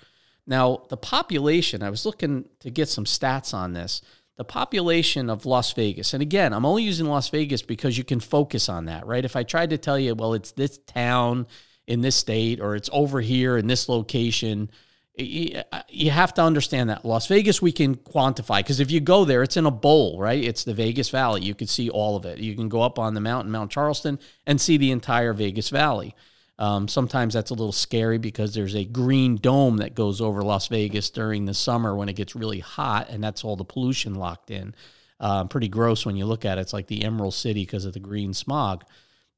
Now, 0.45 0.83
the 0.89 0.97
population, 0.97 1.81
I 1.81 1.89
was 1.89 2.05
looking 2.05 2.49
to 2.59 2.69
get 2.69 2.89
some 2.89 3.05
stats 3.05 3.53
on 3.53 3.71
this 3.71 4.01
the 4.35 4.43
population 4.43 5.29
of 5.29 5.45
Las 5.45 5.71
Vegas, 5.71 6.13
and 6.13 6.21
again, 6.21 6.51
I'm 6.51 6.65
only 6.65 6.83
using 6.83 7.05
Las 7.05 7.29
Vegas 7.29 7.61
because 7.61 7.97
you 7.97 8.03
can 8.03 8.19
focus 8.19 8.67
on 8.67 8.87
that, 8.87 9.07
right? 9.07 9.23
If 9.23 9.37
I 9.37 9.43
tried 9.43 9.69
to 9.69 9.77
tell 9.77 9.97
you, 9.97 10.15
well, 10.15 10.33
it's 10.33 10.51
this 10.51 10.79
town 10.79 11.47
in 11.87 12.01
this 12.01 12.17
state 12.17 12.59
or 12.59 12.75
it's 12.75 12.89
over 12.91 13.21
here 13.21 13.55
in 13.55 13.67
this 13.67 13.87
location. 13.87 14.69
You 15.17 16.09
have 16.09 16.33
to 16.35 16.41
understand 16.41 16.89
that 16.89 17.03
Las 17.03 17.27
Vegas 17.27 17.61
we 17.61 17.71
can 17.71 17.95
quantify 17.95 18.59
because 18.59 18.79
if 18.79 18.89
you 18.89 19.01
go 19.01 19.25
there, 19.25 19.43
it's 19.43 19.57
in 19.57 19.65
a 19.65 19.71
bowl, 19.71 20.17
right? 20.19 20.41
It's 20.41 20.63
the 20.63 20.73
Vegas 20.73 21.09
Valley. 21.09 21.41
You 21.41 21.53
can 21.53 21.67
see 21.67 21.89
all 21.89 22.15
of 22.15 22.25
it. 22.25 22.39
You 22.39 22.55
can 22.55 22.69
go 22.69 22.81
up 22.81 22.97
on 22.97 23.13
the 23.13 23.19
mountain, 23.19 23.51
Mount 23.51 23.71
Charleston, 23.71 24.19
and 24.47 24.59
see 24.59 24.77
the 24.77 24.91
entire 24.91 25.33
Vegas 25.33 25.69
Valley. 25.69 26.15
Um, 26.57 26.87
sometimes 26.87 27.33
that's 27.33 27.49
a 27.49 27.55
little 27.55 27.71
scary 27.71 28.19
because 28.19 28.53
there's 28.53 28.75
a 28.75 28.85
green 28.85 29.35
dome 29.35 29.77
that 29.77 29.95
goes 29.95 30.21
over 30.21 30.43
Las 30.43 30.67
Vegas 30.67 31.09
during 31.09 31.45
the 31.45 31.53
summer 31.53 31.95
when 31.95 32.07
it 32.07 32.15
gets 32.15 32.35
really 32.35 32.59
hot, 32.59 33.09
and 33.09 33.23
that's 33.23 33.43
all 33.43 33.55
the 33.55 33.65
pollution 33.65 34.15
locked 34.15 34.51
in. 34.51 34.75
Uh, 35.19 35.45
pretty 35.45 35.67
gross 35.67 36.05
when 36.05 36.15
you 36.15 36.25
look 36.25 36.45
at 36.45 36.57
it. 36.57 36.61
It's 36.61 36.73
like 36.73 36.87
the 36.87 37.03
Emerald 37.03 37.33
City 37.33 37.63
because 37.63 37.85
of 37.85 37.93
the 37.93 37.99
green 37.99 38.33
smog. 38.33 38.85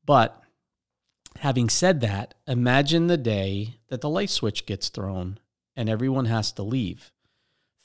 But 0.06 0.40
having 1.38 1.70
said 1.70 2.02
that, 2.02 2.34
imagine 2.46 3.08
the 3.08 3.18
day 3.18 3.76
that 3.88 4.02
the 4.02 4.10
light 4.10 4.30
switch 4.30 4.66
gets 4.66 4.90
thrown 4.90 5.40
and 5.76 5.90
everyone 5.90 6.26
has 6.26 6.52
to 6.54 6.64
leave. 6.64 7.12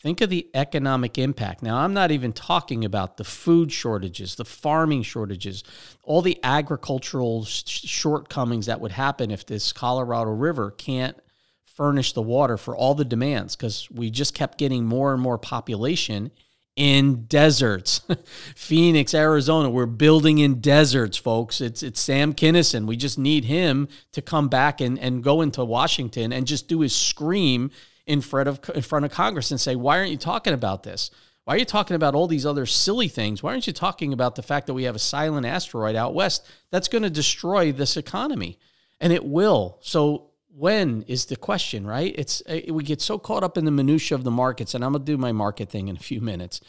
Think 0.01 0.21
of 0.21 0.31
the 0.31 0.49
economic 0.55 1.19
impact. 1.19 1.61
Now, 1.61 1.79
I'm 1.79 1.93
not 1.93 2.13
even 2.13 2.33
talking 2.33 2.85
about 2.85 3.17
the 3.17 3.25
food 3.25 3.73
shortages, 3.73 4.37
the 4.37 4.45
farming 4.45 5.03
shortages, 5.03 5.65
all 6.05 6.23
the 6.23 6.39
agricultural 6.45 7.45
sh- 7.45 7.65
shortcomings 7.67 8.67
that 8.67 8.81
would 8.81 8.93
happen 8.93 9.33
if 9.33 9.45
this 9.45 9.73
Colorado 9.73 10.31
River 10.31 10.71
can't 10.71 11.17
furnish 11.65 12.13
the 12.13 12.23
water 12.23 12.57
for 12.57 12.77
all 12.77 12.95
the 12.95 13.05
demands 13.05 13.57
because 13.57 13.89
we 13.91 14.11
just 14.11 14.35
kept 14.35 14.59
getting 14.59 14.85
more 14.85 15.13
and 15.13 15.23
more 15.23 15.39
population 15.39 16.31
in 16.79 17.25
deserts. 17.25 18.03
Phoenix, 18.55 19.13
Arizona, 19.13 19.69
we're 19.69 19.85
building 19.85 20.39
in 20.39 20.61
deserts, 20.61 21.17
folks. 21.17 21.61
It's 21.61 21.83
it's 21.83 22.01
Sam 22.01 22.33
Kinison. 22.33 22.87
We 22.87 22.97
just 22.97 23.19
need 23.19 23.45
him 23.47 23.89
to 24.13 24.23
come 24.23 24.49
back 24.49 24.81
and, 24.81 24.97
and 24.97 25.23
go 25.23 25.43
into 25.43 25.65
Washington 25.65 26.33
and 26.33 26.47
just 26.47 26.69
do 26.69 26.81
his 26.81 26.95
scream 26.95 27.73
in 28.07 28.21
front 28.21 28.49
of 28.49 28.61
in 28.77 28.83
front 28.83 29.05
of 29.05 29.11
Congress 29.11 29.51
and 29.51 29.61
say, 29.61 29.75
"Why 29.75 29.99
aren't 29.99 30.13
you 30.13 30.17
talking 30.17 30.55
about 30.55 30.85
this? 30.85 31.11
Why 31.45 31.57
are 31.57 31.59
you 31.59 31.65
talking 31.65 31.97
about 31.97 32.15
all 32.15 32.29
these 32.29 32.47
other 32.47 32.65
silly 32.65 33.09
things? 33.09 33.43
Why 33.43 33.51
aren't 33.51 33.67
you 33.67 33.73
talking 33.73 34.13
about 34.13 34.37
the 34.37 34.43
fact 34.43 34.69
that 34.69 34.75
we 34.75 34.85
have 34.85 34.95
a 34.95 35.01
silent 35.01 35.47
asteroid 35.47 35.97
out 35.97 36.15
west 36.15 36.47
that's 36.71 36.89
going 36.89 37.03
to 37.03 37.11
destroy 37.11 37.73
this 37.73 37.97
economy?" 37.97 38.57
And 39.01 39.13
it 39.13 39.25
will. 39.25 39.79
So 39.81 40.28
when 40.59 41.03
is 41.03 41.27
the 41.27 41.37
question, 41.37 41.87
right? 41.87 42.15
It's 42.19 42.43
uh, 42.49 42.61
we 42.69 42.83
get 42.83 43.01
so 43.01 43.19
caught 43.19 43.45
up 43.45 43.57
in 43.57 43.65
the 43.65 43.71
minutia 43.71 44.17
of 44.17 44.25
the 44.25 44.31
markets, 44.31 44.75
and 44.75 44.85
I'm 44.85 44.93
gonna 44.93 45.05
do 45.05 45.17
my 45.17 45.33
market 45.33 45.71
thing 45.71 45.89
in 45.89 45.97
a 45.97 46.01
few 46.01 46.21
minutes. 46.21 46.61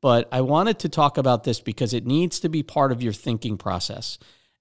But 0.00 0.28
I 0.30 0.42
wanted 0.42 0.78
to 0.80 0.88
talk 0.88 1.18
about 1.18 1.44
this 1.44 1.60
because 1.60 1.92
it 1.92 2.06
needs 2.06 2.38
to 2.40 2.48
be 2.48 2.62
part 2.62 2.92
of 2.92 3.02
your 3.02 3.12
thinking 3.12 3.58
process 3.58 4.18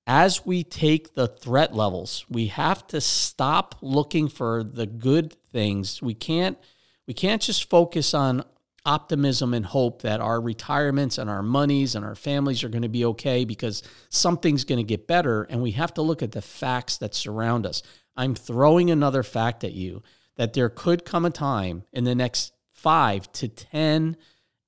as 0.08 0.45
we 0.45 0.63
take 0.63 1.13
the 1.13 1.28
threat 1.28 1.76
levels, 1.76 2.26
we 2.30 2.47
have 2.47 2.88
to 2.88 3.02
stop 3.02 3.76
looking 3.82 4.30
for 4.30 4.63
the 4.63 4.88
good 4.88 5.36
things. 5.52 6.02
We 6.02 6.13
can't 6.13 6.58
we 7.06 7.13
can't 7.13 7.41
just 7.41 7.69
focus 7.69 8.13
on 8.13 8.43
optimism 8.86 9.54
and 9.54 9.65
hope 9.65 10.02
that 10.04 10.21
our 10.21 10.39
retirements 10.39 11.17
and 11.17 11.30
our 11.30 11.43
monies 11.43 11.93
and 11.93 12.06
our 12.06 12.15
families 12.15 12.63
are 12.63 12.69
going 12.69 12.84
to 12.84 12.89
be 12.89 13.04
okay 13.04 13.43
because 13.43 13.84
something's 14.10 14.63
going 14.63 14.78
to 14.78 14.84
get 14.84 15.08
better 15.08 15.43
and 15.43 15.62
we 15.62 15.71
have 15.71 15.93
to 15.93 16.02
look 16.02 16.23
at 16.23 16.32
the 16.32 16.41
facts 16.41 16.97
that 16.97 17.13
surround 17.13 17.65
us. 17.65 17.84
I'm 18.18 18.36
throwing 18.36 18.90
another 18.90 19.24
fact 19.24 19.64
at 19.64 19.74
you 19.74 20.04
that 20.36 20.54
there 20.54 20.70
could 20.70 21.06
come 21.06 21.26
a 21.26 21.30
time 21.30 21.84
in 21.94 22.04
the 22.04 22.16
next 22.16 22.54
5 22.72 23.32
to 23.34 23.48
10 23.48 24.18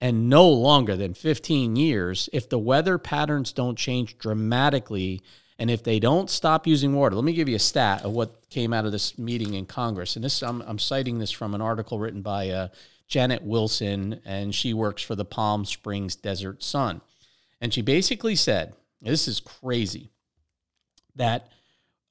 and 0.01 0.29
no 0.29 0.47
longer 0.47 0.95
than 0.95 1.13
15 1.13 1.75
years 1.75 2.29
if 2.31 2.47
the 2.47 2.59
weather 2.59 2.97
patterns 2.97 3.51
don't 3.51 3.77
change 3.77 4.17
dramatically 4.17 5.21
and 5.57 5.69
if 5.69 5.83
they 5.83 5.99
don't 5.99 6.29
stop 6.29 6.65
using 6.65 6.93
water. 6.93 7.15
Let 7.15 7.25
me 7.25 7.33
give 7.33 7.49
you 7.49 7.57
a 7.57 7.59
stat 7.59 8.05
of 8.05 8.13
what 8.13 8.49
came 8.49 8.73
out 8.73 8.85
of 8.85 8.91
this 8.93 9.17
meeting 9.17 9.55
in 9.55 9.65
Congress. 9.65 10.15
And 10.15 10.23
this 10.23 10.41
I'm, 10.41 10.61
I'm 10.61 10.79
citing 10.79 11.19
this 11.19 11.31
from 11.31 11.53
an 11.53 11.61
article 11.61 11.99
written 11.99 12.21
by 12.21 12.49
uh, 12.49 12.67
Janet 13.07 13.43
Wilson, 13.43 14.21
and 14.23 14.55
she 14.55 14.73
works 14.73 15.01
for 15.01 15.15
the 15.15 15.25
Palm 15.25 15.65
Springs 15.65 16.15
Desert 16.15 16.63
Sun. 16.63 17.01
And 17.59 17.73
she 17.73 17.81
basically 17.81 18.35
said, 18.35 18.73
this 19.01 19.27
is 19.27 19.41
crazy, 19.41 20.11
that 21.15 21.49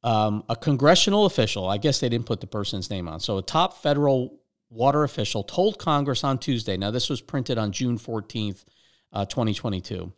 um, 0.09 0.43
a 0.49 0.57
congressional 0.57 1.27
official, 1.27 1.69
I 1.69 1.77
guess 1.77 2.01
they 2.01 2.09
didn't 2.09 2.25
put 2.25 2.41
the 2.41 2.47
person's 2.47 2.89
name 2.89 3.09
on, 3.09 3.21
so 3.21 3.37
a 3.37 3.43
top 3.43 3.83
federal 3.83 4.41
water 4.71 5.05
official 5.05 5.43
told 5.43 5.79
Congress 5.79 6.25
on 6.25 6.39
Tuesday. 6.39 6.79
Now, 6.79 6.91
this 6.91 7.11
was 7.11 7.21
printed 7.21 7.59
on 7.59 7.73
June 7.73 7.99
14th, 7.99 8.65
uh, 9.13 9.27
2022. 9.27 10.11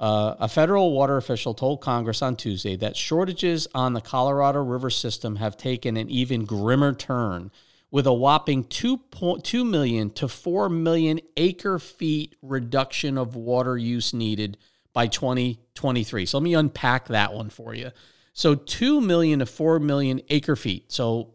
Uh, 0.00 0.34
a 0.40 0.48
federal 0.48 0.92
water 0.92 1.16
official 1.16 1.54
told 1.54 1.80
Congress 1.80 2.20
on 2.20 2.34
Tuesday 2.34 2.74
that 2.76 2.96
shortages 2.96 3.68
on 3.74 3.92
the 3.92 4.00
Colorado 4.00 4.62
River 4.62 4.90
system 4.90 5.36
have 5.36 5.56
taken 5.56 5.96
an 5.96 6.08
even 6.08 6.44
grimmer 6.44 6.92
turn, 6.92 7.52
with 7.90 8.08
a 8.08 8.12
whopping 8.12 8.64
2.2 8.64 9.68
million 9.68 10.10
to 10.10 10.26
4 10.26 10.68
million 10.68 11.20
acre 11.36 11.78
feet 11.78 12.34
reduction 12.42 13.16
of 13.16 13.36
water 13.36 13.78
use 13.78 14.12
needed 14.12 14.58
by 14.92 15.06
2023. 15.06 16.26
So 16.26 16.38
let 16.38 16.42
me 16.42 16.54
unpack 16.54 17.06
that 17.08 17.32
one 17.32 17.50
for 17.50 17.72
you. 17.74 17.92
So 18.38 18.54
2 18.54 19.00
million 19.00 19.40
to 19.40 19.46
4 19.46 19.80
million 19.80 20.20
acre 20.28 20.56
feet. 20.56 20.92
So 20.92 21.34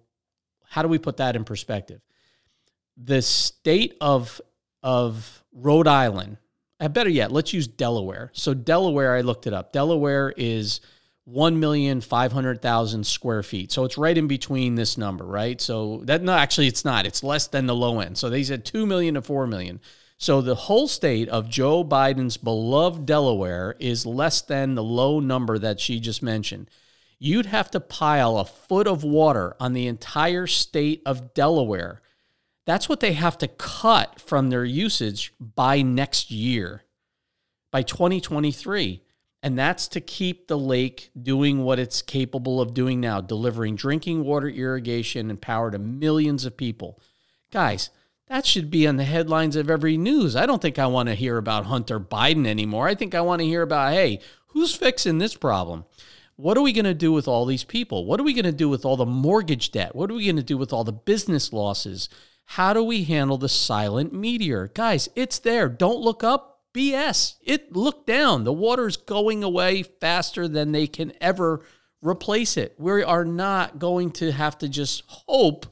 how 0.66 0.82
do 0.82 0.88
we 0.88 0.98
put 0.98 1.18
that 1.18 1.36
in 1.36 1.44
perspective? 1.44 2.02
the 2.98 3.22
state 3.22 3.96
of 4.02 4.42
of 4.82 5.44
Rhode 5.54 5.88
Island, 5.88 6.38
uh, 6.80 6.90
better 6.90 7.10
yet, 7.10 7.32
let's 7.32 7.54
use 7.54 7.68
Delaware. 7.68 8.32
So 8.34 8.54
Delaware, 8.54 9.16
I 9.16 9.22
looked 9.22 9.48
it 9.48 9.54
up. 9.54 9.72
Delaware 9.72 10.34
is 10.36 10.82
one 11.26 11.60
million 11.60 12.02
five 12.02 12.32
hundred 12.32 12.62
thousand 12.62 13.06
square 13.06 13.44
feet. 13.44 13.72
So 13.72 13.86
it's 13.86 13.98
right 13.98 14.18
in 14.18 14.28
between 14.28 14.76
this 14.76 14.98
number, 14.98 15.26
right? 15.26 15.60
So 15.60 16.02
that 16.06 16.22
no, 16.22 16.34
actually 16.34 16.68
it's 16.68 16.86
not. 16.86 17.06
It's 17.06 17.24
less 17.24 17.48
than 17.48 17.66
the 17.66 17.76
low 17.76 18.00
end. 18.00 18.18
So 18.18 18.30
they 18.30 18.44
said 18.44 18.66
two 18.66 18.86
million 18.86 19.16
to 19.16 19.22
four 19.22 19.48
million. 19.48 19.80
So 20.18 20.42
the 20.42 20.56
whole 20.56 20.88
state 20.88 21.28
of 21.30 21.50
Joe 21.50 21.84
Biden's 21.84 22.38
beloved 22.38 23.06
Delaware 23.06 23.76
is 23.80 24.06
less 24.06 24.42
than 24.42 24.76
the 24.76 24.84
low 24.84 25.20
number 25.20 25.58
that 25.60 25.80
she 25.80 26.00
just 26.00 26.22
mentioned. 26.22 26.70
You'd 27.24 27.48
have 27.48 27.72
to 27.72 27.80
pile 27.80 28.38
a 28.38 28.46
foot 28.46 28.88
of 28.88 29.04
water 29.04 29.56
on 29.60 29.74
the 29.74 29.88
entire 29.88 30.46
state 30.48 31.02
of 31.06 31.34
Delaware 31.34 32.02
that's 32.66 32.88
what 32.88 33.00
they 33.02 33.14
have 33.14 33.38
to 33.40 33.48
cut 33.48 34.20
from 34.20 34.50
their 34.50 34.64
usage 34.64 35.34
by 35.40 35.82
next 35.82 36.32
year, 36.32 36.84
by 37.72 37.82
2023. 37.82 39.02
And 39.42 39.60
that's 39.60 39.90
to 39.90 40.00
keep 40.00 40.48
the 40.48 40.58
lake 40.58 41.12
doing 41.22 41.64
what 41.64 41.78
it's 41.78 42.02
capable 42.02 42.62
of 42.62 42.74
doing 42.74 43.02
now, 43.02 43.20
delivering 43.20 43.76
drinking 43.76 44.24
water, 44.24 44.48
irrigation, 44.48 45.30
and 45.30 45.42
power 45.42 45.70
to 45.70 45.78
millions 45.78 46.46
of 46.46 46.56
people. 46.56 47.02
Guys, 47.52 47.90
that 48.28 48.46
should 48.46 48.72
be 48.72 48.88
on 48.88 48.96
the 48.96 49.04
headlines 49.04 49.58
of 49.58 49.70
every 49.70 49.98
news. 49.98 50.38
I 50.38 50.46
don't 50.46 50.62
think 50.62 50.80
I 50.80 50.88
want 50.88 51.10
to 51.10 51.16
hear 51.16 51.38
about 51.38 51.66
Hunter 51.66 52.00
Biden 52.00 52.48
anymore. 52.48 52.88
I 52.88 52.96
think 52.96 53.14
I 53.14 53.20
want 53.20 53.42
to 53.42 53.46
hear 53.46 53.64
about, 53.64 53.92
hey, 53.92 54.22
who's 54.48 54.74
fixing 54.74 55.18
this 55.18 55.36
problem? 55.36 55.84
What 56.36 56.58
are 56.58 56.62
we 56.62 56.74
going 56.74 56.86
to 56.86 56.94
do 56.94 57.12
with 57.12 57.28
all 57.28 57.46
these 57.46 57.64
people? 57.64 58.06
What 58.06 58.20
are 58.20 58.24
we 58.24 58.34
going 58.34 58.46
to 58.46 58.52
do 58.52 58.68
with 58.68 58.86
all 58.86 58.98
the 58.98 59.06
mortgage 59.06 59.72
debt? 59.72 59.96
What 59.96 60.10
are 60.10 60.16
we 60.16 60.26
going 60.26 60.36
to 60.36 60.44
do 60.44 60.58
with 60.58 60.74
all 60.74 60.84
the 60.84 60.92
business 60.92 61.54
losses? 61.54 62.10
How 62.46 62.74
do 62.74 62.84
we 62.84 63.04
handle 63.04 63.38
the 63.38 63.50
silent 63.50 64.14
meteor? 64.14 64.72
Guys, 64.74 65.10
it's 65.16 65.40
there. 65.40 65.70
Don't 65.70 66.00
look 66.00 66.24
up. 66.24 66.50
BS. 66.74 67.36
It 67.44 67.76
look 67.76 68.08
down. 68.08 68.44
The 68.44 68.54
water's 68.54 68.98
going 68.98 69.44
away 69.44 69.84
faster 69.84 70.48
than 70.48 70.72
they 70.72 70.88
can 70.88 71.14
ever 71.22 71.64
replace 72.02 72.58
it. 72.58 72.74
We 72.80 73.04
are 73.04 73.26
not 73.26 73.78
going 73.78 74.12
to 74.14 74.32
have 74.32 74.58
to 74.58 74.68
just 74.68 75.04
hope. 75.06 75.68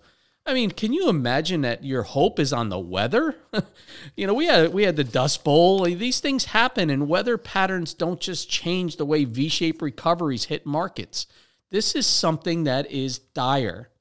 I 0.45 0.53
mean, 0.53 0.71
can 0.71 0.91
you 0.91 1.07
imagine 1.07 1.61
that 1.61 1.83
your 1.83 2.03
hope 2.03 2.39
is 2.39 2.51
on 2.51 2.69
the 2.69 2.79
weather? 2.79 3.35
you 4.15 4.25
know, 4.25 4.33
we 4.33 4.47
had 4.47 4.73
we 4.73 4.83
had 4.83 4.95
the 4.95 5.03
Dust 5.03 5.43
Bowl. 5.43 5.83
These 5.83 6.19
things 6.19 6.45
happen, 6.45 6.89
and 6.89 7.07
weather 7.07 7.37
patterns 7.37 7.93
don't 7.93 8.19
just 8.19 8.49
change 8.49 8.97
the 8.97 9.05
way 9.05 9.23
V-shaped 9.23 9.81
recoveries 9.81 10.45
hit 10.45 10.65
markets. 10.65 11.27
This 11.69 11.95
is 11.95 12.07
something 12.07 12.63
that 12.63 12.91
is 12.91 13.19
dire 13.19 13.91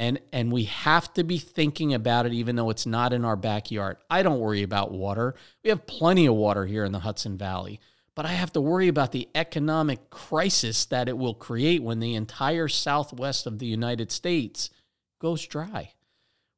and 0.00 0.18
and 0.32 0.50
we 0.50 0.64
have 0.64 1.12
to 1.12 1.22
be 1.22 1.36
thinking 1.38 1.92
about 1.92 2.24
it 2.24 2.32
even 2.32 2.56
though 2.56 2.70
it's 2.70 2.86
not 2.86 3.12
in 3.12 3.24
our 3.24 3.36
backyard. 3.36 3.98
I 4.08 4.22
don't 4.22 4.40
worry 4.40 4.62
about 4.62 4.90
water. 4.90 5.34
We 5.62 5.68
have 5.68 5.86
plenty 5.86 6.24
of 6.24 6.34
water 6.34 6.64
here 6.64 6.84
in 6.84 6.92
the 6.92 7.00
Hudson 7.00 7.36
Valley, 7.36 7.80
but 8.14 8.24
I 8.24 8.30
have 8.30 8.50
to 8.54 8.62
worry 8.62 8.88
about 8.88 9.12
the 9.12 9.28
economic 9.34 10.08
crisis 10.08 10.86
that 10.86 11.08
it 11.08 11.18
will 11.18 11.34
create 11.34 11.82
when 11.82 12.00
the 12.00 12.14
entire 12.14 12.66
southwest 12.66 13.46
of 13.46 13.58
the 13.58 13.66
United 13.66 14.10
States 14.10 14.70
goes 15.20 15.46
dry. 15.46 15.92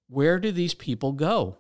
Where 0.09 0.39
do 0.39 0.51
these 0.51 0.75
people 0.75 1.13
go? 1.13 1.57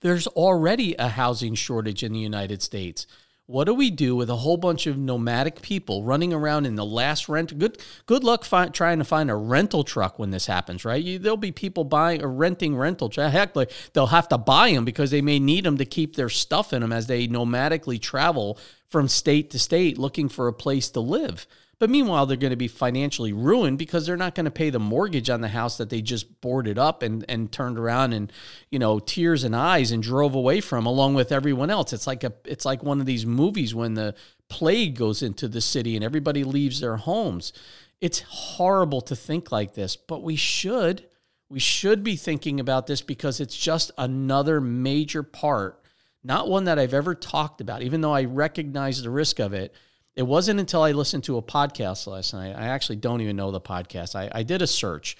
There's 0.00 0.26
already 0.28 0.94
a 0.94 1.08
housing 1.08 1.54
shortage 1.54 2.02
in 2.02 2.12
the 2.12 2.18
United 2.18 2.62
States. 2.62 3.06
What 3.46 3.64
do 3.64 3.72
we 3.72 3.90
do 3.90 4.14
with 4.14 4.28
a 4.28 4.36
whole 4.36 4.58
bunch 4.58 4.86
of 4.86 4.98
nomadic 4.98 5.62
people 5.62 6.04
running 6.04 6.34
around 6.34 6.66
in 6.66 6.74
the 6.74 6.84
last 6.84 7.30
rent? 7.30 7.58
Good, 7.58 7.78
good 8.04 8.22
luck 8.22 8.44
trying 8.74 8.98
to 8.98 9.04
find 9.04 9.30
a 9.30 9.34
rental 9.34 9.84
truck 9.84 10.18
when 10.18 10.30
this 10.30 10.44
happens, 10.44 10.84
right? 10.84 11.02
You, 11.02 11.18
there'll 11.18 11.38
be 11.38 11.50
people 11.50 11.84
buying 11.84 12.22
or 12.22 12.30
renting 12.30 12.76
rental 12.76 13.08
trucks. 13.08 13.32
Heck, 13.32 13.56
like 13.56 13.72
they'll 13.94 14.08
have 14.08 14.28
to 14.28 14.38
buy 14.38 14.72
them 14.72 14.84
because 14.84 15.10
they 15.10 15.22
may 15.22 15.38
need 15.38 15.64
them 15.64 15.78
to 15.78 15.86
keep 15.86 16.14
their 16.14 16.28
stuff 16.28 16.74
in 16.74 16.82
them 16.82 16.92
as 16.92 17.06
they 17.06 17.26
nomadically 17.26 17.98
travel 17.98 18.58
from 18.86 19.08
state 19.08 19.50
to 19.52 19.58
state 19.58 19.96
looking 19.96 20.28
for 20.28 20.46
a 20.46 20.52
place 20.52 20.90
to 20.90 21.00
live. 21.00 21.46
But 21.78 21.90
meanwhile, 21.90 22.26
they're 22.26 22.36
going 22.36 22.50
to 22.50 22.56
be 22.56 22.68
financially 22.68 23.32
ruined 23.32 23.78
because 23.78 24.04
they're 24.04 24.16
not 24.16 24.34
going 24.34 24.46
to 24.46 24.50
pay 24.50 24.70
the 24.70 24.80
mortgage 24.80 25.30
on 25.30 25.42
the 25.42 25.48
house 25.48 25.76
that 25.78 25.90
they 25.90 26.02
just 26.02 26.40
boarded 26.40 26.76
up 26.76 27.02
and, 27.02 27.24
and 27.28 27.52
turned 27.52 27.78
around 27.78 28.12
and, 28.14 28.32
you 28.70 28.80
know, 28.80 28.98
tears 28.98 29.44
and 29.44 29.54
eyes 29.54 29.92
and 29.92 30.02
drove 30.02 30.34
away 30.34 30.60
from 30.60 30.86
along 30.86 31.14
with 31.14 31.30
everyone 31.30 31.70
else. 31.70 31.92
It's 31.92 32.06
like 32.06 32.24
a 32.24 32.32
it's 32.44 32.64
like 32.64 32.82
one 32.82 32.98
of 32.98 33.06
these 33.06 33.24
movies 33.24 33.74
when 33.74 33.94
the 33.94 34.14
plague 34.48 34.96
goes 34.96 35.22
into 35.22 35.46
the 35.46 35.60
city 35.60 35.94
and 35.94 36.04
everybody 36.04 36.42
leaves 36.42 36.80
their 36.80 36.96
homes. 36.96 37.52
It's 38.00 38.20
horrible 38.28 39.00
to 39.02 39.14
think 39.14 39.52
like 39.52 39.74
this, 39.74 39.94
but 39.96 40.22
we 40.22 40.34
should 40.34 41.06
we 41.48 41.60
should 41.60 42.02
be 42.02 42.16
thinking 42.16 42.60
about 42.60 42.86
this 42.86 43.00
because 43.00 43.40
it's 43.40 43.56
just 43.56 43.90
another 43.96 44.60
major 44.60 45.22
part, 45.22 45.80
not 46.22 46.48
one 46.48 46.64
that 46.64 46.78
I've 46.78 46.92
ever 46.92 47.14
talked 47.14 47.60
about, 47.60 47.82
even 47.82 48.00
though 48.00 48.12
I 48.12 48.24
recognize 48.24 49.02
the 49.02 49.10
risk 49.10 49.38
of 49.38 49.54
it. 49.54 49.74
It 50.18 50.26
wasn't 50.26 50.58
until 50.58 50.82
I 50.82 50.90
listened 50.90 51.22
to 51.24 51.36
a 51.36 51.42
podcast 51.42 52.08
last 52.08 52.34
night. 52.34 52.52
I 52.56 52.66
actually 52.66 52.96
don't 52.96 53.20
even 53.20 53.36
know 53.36 53.52
the 53.52 53.60
podcast. 53.60 54.16
I, 54.16 54.28
I 54.34 54.42
did 54.42 54.62
a 54.62 54.66
search. 54.66 55.16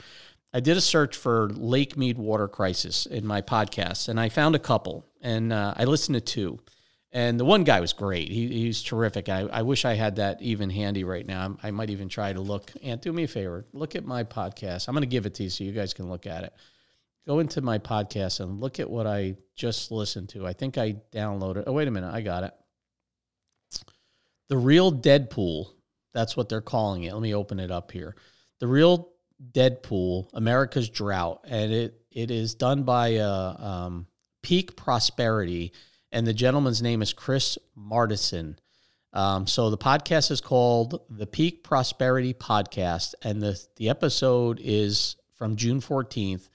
I 0.52 0.58
did 0.58 0.76
a 0.76 0.80
search 0.80 1.16
for 1.16 1.50
Lake 1.50 1.96
Mead 1.96 2.18
water 2.18 2.48
crisis 2.48 3.06
in 3.06 3.24
my 3.24 3.40
podcast, 3.40 4.08
and 4.08 4.18
I 4.18 4.28
found 4.28 4.56
a 4.56 4.58
couple, 4.58 5.06
and 5.20 5.52
uh, 5.52 5.72
I 5.76 5.84
listened 5.84 6.16
to 6.16 6.20
two. 6.20 6.58
And 7.12 7.38
the 7.38 7.44
one 7.44 7.62
guy 7.62 7.78
was 7.78 7.92
great. 7.92 8.28
He, 8.28 8.48
he's 8.48 8.82
terrific. 8.82 9.28
I, 9.28 9.42
I 9.42 9.62
wish 9.62 9.84
I 9.84 9.94
had 9.94 10.16
that 10.16 10.42
even 10.42 10.68
handy 10.68 11.04
right 11.04 11.24
now. 11.24 11.56
I 11.62 11.70
might 11.70 11.90
even 11.90 12.08
try 12.08 12.32
to 12.32 12.40
look. 12.40 12.72
And 12.82 13.00
do 13.00 13.12
me 13.12 13.22
a 13.22 13.28
favor, 13.28 13.66
look 13.72 13.94
at 13.94 14.04
my 14.04 14.24
podcast. 14.24 14.88
I'm 14.88 14.94
going 14.94 15.02
to 15.02 15.06
give 15.06 15.26
it 15.26 15.34
to 15.36 15.44
you 15.44 15.50
so 15.50 15.62
you 15.62 15.70
guys 15.70 15.94
can 15.94 16.10
look 16.10 16.26
at 16.26 16.42
it. 16.42 16.52
Go 17.24 17.38
into 17.38 17.60
my 17.60 17.78
podcast 17.78 18.40
and 18.40 18.58
look 18.58 18.80
at 18.80 18.90
what 18.90 19.06
I 19.06 19.36
just 19.54 19.92
listened 19.92 20.30
to. 20.30 20.44
I 20.44 20.54
think 20.54 20.76
I 20.76 20.96
downloaded. 21.12 21.64
Oh, 21.68 21.72
wait 21.72 21.86
a 21.86 21.92
minute. 21.92 22.12
I 22.12 22.20
got 22.20 22.42
it. 22.42 22.52
The 24.48 24.56
Real 24.56 24.92
Deadpool. 24.92 25.66
That's 26.12 26.36
what 26.36 26.48
they're 26.48 26.60
calling 26.60 27.04
it. 27.04 27.12
Let 27.12 27.22
me 27.22 27.34
open 27.34 27.60
it 27.60 27.70
up 27.70 27.92
here. 27.92 28.16
The 28.60 28.66
Real 28.66 29.10
Deadpool, 29.52 30.28
America's 30.32 30.88
Drought. 30.88 31.44
And 31.46 31.72
it, 31.72 32.00
it 32.10 32.30
is 32.30 32.54
done 32.54 32.82
by 32.82 33.16
uh, 33.16 33.56
um, 33.58 34.06
Peak 34.42 34.76
Prosperity 34.76 35.72
and 36.12 36.26
the 36.26 36.34
gentleman's 36.34 36.82
name 36.82 37.02
is 37.02 37.12
Chris 37.12 37.58
Martenson. 37.76 38.56
Um, 39.12 39.46
so 39.46 39.70
the 39.70 39.78
podcast 39.78 40.30
is 40.30 40.40
called 40.40 41.00
the 41.10 41.26
Peak 41.26 41.64
Prosperity 41.64 42.34
Podcast, 42.34 43.14
and 43.22 43.42
the 43.42 43.60
the 43.76 43.88
episode 43.88 44.60
is 44.62 45.16
from 45.34 45.56
June 45.56 45.80
fourteenth. 45.80 46.48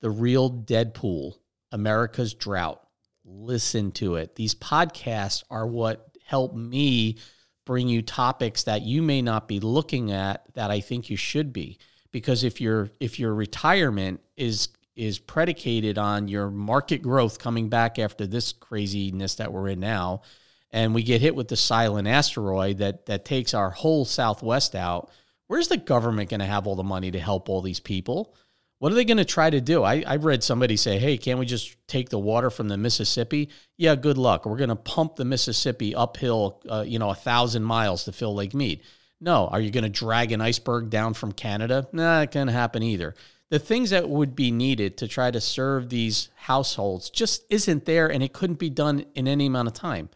The 0.00 0.10
Real 0.10 0.50
Deadpool, 0.50 1.34
America's 1.70 2.34
Drought. 2.34 2.80
Listen 3.24 3.92
to 3.92 4.16
it. 4.16 4.34
These 4.34 4.56
podcasts 4.56 5.44
are 5.48 5.66
what 5.66 6.11
help 6.32 6.54
me 6.54 7.18
bring 7.66 7.88
you 7.88 8.00
topics 8.00 8.62
that 8.62 8.80
you 8.80 9.02
may 9.02 9.20
not 9.20 9.46
be 9.46 9.60
looking 9.60 10.10
at 10.10 10.42
that 10.54 10.70
I 10.70 10.80
think 10.80 11.10
you 11.10 11.16
should 11.16 11.52
be. 11.52 11.78
Because 12.10 12.42
if 12.42 12.58
your 12.58 12.90
if 13.00 13.18
your 13.18 13.34
retirement 13.34 14.20
is 14.34 14.68
is 14.96 15.18
predicated 15.18 15.98
on 15.98 16.28
your 16.28 16.50
market 16.50 17.02
growth 17.02 17.38
coming 17.38 17.68
back 17.68 17.98
after 17.98 18.26
this 18.26 18.52
craziness 18.52 19.34
that 19.34 19.52
we're 19.52 19.68
in 19.68 19.80
now 19.80 20.22
and 20.70 20.94
we 20.94 21.02
get 21.02 21.20
hit 21.20 21.34
with 21.34 21.48
the 21.48 21.56
silent 21.56 22.08
asteroid 22.08 22.78
that 22.78 23.06
that 23.06 23.24
takes 23.24 23.54
our 23.54 23.70
whole 23.70 24.04
southwest 24.04 24.74
out 24.74 25.10
where's 25.46 25.68
the 25.68 25.78
government 25.78 26.28
going 26.28 26.40
to 26.40 26.46
have 26.46 26.66
all 26.66 26.76
the 26.76 26.82
money 26.82 27.10
to 27.10 27.18
help 27.18 27.48
all 27.48 27.62
these 27.62 27.80
people 27.80 28.34
what 28.82 28.90
are 28.90 28.96
they 28.96 29.04
going 29.04 29.18
to 29.18 29.24
try 29.24 29.48
to 29.48 29.60
do? 29.60 29.84
I, 29.84 30.02
I 30.04 30.16
read 30.16 30.42
somebody 30.42 30.76
say 30.76 30.98
hey 30.98 31.16
can't 31.16 31.38
we 31.38 31.46
just 31.46 31.76
take 31.86 32.08
the 32.08 32.18
water 32.18 32.50
from 32.50 32.66
the 32.66 32.76
mississippi? 32.76 33.48
Yeah 33.76 33.94
good 33.94 34.18
luck. 34.18 34.44
We're 34.44 34.56
going 34.56 34.70
to 34.70 34.74
pump 34.74 35.14
the 35.14 35.24
mississippi 35.24 35.94
uphill 35.94 36.60
uh, 36.68 36.82
you 36.84 36.98
know 36.98 37.10
a 37.10 37.14
thousand 37.14 37.62
miles 37.62 38.06
to 38.06 38.12
fill 38.12 38.34
lake 38.34 38.54
mead. 38.54 38.82
No. 39.20 39.46
Are 39.46 39.60
you 39.60 39.70
going 39.70 39.84
to 39.84 39.88
drag 39.88 40.32
an 40.32 40.40
iceberg 40.40 40.90
down 40.90 41.14
from 41.14 41.30
canada? 41.30 41.86
Nah 41.92 42.22
it 42.22 42.32
can't 42.32 42.50
happen 42.50 42.82
either. 42.82 43.14
The 43.50 43.60
things 43.60 43.90
that 43.90 44.08
would 44.08 44.34
be 44.34 44.50
needed 44.50 44.96
to 44.96 45.06
try 45.06 45.30
to 45.30 45.40
serve 45.40 45.88
these 45.88 46.30
households 46.34 47.08
just 47.08 47.44
isn't 47.50 47.84
there 47.84 48.10
and 48.10 48.20
it 48.20 48.32
couldn't 48.32 48.58
be 48.58 48.70
done 48.70 49.04
in 49.14 49.28
any 49.28 49.46
amount 49.46 49.68
of 49.68 49.74
time. 49.74 50.10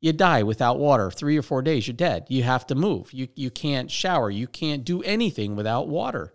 You 0.00 0.12
die 0.12 0.44
without 0.44 0.78
water 0.78 1.10
three 1.10 1.36
or 1.36 1.42
four 1.42 1.60
days 1.60 1.88
you're 1.88 1.96
dead. 1.96 2.26
You 2.28 2.44
have 2.44 2.68
to 2.68 2.76
move. 2.76 3.12
You, 3.12 3.26
you 3.34 3.50
can't 3.50 3.90
shower. 3.90 4.30
You 4.30 4.46
can't 4.46 4.84
do 4.84 5.02
anything 5.02 5.56
without 5.56 5.88
water 5.88 6.32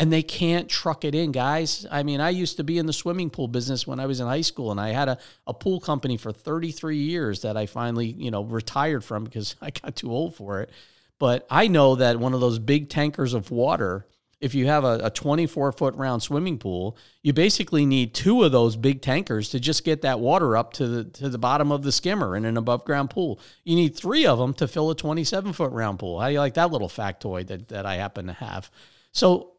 and 0.00 0.10
they 0.10 0.22
can't 0.22 0.66
truck 0.68 1.04
it 1.04 1.14
in 1.14 1.30
guys 1.30 1.86
i 1.90 2.02
mean 2.02 2.20
i 2.20 2.30
used 2.30 2.56
to 2.56 2.64
be 2.64 2.78
in 2.78 2.86
the 2.86 2.92
swimming 2.92 3.28
pool 3.28 3.46
business 3.46 3.86
when 3.86 4.00
i 4.00 4.06
was 4.06 4.18
in 4.18 4.26
high 4.26 4.40
school 4.40 4.70
and 4.70 4.80
i 4.80 4.88
had 4.88 5.08
a, 5.08 5.18
a 5.46 5.54
pool 5.54 5.78
company 5.78 6.16
for 6.16 6.32
33 6.32 6.96
years 6.96 7.42
that 7.42 7.56
i 7.56 7.66
finally 7.66 8.06
you 8.06 8.30
know 8.30 8.42
retired 8.42 9.04
from 9.04 9.24
because 9.24 9.54
i 9.62 9.70
got 9.70 9.94
too 9.94 10.10
old 10.10 10.34
for 10.34 10.62
it 10.62 10.70
but 11.18 11.46
i 11.50 11.68
know 11.68 11.94
that 11.94 12.18
one 12.18 12.34
of 12.34 12.40
those 12.40 12.58
big 12.58 12.88
tankers 12.88 13.34
of 13.34 13.50
water 13.50 14.06
if 14.40 14.54
you 14.54 14.66
have 14.68 14.84
a, 14.84 15.00
a 15.04 15.10
24 15.10 15.72
foot 15.72 15.94
round 15.96 16.22
swimming 16.22 16.56
pool, 16.56 16.96
you 17.22 17.30
basically 17.34 17.84
need 17.84 18.14
two 18.14 18.42
of 18.42 18.52
those 18.52 18.74
big 18.74 19.02
tankers 19.02 19.50
to 19.50 19.60
just 19.60 19.84
get 19.84 20.00
that 20.00 20.18
water 20.18 20.56
up 20.56 20.72
to 20.72 20.88
the 20.88 21.04
to 21.04 21.28
the 21.28 21.36
bottom 21.36 21.70
of 21.70 21.82
the 21.82 21.92
skimmer 21.92 22.34
in 22.34 22.46
an 22.46 22.56
above 22.56 22.86
ground 22.86 23.10
pool. 23.10 23.38
You 23.64 23.76
need 23.76 23.94
three 23.94 24.24
of 24.24 24.38
them 24.38 24.54
to 24.54 24.66
fill 24.66 24.88
a 24.88 24.94
27 24.94 25.52
foot 25.52 25.72
round 25.72 25.98
pool. 25.98 26.20
How 26.20 26.28
do 26.28 26.32
you 26.32 26.38
like 26.38 26.54
that 26.54 26.70
little 26.70 26.88
factoid 26.88 27.48
that, 27.48 27.68
that 27.68 27.84
I 27.84 27.96
happen 27.96 28.28
to 28.28 28.32
have? 28.32 28.70
So 29.12 29.52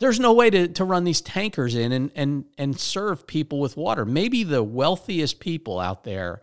there's 0.00 0.18
no 0.18 0.32
way 0.32 0.50
to, 0.50 0.68
to 0.68 0.84
run 0.84 1.04
these 1.04 1.20
tankers 1.20 1.74
in 1.74 1.92
and, 1.92 2.10
and, 2.14 2.44
and 2.58 2.78
serve 2.78 3.26
people 3.26 3.60
with 3.60 3.76
water. 3.76 4.04
Maybe 4.04 4.42
the 4.42 4.62
wealthiest 4.62 5.40
people 5.40 5.78
out 5.78 6.04
there 6.04 6.42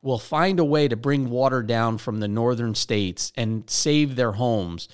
will 0.00 0.18
find 0.18 0.60
a 0.60 0.64
way 0.64 0.86
to 0.86 0.96
bring 0.96 1.28
water 1.28 1.62
down 1.62 1.98
from 1.98 2.20
the 2.20 2.28
northern 2.28 2.74
states 2.74 3.32
and 3.36 3.68
save 3.68 4.14
their 4.14 4.32
homes 4.32 4.88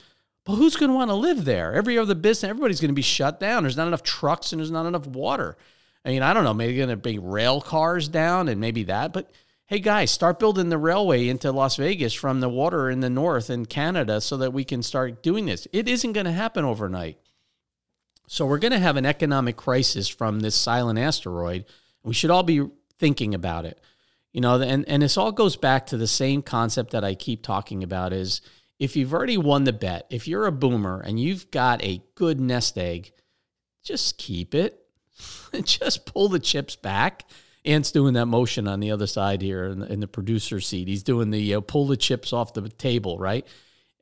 but 0.45 0.57
who's 0.57 0.77
going 0.77 0.91
to 0.91 0.95
want 0.95 1.11
to 1.11 1.15
live 1.15 1.45
there? 1.45 1.73
Every 1.73 1.97
other 1.97 2.15
business, 2.15 2.51
everybody's 2.51 2.81
going 2.81 2.91
to 2.91 2.95
be 2.95 3.03
shut 3.03 3.41
down. 3.41 3.63
There's 3.63 3.77
not 3.77 3.89
enough 3.89 4.03
trucks 4.03 4.53
and 4.53 4.61
there's 4.61 4.71
not 4.71 4.87
enough 4.87 5.07
water. 5.07 5.57
I 6.05 6.11
mean, 6.11 6.23
I 6.23 6.35
don't 6.35 6.45
know, 6.45 6.53
maybe 6.53 6.77
going 6.77 6.91
to 6.91 6.97
bring 6.97 7.27
rail 7.27 7.63
cars 7.63 8.09
down 8.09 8.49
and 8.49 8.61
maybe 8.61 8.85
that. 8.85 9.15
But 9.15 9.31
hey, 9.67 9.79
guys, 9.79 10.11
start 10.11 10.39
building 10.39 10.69
the 10.69 10.77
railway 10.77 11.29
into 11.29 11.51
Las 11.51 11.77
Vegas 11.77 12.13
from 12.13 12.41
the 12.41 12.51
water 12.51 12.91
in 12.91 13.01
the 13.01 13.09
north 13.09 13.49
in 13.49 13.65
Canada 13.65 14.21
so 14.21 14.37
that 14.37 14.53
we 14.53 14.65
can 14.65 14.83
start 14.83 15.23
doing 15.23 15.47
this. 15.47 15.67
It 15.73 15.89
isn't 15.89 16.13
going 16.13 16.27
to 16.27 16.33
happen 16.33 16.67
overnight. 16.67 17.19
So 18.27 18.47
we're 18.47 18.59
going 18.59 18.73
to 18.73 18.79
have 18.79 18.97
an 18.97 19.07
economic 19.07 19.57
crisis 19.57 20.09
from 20.09 20.41
this 20.41 20.55
silent 20.55 20.99
asteroid. 20.99 21.67
We 22.03 22.15
should 22.15 22.31
all 22.31 22.43
be 22.43 22.67
thinking 22.99 23.35
about 23.35 23.67
it. 23.67 23.81
You 24.33 24.41
know, 24.41 24.61
and, 24.61 24.89
and 24.89 25.03
this 25.03 25.17
all 25.17 25.31
goes 25.31 25.57
back 25.57 25.87
to 25.87 25.97
the 25.97 26.07
same 26.07 26.43
concept 26.43 26.91
that 26.91 27.05
I 27.05 27.15
keep 27.15 27.43
talking 27.43 27.83
about 27.85 28.13
is 28.13 28.41
if 28.79 28.97
you've 28.97 29.15
already 29.15 29.37
won 29.37 29.65
the 29.65 29.73
bet, 29.73 30.07
if 30.11 30.27
you're 30.27 30.47
a 30.47 30.53
boomer 30.53 31.01
and 31.01 31.21
you've 31.21 31.51
got 31.51 31.85
a 31.85 32.03
good 32.17 32.41
nest 32.41 32.77
egg, 32.77 33.13
just 33.85 34.19
keep 34.19 34.55
it. 34.55 34.81
just 35.63 36.07
pull 36.07 36.29
the 36.29 36.41
chips 36.41 36.75
back. 36.75 37.25
Ant's 37.65 37.93
doing 37.93 38.15
that 38.15 38.27
motion 38.27 38.67
on 38.67 38.81
the 38.81 38.91
other 38.91 39.07
side 39.07 39.41
here 39.41 39.67
in 39.67 39.79
the, 39.79 39.93
in 39.93 40.01
the 40.01 40.09
producer 40.09 40.61
seat. 40.61 40.89
He's 40.89 41.03
doing 41.03 41.31
the 41.31 41.55
uh, 41.55 41.61
pull 41.61 41.87
the 41.87 41.97
chips 41.97 42.33
off 42.33 42.53
the 42.53 42.69
table, 42.69 43.19
right? 43.19 43.47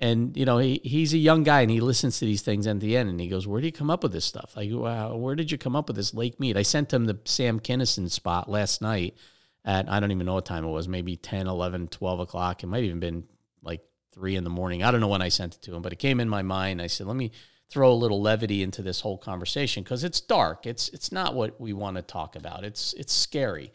And 0.03 0.37
you 0.37 0.45
know 0.45 0.59
he, 0.59 0.81
he's 0.83 1.15
a 1.15 1.19
young 1.19 1.45
guy 1.45 1.61
and 1.61 1.71
he 1.71 1.81
listens 1.81 2.19
to 2.19 2.27
these 2.27 2.43
things 2.43 2.67
at 2.67 2.81
the 2.81 2.97
end 2.97 3.09
and 3.09 3.21
he 3.21 3.29
goes, 3.29 3.47
"Where 3.47 3.61
do 3.61 3.67
you 3.67 3.73
come 3.73 3.89
up 3.89 4.03
with 4.03 4.13
this 4.13 4.25
stuff? 4.25 4.55
Like, 4.57 4.69
wow, 4.71 5.15
where 5.17 5.37
did 5.37 5.51
you 5.51 5.57
come 5.57 5.77
up 5.77 5.87
with 5.87 5.97
this 5.97 6.13
Lake 6.13 6.41
Mead?" 6.41 6.57
I 6.59 6.63
sent 6.63 6.93
him 6.93 7.07
the 7.07 7.21
Sam 7.25 7.61
kinison 7.61 8.11
spot 8.11 8.51
last 8.51 8.83
night 8.83 9.17
at 9.65 9.89
I 9.89 10.01
don't 10.01 10.11
even 10.11 10.27
know 10.27 10.35
what 10.35 10.45
time 10.45 10.65
it 10.65 10.71
was, 10.71 10.89
maybe 10.89 11.17
10, 11.17 11.47
11, 11.47 11.89
12 11.89 12.21
o'clock. 12.21 12.63
It 12.63 12.67
might 12.67 12.83
even 12.85 12.99
been 13.01 13.25
like 13.63 13.81
three 14.13 14.37
in 14.37 14.45
the 14.45 14.51
morning. 14.51 14.83
I 14.83 14.91
don't 14.91 15.01
know 15.01 15.09
when 15.09 15.23
I 15.23 15.29
sent 15.29 15.55
it 15.55 15.63
to 15.63 15.75
him, 15.75 15.83
but 15.83 15.93
it 15.93 16.01
came 16.01 16.21
in 16.21 16.29
my 16.29 16.43
mind. 16.43 16.83
I 16.83 16.89
said, 16.89 17.07
let 17.07 17.17
me 17.17 17.31
throw 17.71 17.91
a 17.91 17.95
little 17.95 18.21
levity 18.21 18.63
into 18.63 18.83
this 18.83 19.01
whole 19.01 19.17
conversation 19.17 19.83
because 19.83 20.05
it's 20.05 20.21
dark. 20.21 20.67
It's 20.67 20.89
it's 20.91 21.11
not 21.11 21.35
what 21.35 21.61
we 21.61 21.73
want 21.73 21.97
to 21.97 22.03
talk 22.03 22.37
about. 22.37 22.65
It's 22.65 22.93
it's 22.95 23.13
scary, 23.13 23.73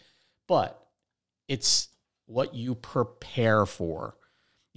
but 0.48 0.88
it's 1.48 1.88
what 2.26 2.54
you 2.54 2.76
prepare 2.76 3.66
for. 3.66 4.16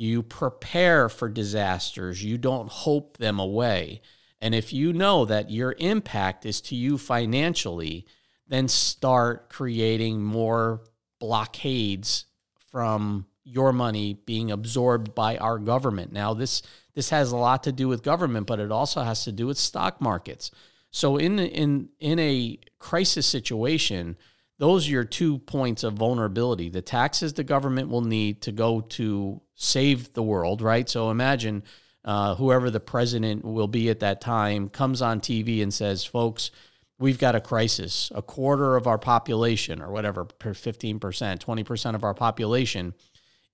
You 0.01 0.23
prepare 0.23 1.11
for 1.11 1.29
disasters. 1.29 2.25
You 2.25 2.39
don't 2.39 2.71
hope 2.71 3.19
them 3.19 3.39
away. 3.39 4.01
And 4.41 4.55
if 4.55 4.73
you 4.73 4.95
know 4.95 5.27
that 5.27 5.51
your 5.51 5.75
impact 5.79 6.47
is 6.47 6.63
to 6.63 6.75
you 6.75 6.97
financially, 6.97 8.07
then 8.49 8.67
start 8.67 9.51
creating 9.51 10.23
more 10.23 10.81
blockades 11.19 12.25
from 12.71 13.27
your 13.45 13.75
money 13.75 14.15
being 14.15 14.51
absorbed 14.51 15.15
by 15.15 15.37
our 15.37 15.59
government. 15.59 16.13
Now, 16.13 16.33
this 16.33 16.63
this 16.95 17.11
has 17.11 17.31
a 17.31 17.37
lot 17.37 17.63
to 17.65 17.71
do 17.71 17.87
with 17.87 18.03
government, 18.03 18.47
but 18.47 18.59
it 18.59 18.73
also 18.73 19.03
has 19.03 19.25
to 19.25 19.33
do 19.33 19.47
with 19.47 19.59
stock 19.59 20.01
markets. 20.01 20.51
So, 20.91 21.19
in 21.19 21.39
in 21.39 21.91
in 21.99 22.19
a 22.19 22.59
crisis 22.79 23.27
situation, 23.27 24.17
those 24.61 24.87
are 24.87 24.91
your 24.91 25.05
two 25.05 25.39
points 25.39 25.85
of 25.85 25.95
vulnerability. 25.95 26.69
The 26.69 26.83
taxes 26.83 27.33
the 27.33 27.43
government 27.43 27.89
will 27.89 28.03
need 28.03 28.43
to 28.43 28.53
go 28.53 28.83
to 28.83 29.41
save 29.55 30.13
the 30.13 30.23
world, 30.23 30.61
right? 30.61 30.87
So, 30.87 31.11
imagine 31.11 31.65
uh, 32.05 32.35
whoever 32.35 32.71
the 32.71 32.79
president 32.79 33.43
will 33.43 33.69
be 33.69 33.89
at 33.89 34.01
that 34.01 34.21
time 34.21 34.69
comes 34.69 35.01
on 35.03 35.21
TV 35.21 35.63
and 35.63 35.75
says, 35.75 36.05
"Folks." 36.05 36.53
We've 36.99 37.19
got 37.19 37.35
a 37.35 37.41
crisis. 37.41 38.13
A 38.15 38.21
quarter 38.21 38.77
of 38.77 38.87
our 38.87 38.99
population, 38.99 39.81
or 39.81 39.91
whatever, 39.91 40.27
15%, 40.27 41.01
20% 41.01 41.95
of 41.95 42.05
our 42.05 42.13
population 42.13 42.93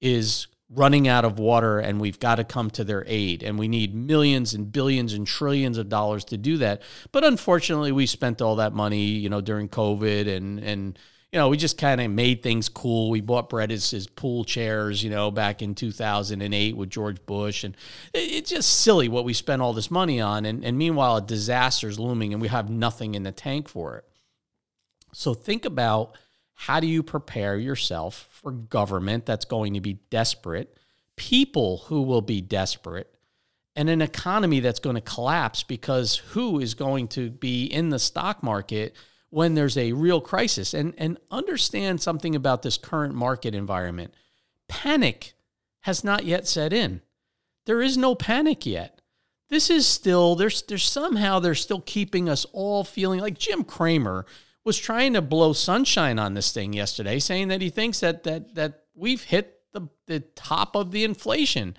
is 0.01 0.49
running 0.69 1.07
out 1.07 1.25
of 1.25 1.39
water 1.39 1.79
and 1.79 2.01
we've 2.01 2.19
got 2.19 2.37
to 2.37 2.45
come 2.45 2.71
to 2.71 2.83
their 2.83 3.05
aid. 3.07 3.43
And 3.43 3.59
we 3.59 3.69
need 3.69 3.95
millions 3.95 4.53
and 4.53 4.71
billions 4.71 5.13
and 5.13 5.27
trillions 5.27 5.79
of 5.79 5.89
dollars 5.89 6.25
to 6.27 6.37
do 6.37 6.57
that. 6.59 6.83
But 7.13 7.25
unfortunately 7.25 7.93
we 7.93 8.07
spent 8.07 8.43
all 8.43 8.57
that 8.57 8.73
money 8.73 9.05
you 9.05 9.29
know 9.29 9.41
during 9.41 9.69
covid 9.69 10.29
and 10.29 10.59
and 10.59 10.99
you 11.31 11.39
know 11.39 11.49
we 11.49 11.57
just 11.57 11.79
kind 11.79 12.01
of 12.01 12.11
made 12.11 12.43
things 12.43 12.69
cool. 12.69 13.11
We 13.11 13.21
bought 13.21 13.49
Brett 13.49 13.71
his, 13.71 13.89
his 13.91 14.09
pool 14.09 14.45
chairs 14.45 15.05
you 15.05 15.11
know 15.11 15.31
back 15.31 15.63
in 15.63 15.77
2008 15.77 16.77
with 16.77 16.91
george 16.91 17.25
bush. 17.27 17.63
And 17.63 17.77
it, 18.13 18.19
it's 18.19 18.51
just 18.51 18.81
silly 18.81 19.09
what 19.09 19.25
we 19.25 19.35
spent 19.35 19.63
all 19.63 19.73
this 19.73 19.91
money 19.91 20.21
on. 20.21 20.45
And, 20.45 20.65
and 20.65 20.77
meanwhile 20.77 21.17
a 21.17 21.23
disaster 21.23 21.89
is 21.89 22.01
looming 22.01 22.33
and 22.33 22.43
we 22.43 22.49
have 22.49 22.69
nothing 22.69 23.15
in 23.15 23.23
the 23.23 23.33
tank 23.33 23.69
for 23.69 23.99
it. 23.99 24.05
So 25.13 25.33
think 25.33 25.65
about 25.65 26.19
how 26.55 26.81
do 26.81 26.87
you 26.87 27.03
prepare 27.03 27.57
yourself 27.57 28.29
government 28.53 29.27
that's 29.27 29.45
going 29.45 29.75
to 29.75 29.81
be 29.81 29.95
desperate, 30.11 30.79
people 31.17 31.79
who 31.87 32.03
will 32.03 32.23
be 32.23 32.41
desperate, 32.41 33.15
and 33.75 33.91
an 33.91 34.01
economy 34.01 34.61
that's 34.61 34.81
going 34.81 34.97
to 34.97 35.03
collapse 35.03 35.63
because 35.63 36.17
who 36.17 36.59
is 36.59 36.75
going 36.75 37.09
to 37.09 37.31
be 37.31 37.67
in 37.67 37.91
the 37.91 37.99
stock 37.99 38.43
market 38.43 38.97
when 39.29 39.55
there's 39.55 39.77
a 39.77 39.93
real 39.93 40.21
crisis? 40.21 40.73
And, 40.73 40.95
and 40.97 41.19
understand 41.31 42.01
something 42.01 42.35
about 42.35 42.63
this 42.63 42.79
current 42.79 43.15
market 43.15 43.55
environment. 43.55 44.15
Panic 44.67 45.35
has 45.81 46.03
not 46.03 46.25
yet 46.25 46.49
set 46.49 46.73
in. 46.73 47.03
There 47.67 47.83
is 47.83 47.99
no 47.99 48.15
panic 48.15 48.65
yet. 48.65 49.01
This 49.49 49.71
is 49.71 49.87
still, 49.87 50.35
there's, 50.35 50.63
there's 50.63 50.89
somehow 50.89 51.39
they're 51.39 51.55
still 51.55 51.83
keeping 51.83 52.29
us 52.29 52.45
all 52.53 52.83
feeling 52.83 53.21
like 53.21 53.39
Jim 53.39 53.63
Cramer 53.63 54.27
was 54.67 54.77
trying 54.77 55.13
to 55.13 55.23
blow 55.23 55.53
sunshine 55.53 56.19
on 56.19 56.35
this 56.35 56.51
thing 56.51 56.73
yesterday, 56.73 57.21
saying 57.21 57.49
that 57.49 57.63
he 57.63 57.71
thinks 57.71 58.01
that 58.01 58.25
that 58.25 58.57
that 58.57 58.83
we've 58.97 59.23
hit 59.23 59.61
the, 59.73 59.89
the 60.07 60.21
top 60.21 60.75
of 60.75 60.91
the 60.91 61.05
inflation. 61.05 61.77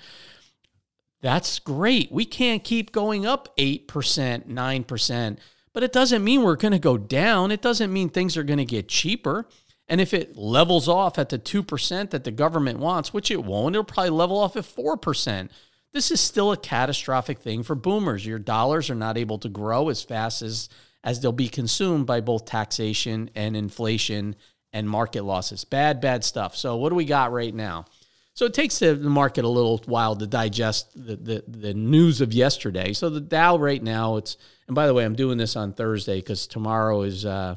That's 1.22 1.60
great. 1.60 2.12
We 2.12 2.26
can't 2.26 2.64
keep 2.64 2.92
going 2.92 3.26
up 3.26 3.56
8%, 3.58 3.88
9%, 3.88 5.38
but 5.74 5.84
it 5.84 5.92
doesn't 5.92 6.24
mean 6.24 6.44
we're 6.44 6.56
going 6.56 6.74
to 6.74 6.80
go 6.80 6.98
down. 6.98 7.52
It 7.52 7.62
doesn't 7.62 7.92
mean 7.92 8.10
things 8.10 8.38
are 8.38 8.44
going 8.44 8.60
to 8.60 8.66
get 8.66 8.88
cheaper. 8.88 9.48
And 9.88 10.00
if 10.00 10.14
it 10.14 10.38
levels 10.38 10.88
off 10.88 11.18
at 11.18 11.30
the 11.30 11.40
2% 11.40 12.12
that 12.12 12.24
the 12.24 12.32
government 12.32 12.78
wants, 12.78 13.14
which 13.14 13.32
it 13.32 13.44
won't, 13.44 13.76
it'll 13.76 13.84
probably 13.84 14.12
level 14.12 14.38
off 14.38 14.56
at 14.56 14.64
4%. 14.64 15.50
This 15.92 16.12
is 16.12 16.22
still 16.22 16.52
a 16.52 16.58
catastrophic 16.58 17.40
thing 17.40 17.64
for 17.64 17.74
boomers. 17.74 18.26
Your 18.26 18.38
dollars 18.38 18.92
are 18.92 18.96
not 18.96 19.18
able 19.18 19.40
to 19.40 19.50
grow 19.50 19.90
as 19.90 20.04
fast 20.04 20.44
as 20.44 20.70
as 21.08 21.22
they'll 21.22 21.32
be 21.32 21.48
consumed 21.48 22.06
by 22.06 22.20
both 22.20 22.44
taxation 22.44 23.30
and 23.34 23.56
inflation 23.56 24.36
and 24.74 24.90
market 24.90 25.24
losses. 25.24 25.64
Bad, 25.64 26.02
bad 26.02 26.26
stuff. 26.26 26.58
So, 26.58 26.76
what 26.76 26.90
do 26.90 26.96
we 26.96 27.06
got 27.06 27.32
right 27.32 27.56
now? 27.56 27.86
So, 28.34 28.46
it 28.46 28.54
takes 28.54 28.80
the 28.80 28.94
market 28.98 29.46
a 29.46 29.48
little 29.48 29.82
while 29.86 30.18
to 30.18 30.28
digest 30.28 30.92
the, 30.96 31.16
the, 31.16 31.44
the 31.48 31.74
news 31.74 32.20
of 32.20 32.34
yesterday. 32.34 32.92
So, 32.92 33.10
the 33.10 33.22
Dow 33.22 33.58
right 33.58 33.82
now, 33.82 34.18
it's, 34.18 34.36
and 34.68 34.76
by 34.76 34.86
the 34.86 34.94
way, 34.94 35.06
I'm 35.06 35.16
doing 35.16 35.38
this 35.38 35.56
on 35.56 35.72
Thursday 35.72 36.18
because 36.18 36.46
tomorrow 36.46 37.04
is, 37.04 37.26
uh, 37.26 37.56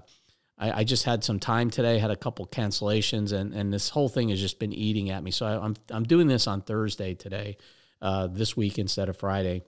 I, 0.56 0.70
I, 0.82 0.84
just 0.84 1.02
had 1.02 1.24
some 1.24 1.40
time 1.40 1.70
today, 1.70 1.98
had 1.98 2.12
a 2.12 2.16
couple 2.16 2.46
cancellations, 2.46 3.32
and, 3.32 3.52
and 3.52 3.74
this 3.74 3.88
whole 3.88 4.08
thing 4.08 4.28
has 4.28 4.40
just 4.40 4.60
been 4.60 4.72
eating 4.72 5.10
at 5.10 5.24
me. 5.24 5.32
So, 5.32 5.44
I, 5.44 5.54
am 5.54 5.62
I'm, 5.64 5.76
I'm 5.90 6.04
doing 6.04 6.28
this 6.28 6.46
on 6.46 6.62
Thursday 6.62 7.14
today, 7.14 7.56
uh, 8.00 8.28
this 8.28 8.56
week 8.56 8.78
instead 8.78 9.08
of 9.08 9.16
Friday 9.16 9.64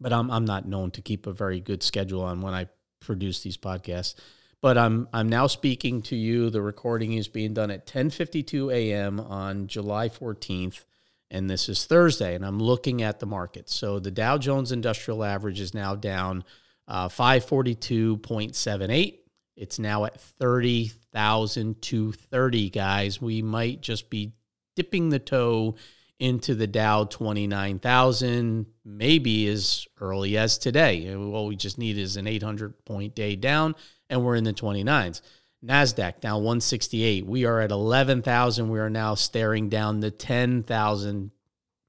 but 0.00 0.12
I'm 0.12 0.30
I'm 0.30 0.44
not 0.44 0.66
known 0.66 0.90
to 0.92 1.02
keep 1.02 1.26
a 1.26 1.32
very 1.32 1.58
good 1.60 1.82
schedule 1.82 2.22
on 2.22 2.40
when 2.40 2.54
I 2.54 2.68
produce 3.00 3.42
these 3.42 3.56
podcasts. 3.56 4.14
But 4.62 4.78
I'm 4.78 5.08
I'm 5.12 5.28
now 5.28 5.46
speaking 5.46 6.02
to 6.02 6.16
you. 6.16 6.50
The 6.50 6.62
recording 6.62 7.14
is 7.14 7.28
being 7.28 7.54
done 7.54 7.70
at 7.70 7.86
10:52 7.86 8.72
a.m. 8.72 9.20
on 9.20 9.66
July 9.66 10.08
14th, 10.08 10.84
and 11.30 11.48
this 11.48 11.68
is 11.68 11.86
Thursday. 11.86 12.34
And 12.34 12.44
I'm 12.44 12.58
looking 12.58 13.02
at 13.02 13.20
the 13.20 13.26
market. 13.26 13.70
So 13.70 13.98
the 13.98 14.10
Dow 14.10 14.36
Jones 14.38 14.72
Industrial 14.72 15.24
Average 15.24 15.60
is 15.60 15.74
now 15.74 15.94
down 15.94 16.44
uh, 16.88 17.08
542.78. 17.08 19.18
It's 19.56 19.78
now 19.78 20.06
at 20.06 20.20
30,230, 20.20 22.70
guys. 22.70 23.20
We 23.20 23.42
might 23.42 23.82
just 23.82 24.10
be 24.10 24.32
dipping 24.74 25.10
the 25.10 25.18
toe 25.18 25.74
into 26.20 26.54
the 26.54 26.66
Dow 26.66 27.04
29,000, 27.04 28.66
maybe 28.84 29.48
as 29.48 29.86
early 30.00 30.36
as 30.36 30.58
today. 30.58 31.12
All 31.14 31.46
we 31.46 31.56
just 31.56 31.78
need 31.78 31.98
is 31.98 32.16
an 32.16 32.26
800 32.26 32.84
point 32.84 33.14
day 33.14 33.34
down, 33.34 33.74
and 34.08 34.24
we're 34.24 34.36
in 34.36 34.44
the 34.44 34.52
29s. 34.52 35.22
NASDAQ 35.64 36.20
down 36.20 36.36
168. 36.36 37.26
We 37.26 37.44
are 37.44 37.60
at 37.60 37.70
11,000. 37.70 38.68
We 38.68 38.78
are 38.78 38.90
now 38.90 39.14
staring 39.14 39.68
down 39.68 40.00
the 40.00 40.10
10,000 40.10 41.30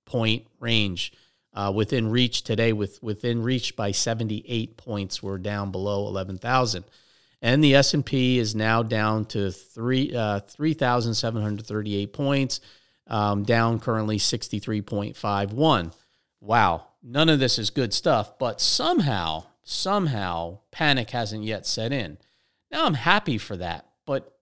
point 0.05 0.47
range. 0.59 1.13
Uh, 1.53 1.71
within 1.75 2.09
reach 2.09 2.43
today, 2.43 2.71
with 2.71 3.03
within 3.03 3.43
reach 3.43 3.75
by 3.75 3.91
78 3.91 4.77
points, 4.77 5.21
we're 5.21 5.37
down 5.37 5.71
below 5.71 6.07
11,000 6.07 6.85
and 7.41 7.63
the 7.63 7.75
S&P 7.75 8.37
is 8.37 8.55
now 8.55 8.83
down 8.83 9.25
to 9.25 9.51
3 9.51 10.15
uh, 10.15 10.39
3,738 10.41 12.13
points 12.13 12.61
um, 13.07 13.43
down 13.43 13.79
currently 13.79 14.17
63.51. 14.17 15.93
Wow, 16.39 16.87
none 17.03 17.29
of 17.29 17.39
this 17.39 17.59
is 17.59 17.69
good 17.69 17.93
stuff, 17.93 18.37
but 18.39 18.59
somehow, 18.61 19.45
somehow, 19.63 20.59
panic 20.71 21.11
hasn't 21.11 21.43
yet 21.43 21.65
set 21.65 21.91
in. 21.91 22.17
Now 22.71 22.85
I'm 22.85 22.93
happy 22.93 23.37
for 23.37 23.57
that, 23.57 23.87
but 24.05 24.33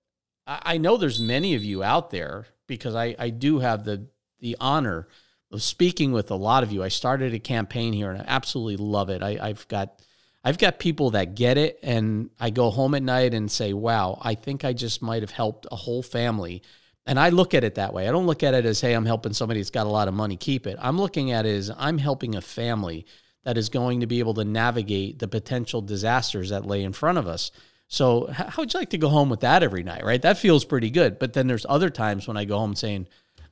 I, 0.45 0.61
I 0.63 0.77
know 0.77 0.97
there's 0.97 1.19
many 1.19 1.55
of 1.55 1.63
you 1.63 1.83
out 1.83 2.11
there 2.11 2.47
because 2.67 2.95
I, 2.95 3.15
I 3.17 3.29
do 3.29 3.59
have 3.59 3.83
the 3.83 4.07
the 4.39 4.55
honor 4.59 5.07
of 5.51 5.61
speaking 5.61 6.13
with 6.13 6.31
a 6.31 6.35
lot 6.35 6.63
of 6.63 6.71
you. 6.71 6.81
I 6.81 6.87
started 6.87 7.33
a 7.33 7.39
campaign 7.39 7.91
here 7.91 8.11
and 8.11 8.21
I 8.21 8.25
absolutely 8.27 8.77
love 8.77 9.09
it. 9.09 9.21
I, 9.21 9.37
I've 9.41 9.67
got 9.67 10.01
I've 10.43 10.57
got 10.57 10.79
people 10.79 11.11
that 11.11 11.35
get 11.35 11.57
it, 11.57 11.79
and 11.83 12.29
I 12.39 12.49
go 12.49 12.69
home 12.69 12.95
at 12.95 13.03
night 13.03 13.33
and 13.33 13.51
say, 13.51 13.73
"Wow, 13.73 14.19
I 14.21 14.35
think 14.35 14.63
I 14.63 14.71
just 14.73 15.01
might 15.01 15.21
have 15.21 15.31
helped 15.31 15.67
a 15.71 15.75
whole 15.75 16.01
family 16.01 16.61
and 17.09 17.19
I 17.19 17.29
look 17.29 17.55
at 17.55 17.63
it 17.63 17.73
that 17.75 17.91
way. 17.91 18.07
I 18.07 18.11
don't 18.11 18.27
look 18.27 18.43
at 18.43 18.53
it 18.53 18.67
as, 18.67 18.81
hey, 18.81 18.93
I'm 18.93 19.07
helping 19.07 19.33
somebody 19.33 19.59
that's 19.59 19.71
got 19.71 19.87
a 19.87 19.89
lot 19.89 20.07
of 20.07 20.13
money 20.13 20.37
keep 20.37 20.67
it. 20.67 20.77
I'm 20.79 20.99
looking 21.01 21.31
at 21.31 21.43
it 21.47 21.55
as 21.55 21.71
I'm 21.75 21.97
helping 21.97 22.35
a 22.35 22.41
family 22.41 23.07
that 23.45 23.57
is 23.57 23.69
going 23.69 24.01
to 24.01 24.05
be 24.05 24.19
able 24.19 24.35
to 24.35 24.45
navigate 24.45 25.17
the 25.17 25.27
potential 25.27 25.81
disasters 25.81 26.51
that 26.51 26.67
lay 26.67 26.83
in 26.83 26.93
front 26.93 27.17
of 27.17 27.27
us. 27.27 27.49
So, 27.87 28.27
how 28.27 28.61
would 28.61 28.71
you 28.71 28.79
like 28.79 28.91
to 28.91 28.99
go 28.99 29.09
home 29.09 29.31
with 29.31 29.39
that 29.39 29.63
every 29.63 29.81
night, 29.81 30.05
right? 30.05 30.21
That 30.21 30.37
feels 30.37 30.63
pretty 30.63 30.91
good. 30.91 31.17
But 31.17 31.33
then 31.33 31.47
there's 31.47 31.65
other 31.67 31.89
times 31.89 32.27
when 32.27 32.37
I 32.37 32.45
go 32.45 32.59
home 32.59 32.75
saying, 32.75 33.07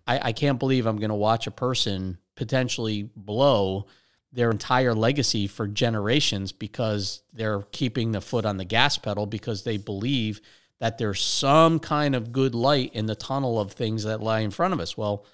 I, 0.06 0.20
I 0.26 0.32
can't 0.34 0.60
believe 0.60 0.86
I'm 0.86 0.98
going 0.98 1.10
to 1.10 1.16
watch 1.16 1.48
a 1.48 1.52
person 1.52 2.20
potentially 2.36 3.10
blow 3.16 3.88
their 4.32 4.52
entire 4.52 4.94
legacy 4.94 5.48
for 5.48 5.68
generations 5.68 6.52
because 6.52 7.24
they're 7.34 7.64
keeping 7.72 8.12
the 8.12 8.22
foot 8.22 8.46
on 8.46 8.58
the 8.58 8.66
gas 8.66 9.00
pedal 9.00 9.26
because 9.26 9.64
they 9.64 9.78
believe 9.78 10.42
that 10.80 10.98
there's 10.98 11.22
some 11.22 11.80
kind 11.80 12.16
of 12.16 12.32
good 12.32 12.54
light 12.54 12.94
in 12.94 13.06
the 13.06 13.16
tunnel 13.16 13.60
of 13.60 13.72
things 13.72 14.04
that 14.04 14.22
lie 14.22 14.40
in 14.40 14.52
front 14.52 14.74
of 14.74 14.80
us. 14.80 14.96
Well, 14.98 15.26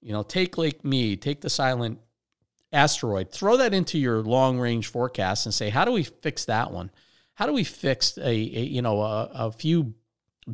you 0.00 0.12
know, 0.12 0.22
take 0.22 0.56
Lake 0.56 0.84
Mead, 0.84 1.20
take 1.20 1.40
the 1.40 1.50
silent 1.50 1.98
asteroid, 2.72 3.30
throw 3.30 3.56
that 3.56 3.74
into 3.74 3.98
your 3.98 4.22
long 4.22 4.58
range 4.58 4.86
forecast 4.86 5.46
and 5.46 5.54
say, 5.54 5.70
how 5.70 5.84
do 5.84 5.92
we 5.92 6.04
fix 6.04 6.46
that 6.46 6.70
one? 6.70 6.90
How 7.34 7.46
do 7.46 7.52
we 7.52 7.64
fix 7.64 8.18
a, 8.18 8.28
a 8.28 8.32
you 8.32 8.82
know 8.82 9.00
a, 9.00 9.30
a, 9.32 9.52
few 9.52 9.94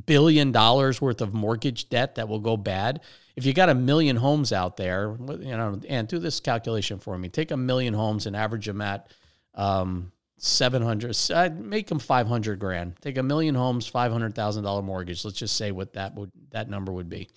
billion 0.05 0.53
dollars 0.53 1.01
worth 1.01 1.23
of 1.23 1.33
mortgage 1.33 1.89
debt 1.89 2.17
that 2.17 2.29
will 2.29 2.41
go 2.41 2.57
bad? 2.57 3.01
If 3.37 3.47
you 3.47 3.55
got 3.55 3.71
a 3.71 3.75
million 3.75 4.17
homes 4.17 4.53
out 4.53 4.77
there, 4.77 5.17
you 5.19 5.57
know, 5.57 5.81
and 5.89 6.07
do 6.07 6.19
this 6.19 6.41
calculation 6.41 6.99
for 6.99 7.17
me. 7.17 7.31
Take 7.31 7.53
a 7.53 7.57
million 7.57 7.95
homes 7.95 8.27
and 8.27 8.37
average 8.37 8.67
them 8.67 8.83
at 8.83 9.11
um, 9.55 10.13
700 10.39 11.17
I'd 11.35 11.61
make 11.61 11.87
them 11.89 11.99
500 11.99 12.59
grand. 12.59 12.97
Take 13.01 13.19
a 13.19 13.23
million 13.23 13.55
homes 13.55 13.91
$500000 13.91 14.85
mortgage. 14.85 15.25
Let's 15.25 15.39
just 15.39 15.57
say 15.57 15.71
what 15.71 15.95
that 15.95 16.15
would 16.15 16.33
that 16.51 16.69
number 16.69 16.93
would 16.93 17.09
be. 17.09 17.29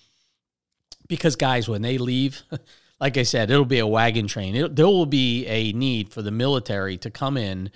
Because 1.08 1.36
guys 1.36 1.68
when 1.68 1.82
they 1.82 1.98
leave 1.98 2.42
like 3.00 3.16
i 3.16 3.22
said 3.22 3.50
it'll 3.50 3.64
be 3.64 3.78
a 3.78 3.86
wagon 3.86 4.26
train. 4.26 4.54
It, 4.54 4.76
there 4.76 4.86
will 4.86 5.06
be 5.06 5.46
a 5.46 5.72
need 5.72 6.12
for 6.12 6.22
the 6.22 6.30
military 6.30 6.98
to 6.98 7.10
come 7.10 7.36
in 7.36 7.70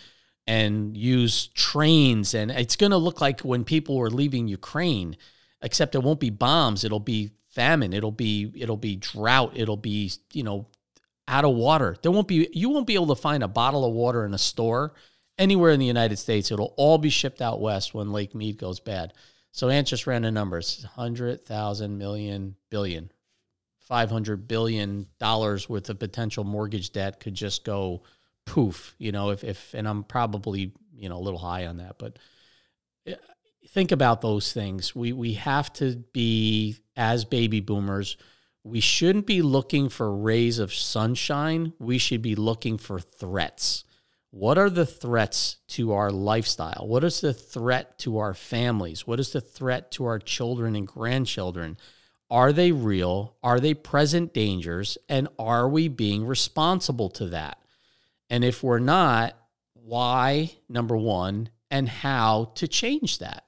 and 0.47 0.97
use 0.97 1.47
trains. 1.49 2.35
And 2.35 2.51
it's 2.51 2.77
going 2.77 2.91
to 2.91 2.97
look 2.97 3.21
like 3.21 3.41
when 3.41 3.65
people 3.65 3.97
were 3.97 4.11
leaving 4.11 4.49
ukraine 4.49 5.17
except 5.63 5.95
it 5.95 6.03
won't 6.03 6.21
be 6.21 6.31
bombs. 6.31 6.85
It'll 6.85 7.01
be 7.01 7.31
famine. 7.49 7.93
It'll 7.93 8.13
be 8.13 8.53
it'll 8.57 8.77
be 8.77 8.97
drought. 8.97 9.53
It'll 9.55 9.77
be 9.77 10.11
you 10.33 10.43
know 10.43 10.67
out 11.29 11.45
of 11.45 11.55
water. 11.55 11.97
There 12.03 12.11
won't 12.11 12.29
be 12.29 12.49
you 12.53 12.69
won't 12.69 12.87
be 12.87 12.95
able 12.95 13.15
to 13.15 13.21
find 13.21 13.43
a 13.43 13.49
bottle 13.49 13.85
of 13.85 13.93
water 13.93 14.25
in 14.25 14.35
a 14.35 14.39
store 14.39 14.95
anywhere 15.43 15.73
in 15.73 15.81
the 15.81 15.87
United 15.87 16.19
States. 16.19 16.51
It'll 16.51 16.75
all 16.77 16.99
be 16.99 17.11
shipped 17.11 17.43
out 17.43 17.61
west 17.61 17.93
when 17.93 18.13
Lake 18.13 18.35
Mead 18.35 18.59
goes 18.59 18.81
bad. 18.81 19.13
So 19.51 19.69
Ant 19.69 19.89
just 19.89 20.07
ran 20.07 20.23
the 20.23 20.31
numbers 20.31 20.87
100,000 20.95 21.99
million 21.99 22.57
billion. 22.71 23.11
500 23.81 24.49
billion 24.49 25.07
dollars 25.19 25.69
worth 25.69 25.91
of 25.91 25.99
potential 25.99 26.45
mortgage 26.45 26.93
debt 26.93 27.21
could 27.21 27.35
just 27.35 27.65
go 27.65 28.03
poof, 28.47 28.95
you 28.99 29.13
know, 29.13 29.31
if, 29.31 29.45
if, 29.45 29.75
and 29.75 29.87
I'm 29.87 30.05
probably, 30.05 30.73
you 30.95 31.09
know, 31.09 31.17
a 31.17 31.21
little 31.21 31.39
high 31.39 31.67
on 31.67 31.79
that, 31.79 31.97
but 31.99 32.19
eh, 33.07 33.17
think 33.69 33.93
about 33.93 34.21
those 34.21 34.53
things. 34.53 34.95
We, 34.95 35.13
we 35.13 35.35
have 35.35 35.73
to 35.75 35.97
be, 36.13 36.77
as 36.97 37.25
baby 37.25 37.61
boomers, 37.61 38.17
we 38.65 38.81
shouldn't 38.81 39.27
be 39.27 39.43
looking 39.43 39.89
for 39.89 40.15
rays 40.15 40.59
of 40.59 40.73
sunshine. 40.73 41.73
We 41.79 41.99
should 41.99 42.23
be 42.23 42.37
looking 42.37 42.79
for 42.79 43.01
threats. 43.01 43.85
What 44.33 44.57
are 44.57 44.71
the 44.71 44.87
threats 44.87 45.59
to 45.69 45.93
our 45.93 46.11
lifestyle? 46.11 46.87
What 46.89 47.05
is 47.05 47.21
the 47.21 47.35
threat 47.35 47.99
to 47.99 48.17
our 48.17 48.33
families? 48.33 49.07
What 49.07 49.21
is 49.21 49.31
the 49.31 49.43
threat 49.43 49.91
to 49.93 50.07
our 50.07 50.19
children 50.19 50.75
and 50.75 50.89
grandchildren? 50.89 51.77
Are 52.31 52.51
they 52.51 52.73
real? 52.73 53.37
Are 53.43 53.61
they 53.61 53.75
present 53.75 54.33
dangers? 54.33 54.97
And 55.07 55.29
are 55.39 55.69
we 55.69 55.89
being 55.89 56.25
responsible 56.25 57.11
to 57.11 57.27
that? 57.27 57.59
And 58.31 58.43
if 58.43 58.63
we're 58.63 58.79
not, 58.79 59.37
why, 59.75 60.53
number 60.67 60.97
one, 60.97 61.51
and 61.71 61.87
how 61.87 62.53
to 62.55 62.67
change 62.67 63.19
that? 63.19 63.45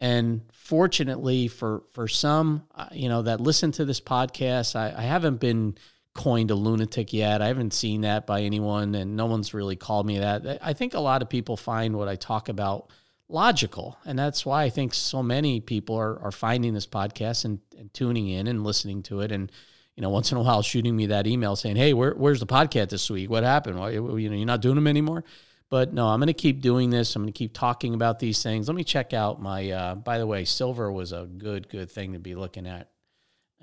And 0.00 0.42
fortunately 0.52 1.48
for 1.48 1.84
for 1.92 2.08
some, 2.08 2.64
uh, 2.74 2.88
you 2.92 3.08
know, 3.08 3.22
that 3.22 3.40
listen 3.40 3.72
to 3.72 3.86
this 3.86 4.02
podcast, 4.02 4.76
I, 4.76 4.92
I 4.94 5.02
haven't 5.02 5.40
been 5.40 5.78
coined 6.14 6.50
a 6.50 6.54
lunatic 6.54 7.12
yet. 7.12 7.42
I 7.42 7.46
haven't 7.48 7.72
seen 7.72 8.02
that 8.02 8.26
by 8.26 8.42
anyone, 8.42 8.94
and 8.94 9.16
no 9.16 9.26
one's 9.26 9.54
really 9.54 9.76
called 9.76 10.06
me 10.06 10.18
that. 10.18 10.58
I 10.62 10.72
think 10.72 10.94
a 10.94 11.00
lot 11.00 11.22
of 11.22 11.28
people 11.28 11.56
find 11.56 11.96
what 11.96 12.08
I 12.08 12.16
talk 12.16 12.48
about 12.48 12.90
logical, 13.28 13.98
and 14.04 14.18
that's 14.18 14.44
why 14.44 14.64
I 14.64 14.70
think 14.70 14.94
so 14.94 15.22
many 15.22 15.60
people 15.60 15.96
are 15.96 16.18
are 16.20 16.32
finding 16.32 16.74
this 16.74 16.86
podcast 16.86 17.44
and, 17.44 17.60
and 17.78 17.92
tuning 17.94 18.28
in 18.28 18.46
and 18.46 18.64
listening 18.64 19.02
to 19.04 19.20
it, 19.20 19.32
and 19.32 19.50
you 19.96 20.02
know, 20.02 20.10
once 20.10 20.32
in 20.32 20.38
a 20.38 20.42
while 20.42 20.62
shooting 20.62 20.96
me 20.96 21.06
that 21.06 21.26
email 21.26 21.56
saying, 21.56 21.76
"Hey, 21.76 21.92
where, 21.92 22.14
where's 22.14 22.40
the 22.40 22.46
podcast 22.46 22.88
this 22.88 23.10
week? 23.10 23.30
What 23.30 23.44
happened? 23.44 23.78
Why, 23.78 23.90
you 23.90 24.00
know, 24.02 24.16
you're 24.16 24.46
not 24.46 24.62
doing 24.62 24.76
them 24.76 24.86
anymore." 24.86 25.24
But 25.68 25.92
no, 25.92 26.08
I'm 26.08 26.18
going 26.18 26.26
to 26.26 26.32
keep 26.32 26.60
doing 26.60 26.90
this. 26.90 27.14
I'm 27.14 27.22
going 27.22 27.32
to 27.32 27.38
keep 27.38 27.54
talking 27.54 27.94
about 27.94 28.18
these 28.18 28.42
things. 28.42 28.66
Let 28.66 28.74
me 28.74 28.82
check 28.82 29.12
out 29.12 29.40
my. 29.40 29.70
Uh, 29.70 29.94
by 29.94 30.18
the 30.18 30.26
way, 30.26 30.44
silver 30.44 30.90
was 30.90 31.12
a 31.12 31.26
good, 31.26 31.68
good 31.68 31.90
thing 31.90 32.14
to 32.14 32.18
be 32.18 32.34
looking 32.34 32.66
at, 32.66 32.89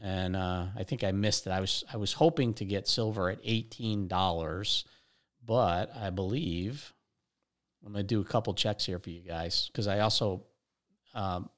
and 0.01 0.35
uh, 0.35 0.67
I 0.75 0.83
think 0.83 1.03
I 1.03 1.11
missed 1.11 1.47
it. 1.47 1.51
I 1.51 1.59
was 1.59 1.83
I 1.91 1.97
was 1.97 2.13
hoping 2.13 2.53
to 2.55 2.65
get 2.65 2.87
silver 2.87 3.29
at 3.29 3.39
eighteen 3.43 4.07
dollars, 4.07 4.85
but 5.45 5.95
I 5.95 6.09
believe 6.09 6.93
I'm 7.85 7.93
going 7.93 8.03
to 8.03 8.07
do 8.07 8.21
a 8.21 8.25
couple 8.25 8.53
checks 8.53 8.85
here 8.85 8.99
for 8.99 9.09
you 9.09 9.21
guys 9.21 9.67
because 9.67 9.87
I 9.87 9.99
also 9.99 10.43
um, 11.13 11.49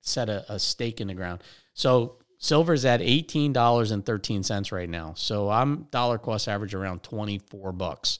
set 0.00 0.28
a, 0.28 0.52
a 0.52 0.58
stake 0.58 1.00
in 1.00 1.08
the 1.08 1.14
ground. 1.14 1.42
So 1.74 2.16
silver's 2.38 2.84
at 2.84 3.00
eighteen 3.02 3.52
dollars 3.52 3.90
and 3.90 4.04
thirteen 4.04 4.42
cents 4.42 4.72
right 4.72 4.88
now. 4.88 5.14
So 5.16 5.48
I'm 5.48 5.84
dollar 5.90 6.18
cost 6.18 6.48
average 6.48 6.74
around 6.74 7.02
twenty 7.02 7.38
four 7.38 7.72
bucks. 7.72 8.18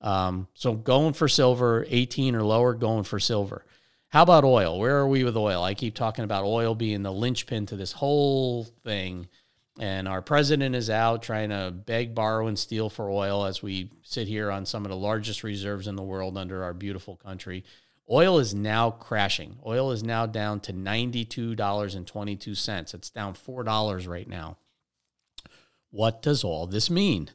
Um, 0.00 0.46
so 0.54 0.74
going 0.74 1.14
for 1.14 1.26
silver, 1.26 1.86
18 1.88 2.34
or 2.34 2.42
lower, 2.42 2.74
going 2.74 3.04
for 3.04 3.18
silver. 3.18 3.64
How 4.10 4.22
about 4.22 4.44
oil? 4.44 4.78
Where 4.78 4.98
are 4.98 5.08
we 5.08 5.24
with 5.24 5.36
oil? 5.36 5.62
I 5.62 5.74
keep 5.74 5.94
talking 5.94 6.24
about 6.24 6.44
oil 6.44 6.74
being 6.74 7.02
the 7.02 7.12
linchpin 7.12 7.66
to 7.66 7.76
this 7.76 7.92
whole 7.92 8.64
thing. 8.84 9.28
And 9.78 10.08
our 10.08 10.22
president 10.22 10.74
is 10.74 10.88
out 10.88 11.22
trying 11.22 11.50
to 11.50 11.70
beg, 11.70 12.14
borrow, 12.14 12.46
and 12.46 12.58
steal 12.58 12.88
for 12.88 13.10
oil 13.10 13.44
as 13.44 13.62
we 13.62 13.90
sit 14.02 14.26
here 14.26 14.50
on 14.50 14.64
some 14.64 14.86
of 14.86 14.90
the 14.90 14.96
largest 14.96 15.44
reserves 15.44 15.86
in 15.86 15.96
the 15.96 16.02
world 16.02 16.38
under 16.38 16.64
our 16.64 16.72
beautiful 16.72 17.16
country. 17.16 17.62
Oil 18.10 18.38
is 18.38 18.54
now 18.54 18.90
crashing. 18.90 19.58
Oil 19.66 19.90
is 19.90 20.02
now 20.02 20.24
down 20.24 20.60
to 20.60 20.72
$92.22. 20.72 22.94
It's 22.94 23.10
down 23.10 23.34
$4 23.34 24.08
right 24.08 24.28
now. 24.28 24.56
What 25.90 26.22
does 26.22 26.42
all 26.44 26.66
this 26.66 26.88
mean? 26.88 27.28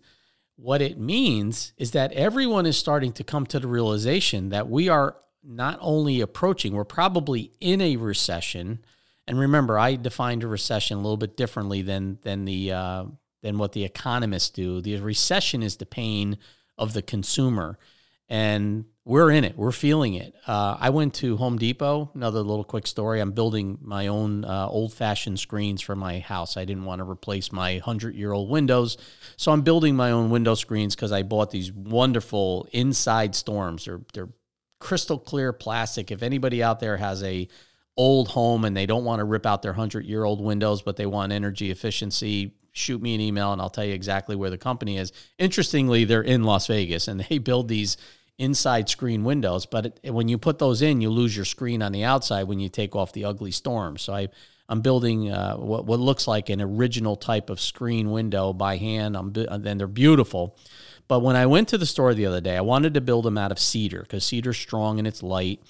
What 0.56 0.82
it 0.82 0.98
means 0.98 1.74
is 1.78 1.92
that 1.92 2.12
everyone 2.14 2.66
is 2.66 2.78
starting 2.78 3.14
to 3.14 3.24
come 3.24 3.46
to 3.48 3.60
the 3.60 3.68
realization 3.68 4.50
that 4.50 4.68
we 4.70 4.90
are 4.90 5.18
not 5.44 5.78
only 5.82 6.22
approaching, 6.22 6.74
we're 6.74 6.84
probably 6.84 7.52
in 7.60 7.82
a 7.82 7.96
recession. 7.98 8.84
And 9.28 9.40
remember, 9.40 9.78
I 9.78 9.96
defined 9.96 10.44
a 10.44 10.48
recession 10.48 10.98
a 10.98 11.02
little 11.02 11.18
bit 11.18 11.38
differently 11.38 11.82
than 11.82 12.20
than 12.24 12.46
the 12.46 12.72
uh, 12.72 13.06
than 13.42 13.58
what 13.58 13.72
the 13.72 13.84
economists 13.84 14.50
do. 14.50 14.82
The 14.82 14.98
recession 14.98 15.64
is 15.64 15.78
the 15.78 15.86
pain 15.86 16.38
of 16.78 16.94
the 16.94 17.02
consumer, 17.02 17.78
and 18.30 18.86
we're 19.04 19.32
in 19.32 19.44
it. 19.44 19.58
We're 19.58 19.72
feeling 19.72 20.14
it. 20.14 20.36
Uh, 20.46 20.78
I 20.80 20.92
went 20.92 21.16
to 21.16 21.36
Home 21.38 21.58
Depot. 21.58 22.12
Another 22.14 22.42
little 22.42 22.64
quick 22.64 22.86
story. 22.86 23.20
I'm 23.20 23.32
building 23.32 23.80
my 23.82 24.08
own 24.08 24.46
uh, 24.46 24.68
old 24.68 24.94
fashioned 24.94 25.40
screens 25.40 25.82
for 25.82 25.96
my 25.96 26.20
house. 26.20 26.56
I 26.56 26.66
didn't 26.66 26.86
want 26.86 27.00
to 27.00 27.10
replace 27.10 27.52
my 27.52 27.74
100 27.74 28.14
year 28.16 28.32
old 28.32 28.50
windows. 28.50 28.98
So 29.38 29.52
I'm 29.52 29.64
building 29.64 29.96
my 29.96 30.12
own 30.12 30.30
window 30.30 30.54
screens 30.54 30.96
because 30.96 31.12
I 31.12 31.24
bought 31.24 31.50
these 31.50 31.72
wonderful 31.72 32.68
inside 32.72 33.34
storms. 33.34 33.86
They're, 33.86 34.02
they're 34.14 34.30
crystal 34.82 35.18
clear 35.18 35.54
plastic. 35.54 36.12
If 36.12 36.24
anybody 36.24 36.62
out 36.62 36.82
there 36.82 36.98
has 36.98 37.24
a 37.24 37.48
old 37.96 38.30
home 38.30 38.66
and 38.66 38.76
they 38.76 38.86
don't 38.86 39.06
want 39.06 39.20
to 39.20 39.26
rip 39.26 39.46
out 39.46 39.62
their 39.62 39.72
100 39.72 40.06
year 40.06 40.24
old 40.24 40.42
windows, 40.42 40.82
but 40.82 40.98
they 40.98 41.06
want 41.06 41.32
energy 41.32 41.72
efficiency, 41.72 42.56
shoot 42.74 43.02
me 43.02 43.16
an 43.16 43.22
email 43.22 43.54
and 43.54 43.62
I'll 43.62 43.70
tell 43.70 43.86
you 43.86 43.94
exactly 43.94 44.36
where 44.36 44.50
the 44.50 44.58
company 44.58 44.98
is. 44.98 45.14
Interestingly, 45.38 46.04
they're 46.04 46.22
in 46.22 46.44
Las 46.44 46.68
Vegas 46.68 47.08
and 47.08 47.20
they 47.30 47.38
build 47.38 47.68
these 47.68 47.98
inside 48.38 48.90
screen 48.90 49.24
windows, 49.24 49.66
but 49.66 50.00
it, 50.04 50.12
when 50.12 50.28
you 50.28 50.38
put 50.38 50.58
those 50.58 50.82
in, 50.82 51.00
you 51.00 51.10
lose 51.10 51.36
your 51.36 51.46
screen 51.46 51.82
on 51.82 51.92
the 51.92 52.04
outside 52.04 52.44
when 52.44 52.60
you 52.60 52.70
take 52.70 52.96
off 52.96 53.14
the 53.14 53.26
ugly 53.26 53.52
storm. 53.52 53.98
So 53.98 54.14
I, 54.14 54.30
I'm 54.68 54.82
building 54.82 55.32
uh, 55.32 55.58
what, 55.58 55.86
what 55.86 56.00
looks 56.00 56.28
like 56.28 56.50
an 56.50 56.62
original 56.62 57.16
type 57.16 57.50
of 57.50 57.60
screen 57.60 58.10
window 58.10 58.52
by 58.52 58.78
hand. 58.78 59.16
I'm, 59.16 59.34
and 59.36 59.80
they're 59.80 59.86
beautiful. 59.86 60.58
But 61.12 61.24
when 61.24 61.36
I 61.36 61.46
went 61.46 61.68
to 61.68 61.78
the 61.78 61.86
store 61.86 62.14
the 62.14 62.26
other 62.26 62.40
day, 62.40 62.56
I 62.56 62.62
wanted 62.62 62.94
to 62.94 63.02
build 63.02 63.26
them 63.26 63.38
out 63.38 63.52
of 63.52 63.60
cedar 63.60 64.00
because 64.00 64.24
cedar's 64.24 64.58
strong 64.58 64.98
and 64.98 65.06
it's 65.06 65.22
light. 65.22 65.62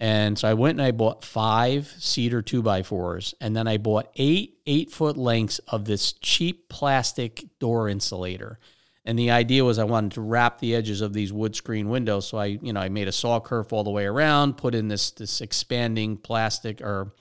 And 0.00 0.36
so 0.36 0.48
I 0.48 0.54
went 0.54 0.80
and 0.80 0.84
I 0.84 0.90
bought 0.90 1.24
five 1.24 1.94
cedar 2.00 2.42
two 2.42 2.60
by 2.60 2.82
fours, 2.82 3.32
and 3.40 3.54
then 3.54 3.68
I 3.68 3.76
bought 3.76 4.10
eight 4.16 4.58
eight 4.66 4.90
foot 4.90 5.16
lengths 5.16 5.60
of 5.68 5.84
this 5.84 6.12
cheap 6.14 6.68
plastic 6.68 7.44
door 7.60 7.88
insulator. 7.88 8.58
And 9.04 9.16
the 9.16 9.30
idea 9.30 9.64
was 9.64 9.78
I 9.78 9.84
wanted 9.84 10.10
to 10.14 10.22
wrap 10.22 10.58
the 10.58 10.74
edges 10.74 11.02
of 11.02 11.12
these 11.12 11.32
wood 11.32 11.54
screen 11.54 11.88
windows. 11.88 12.26
So 12.26 12.38
I, 12.38 12.46
you 12.46 12.72
know, 12.72 12.80
I 12.80 12.88
made 12.88 13.06
a 13.06 13.12
saw 13.12 13.38
curve 13.38 13.72
all 13.72 13.84
the 13.84 13.92
way 13.92 14.06
around, 14.06 14.56
put 14.56 14.74
in 14.74 14.88
this 14.88 15.12
this 15.12 15.40
expanding 15.40 16.16
plastic 16.16 16.80
or 16.80 17.12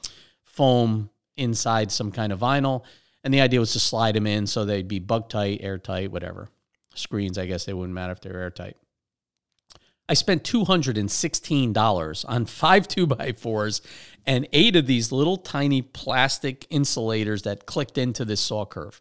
foam 0.43 1.11
inside 1.37 1.91
some 1.91 2.11
kind 2.11 2.33
of 2.33 2.39
vinyl. 2.39 2.83
And 3.23 3.31
the 3.31 3.41
idea 3.41 3.59
was 3.59 3.73
to 3.73 3.79
slide 3.79 4.15
them 4.15 4.25
in 4.25 4.47
so 4.47 4.65
they'd 4.65 4.87
be 4.87 4.97
bug 4.97 5.29
tight, 5.29 5.59
airtight, 5.61 6.11
whatever. 6.11 6.49
Screens, 6.93 7.37
I 7.37 7.45
guess 7.45 7.65
they 7.65 7.73
wouldn't 7.73 7.93
matter 7.93 8.13
if 8.13 8.21
they're 8.21 8.39
airtight. 8.39 8.77
I 10.09 10.15
spent 10.15 10.43
$216 10.43 12.25
on 12.27 12.45
five 12.45 12.87
two 12.87 13.05
by 13.05 13.31
fours 13.33 13.83
and 14.25 14.47
eight 14.51 14.75
of 14.75 14.87
these 14.87 15.11
little 15.11 15.37
tiny 15.37 15.83
plastic 15.83 16.65
insulators 16.71 17.43
that 17.43 17.67
clicked 17.67 17.97
into 17.99 18.25
this 18.25 18.41
saw 18.41 18.65
curve. 18.65 18.99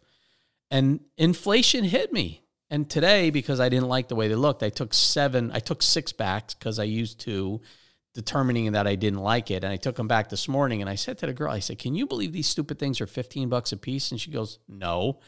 And 0.69 0.99
inflation 1.17 1.83
hit 1.85 2.13
me. 2.13 2.43
And 2.69 2.87
today, 2.87 3.31
because 3.31 3.59
I 3.59 3.69
didn't 3.69 3.87
like 3.87 4.07
the 4.07 4.15
way 4.15 4.27
they 4.27 4.35
looked, 4.35 4.61
I 4.61 4.69
took 4.69 4.93
seven, 4.93 5.51
I 5.51 5.59
took 5.59 5.81
six 5.81 6.11
back 6.11 6.49
because 6.49 6.77
I 6.77 6.83
used 6.83 7.19
two, 7.19 7.61
determining 8.13 8.71
that 8.73 8.85
I 8.85 8.93
didn't 8.93 9.21
like 9.21 9.49
it. 9.49 9.63
And 9.63 9.73
I 9.73 9.77
took 9.77 9.95
them 9.95 10.07
back 10.07 10.29
this 10.29 10.47
morning 10.47 10.81
and 10.81 10.89
I 10.89 10.93
said 10.93 11.17
to 11.19 11.25
the 11.25 11.33
girl, 11.33 11.51
I 11.51 11.59
said, 11.59 11.79
Can 11.79 11.95
you 11.95 12.05
believe 12.05 12.33
these 12.33 12.47
stupid 12.47 12.77
things 12.77 13.01
are 13.01 13.07
15 13.07 13.49
bucks 13.49 13.71
a 13.71 13.77
piece? 13.77 14.11
And 14.11 14.21
she 14.21 14.29
goes, 14.29 14.59
No. 14.67 15.19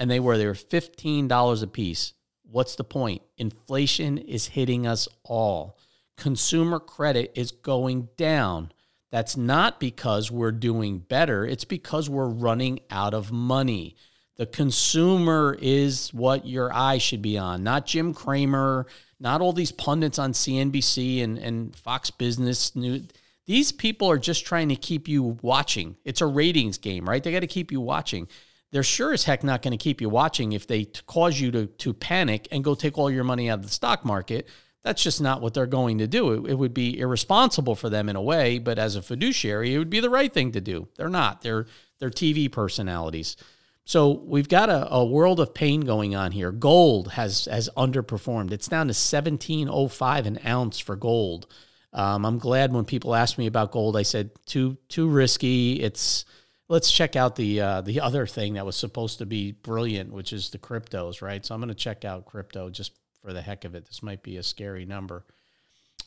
And 0.00 0.10
they 0.10 0.18
were, 0.18 0.36
they 0.36 0.46
were 0.46 0.54
$15 0.54 1.62
a 1.62 1.66
piece. 1.68 2.14
What's 2.42 2.74
the 2.74 2.82
point? 2.82 3.22
Inflation 3.38 4.18
is 4.18 4.48
hitting 4.48 4.86
us 4.86 5.06
all. 5.22 5.78
Consumer 6.16 6.80
credit 6.80 7.30
is 7.36 7.52
going 7.52 8.08
down. 8.16 8.72
That's 9.12 9.36
not 9.36 9.78
because 9.78 10.30
we're 10.30 10.52
doing 10.52 10.98
better, 10.98 11.44
it's 11.44 11.64
because 11.64 12.10
we're 12.10 12.28
running 12.28 12.80
out 12.90 13.14
of 13.14 13.30
money. 13.30 13.96
The 14.36 14.46
consumer 14.46 15.56
is 15.60 16.14
what 16.14 16.46
your 16.46 16.72
eye 16.72 16.96
should 16.98 17.20
be 17.20 17.36
on, 17.36 17.62
not 17.62 17.86
Jim 17.86 18.14
Cramer, 18.14 18.86
not 19.20 19.42
all 19.42 19.52
these 19.52 19.72
pundits 19.72 20.18
on 20.18 20.32
CNBC 20.32 21.22
and, 21.22 21.36
and 21.36 21.76
Fox 21.76 22.10
Business 22.10 22.74
News. 22.74 23.02
These 23.46 23.72
people 23.72 24.10
are 24.10 24.18
just 24.18 24.46
trying 24.46 24.70
to 24.70 24.76
keep 24.76 25.08
you 25.08 25.36
watching. 25.42 25.96
It's 26.04 26.22
a 26.22 26.26
ratings 26.26 26.78
game, 26.78 27.06
right? 27.06 27.22
They 27.22 27.32
got 27.32 27.40
to 27.40 27.46
keep 27.46 27.70
you 27.70 27.80
watching. 27.80 28.28
They're 28.72 28.82
sure 28.82 29.12
as 29.12 29.24
heck 29.24 29.42
not 29.42 29.62
going 29.62 29.72
to 29.72 29.82
keep 29.82 30.00
you 30.00 30.08
watching 30.08 30.52
if 30.52 30.66
they 30.66 30.84
t- 30.84 31.00
cause 31.06 31.40
you 31.40 31.50
to, 31.50 31.66
to 31.66 31.92
panic 31.92 32.46
and 32.52 32.62
go 32.62 32.74
take 32.74 32.98
all 32.98 33.10
your 33.10 33.24
money 33.24 33.50
out 33.50 33.58
of 33.58 33.64
the 33.64 33.70
stock 33.70 34.04
market. 34.04 34.48
That's 34.82 35.02
just 35.02 35.20
not 35.20 35.42
what 35.42 35.54
they're 35.54 35.66
going 35.66 35.98
to 35.98 36.06
do. 36.06 36.32
It, 36.32 36.52
it 36.52 36.54
would 36.54 36.72
be 36.72 36.98
irresponsible 36.98 37.74
for 37.74 37.90
them 37.90 38.08
in 38.08 38.16
a 38.16 38.22
way, 38.22 38.58
but 38.58 38.78
as 38.78 38.96
a 38.96 39.02
fiduciary, 39.02 39.74
it 39.74 39.78
would 39.78 39.90
be 39.90 40.00
the 40.00 40.08
right 40.08 40.32
thing 40.32 40.52
to 40.52 40.60
do. 40.60 40.88
They're 40.96 41.08
not. 41.08 41.42
They're 41.42 41.66
they're 41.98 42.10
TV 42.10 42.50
personalities. 42.50 43.36
So 43.84 44.22
we've 44.24 44.48
got 44.48 44.70
a, 44.70 44.90
a 44.90 45.04
world 45.04 45.40
of 45.40 45.52
pain 45.52 45.80
going 45.80 46.14
on 46.14 46.32
here. 46.32 46.52
Gold 46.52 47.12
has 47.12 47.46
has 47.46 47.68
underperformed. 47.76 48.52
It's 48.52 48.68
down 48.68 48.88
to 48.88 48.94
seventeen 48.94 49.68
oh 49.68 49.88
five 49.88 50.26
an 50.26 50.38
ounce 50.46 50.78
for 50.78 50.96
gold. 50.96 51.46
Um, 51.92 52.24
I'm 52.24 52.38
glad 52.38 52.72
when 52.72 52.84
people 52.84 53.14
ask 53.14 53.36
me 53.36 53.46
about 53.46 53.72
gold, 53.72 53.96
I 53.96 54.02
said 54.02 54.30
too 54.46 54.78
too 54.88 55.08
risky. 55.08 55.80
It's 55.82 56.24
let's 56.70 56.90
check 56.90 57.16
out 57.16 57.36
the 57.36 57.60
uh, 57.60 57.80
the 57.82 58.00
other 58.00 58.26
thing 58.26 58.54
that 58.54 58.64
was 58.64 58.76
supposed 58.76 59.18
to 59.18 59.26
be 59.26 59.52
brilliant, 59.52 60.12
which 60.12 60.32
is 60.32 60.48
the 60.50 60.58
cryptos, 60.58 61.20
right? 61.20 61.44
So 61.44 61.54
I'm 61.54 61.60
going 61.60 61.68
to 61.68 61.74
check 61.74 62.04
out 62.06 62.24
crypto 62.24 62.70
just 62.70 62.92
for 63.20 63.34
the 63.34 63.42
heck 63.42 63.66
of 63.66 63.74
it. 63.74 63.86
This 63.86 64.02
might 64.02 64.22
be 64.22 64.38
a 64.38 64.42
scary 64.42 64.86
number. 64.86 65.26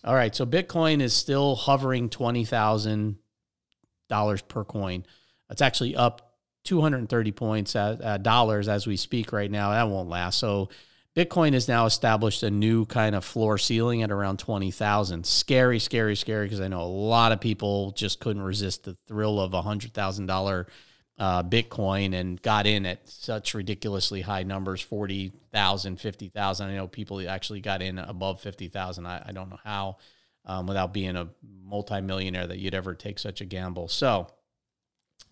All 0.04 0.16
right, 0.16 0.36
so 0.36 0.46
Bitcoin 0.46 1.02
is 1.02 1.14
still 1.14 1.56
hovering 1.56 2.10
twenty 2.10 2.46
thousand 2.46 3.18
dollars 4.10 4.42
per 4.42 4.64
coin. 4.64 5.06
It's 5.50 5.62
actually 5.62 5.96
up 5.96 6.34
230 6.64 7.32
points 7.34 7.76
at, 7.76 8.24
dollars 8.24 8.68
as 8.68 8.88
we 8.88 8.98
speak 8.98 9.34
right 9.34 9.52
now. 9.52 9.72
That 9.72 9.90
won't 9.90 10.10
last. 10.10 10.40
So 10.40 10.70
Bitcoin 11.16 11.54
has 11.54 11.68
now 11.68 11.86
established 11.86 12.42
a 12.42 12.50
new 12.50 12.86
kind 12.86 13.14
of 13.16 13.24
floor 13.24 13.60
ceiling 13.60 14.02
at 14.02 14.12
around 14.12 14.40
20,000. 14.40 15.26
Scary, 15.26 15.78
scary, 15.78 16.16
scary 16.16 16.46
because 16.48 16.60
I 16.60 16.68
know 16.68 16.82
a 16.82 16.86
lot 16.86 17.32
of 17.32 17.40
people 17.40 17.92
just 17.92 18.20
couldn't 18.20 18.42
resist 18.42 18.84
the 18.84 18.98
thrill 19.08 19.40
of 19.40 19.54
a 19.54 19.62
$100,000 19.62 20.66
uh, 21.20 21.44
Bitcoin 21.44 22.16
and 22.16 22.42
got 22.42 22.66
in 22.66 22.88
at 22.88 23.08
such 23.08 23.54
ridiculously 23.54 24.22
high 24.22 24.42
numbers 24.42 24.82
40,000, 24.82 26.00
50,000. 26.00 26.68
I 26.68 26.76
know 26.76 26.88
people 26.88 27.30
actually 27.30 27.62
got 27.62 27.84
in 27.84 28.00
above 28.00 28.42
50,000. 28.42 29.06
I, 29.06 29.24
I 29.28 29.32
don't 29.32 29.52
know 29.52 29.60
how 29.64 29.98
um, 30.46 30.66
without 30.66 30.94
being 30.94 31.16
a 31.16 31.30
multimillionaire 31.64 32.48
that 32.48 32.58
you'd 32.58 32.74
ever 32.74 32.96
take 32.96 33.20
such 33.20 33.40
a 33.40 33.46
gamble. 33.46 33.88
So, 33.88 34.28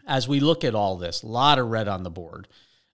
as 0.07 0.27
we 0.27 0.39
look 0.39 0.63
at 0.63 0.75
all 0.75 0.97
this, 0.97 1.23
a 1.23 1.27
lot 1.27 1.59
of 1.59 1.67
red 1.67 1.87
on 1.87 2.03
the 2.03 2.09
board. 2.11 2.47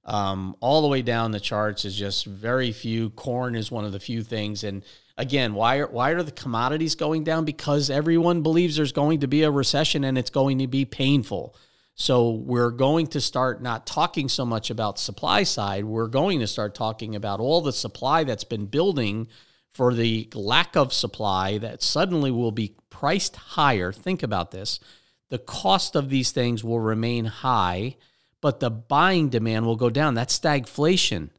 Um, 0.07 0.55
all 0.61 0.81
the 0.81 0.87
way 0.87 1.01
down 1.01 1.31
the 1.31 1.39
charts 1.39 1.83
is 1.83 1.95
just 1.95 2.25
very 2.25 2.71
few. 2.71 3.09
Corn 3.11 3.55
is 3.55 3.69
one 3.69 3.83
of 3.83 3.91
the 3.91 3.99
few 3.99 4.23
things. 4.23 4.63
And 4.63 4.83
again, 5.17 5.53
why 5.53 5.79
are, 5.79 5.87
why 5.87 6.11
are 6.11 6.23
the 6.23 6.31
commodities 6.31 6.95
going 6.95 7.25
down? 7.25 7.43
Because 7.43 7.89
everyone 7.89 8.41
believes 8.41 8.77
there's 8.77 8.93
going 8.93 9.19
to 9.19 9.27
be 9.27 9.43
a 9.43 9.51
recession 9.51 10.05
and 10.05 10.17
it's 10.17 10.29
going 10.29 10.59
to 10.59 10.67
be 10.67 10.85
painful. 10.85 11.55
So 11.95 12.29
we're 12.31 12.71
going 12.71 13.07
to 13.07 13.19
start 13.19 13.61
not 13.61 13.85
talking 13.85 14.29
so 14.29 14.45
much 14.45 14.69
about 14.69 14.97
supply 14.97 15.43
side. 15.43 15.83
We're 15.83 16.07
going 16.07 16.39
to 16.39 16.47
start 16.47 16.73
talking 16.73 17.15
about 17.15 17.41
all 17.41 17.59
the 17.59 17.73
supply 17.73 18.23
that's 18.23 18.45
been 18.45 18.67
building 18.67 19.27
for 19.73 19.93
the 19.93 20.29
lack 20.33 20.77
of 20.77 20.93
supply 20.93 21.57
that 21.57 21.81
suddenly 21.81 22.31
will 22.31 22.51
be 22.51 22.75
priced 22.89 23.35
higher. 23.35 23.91
Think 23.91 24.23
about 24.23 24.51
this. 24.51 24.79
The 25.29 25.37
cost 25.37 25.95
of 25.95 26.09
these 26.09 26.31
things 26.31 26.63
will 26.63 26.79
remain 26.79 27.25
high 27.25 27.97
but 28.41 28.59
the 28.59 28.69
buying 28.69 29.29
demand 29.29 29.65
will 29.65 29.75
go 29.75 29.89
down. 29.89 30.13
That's 30.13 30.38
stagflation. 30.38 31.29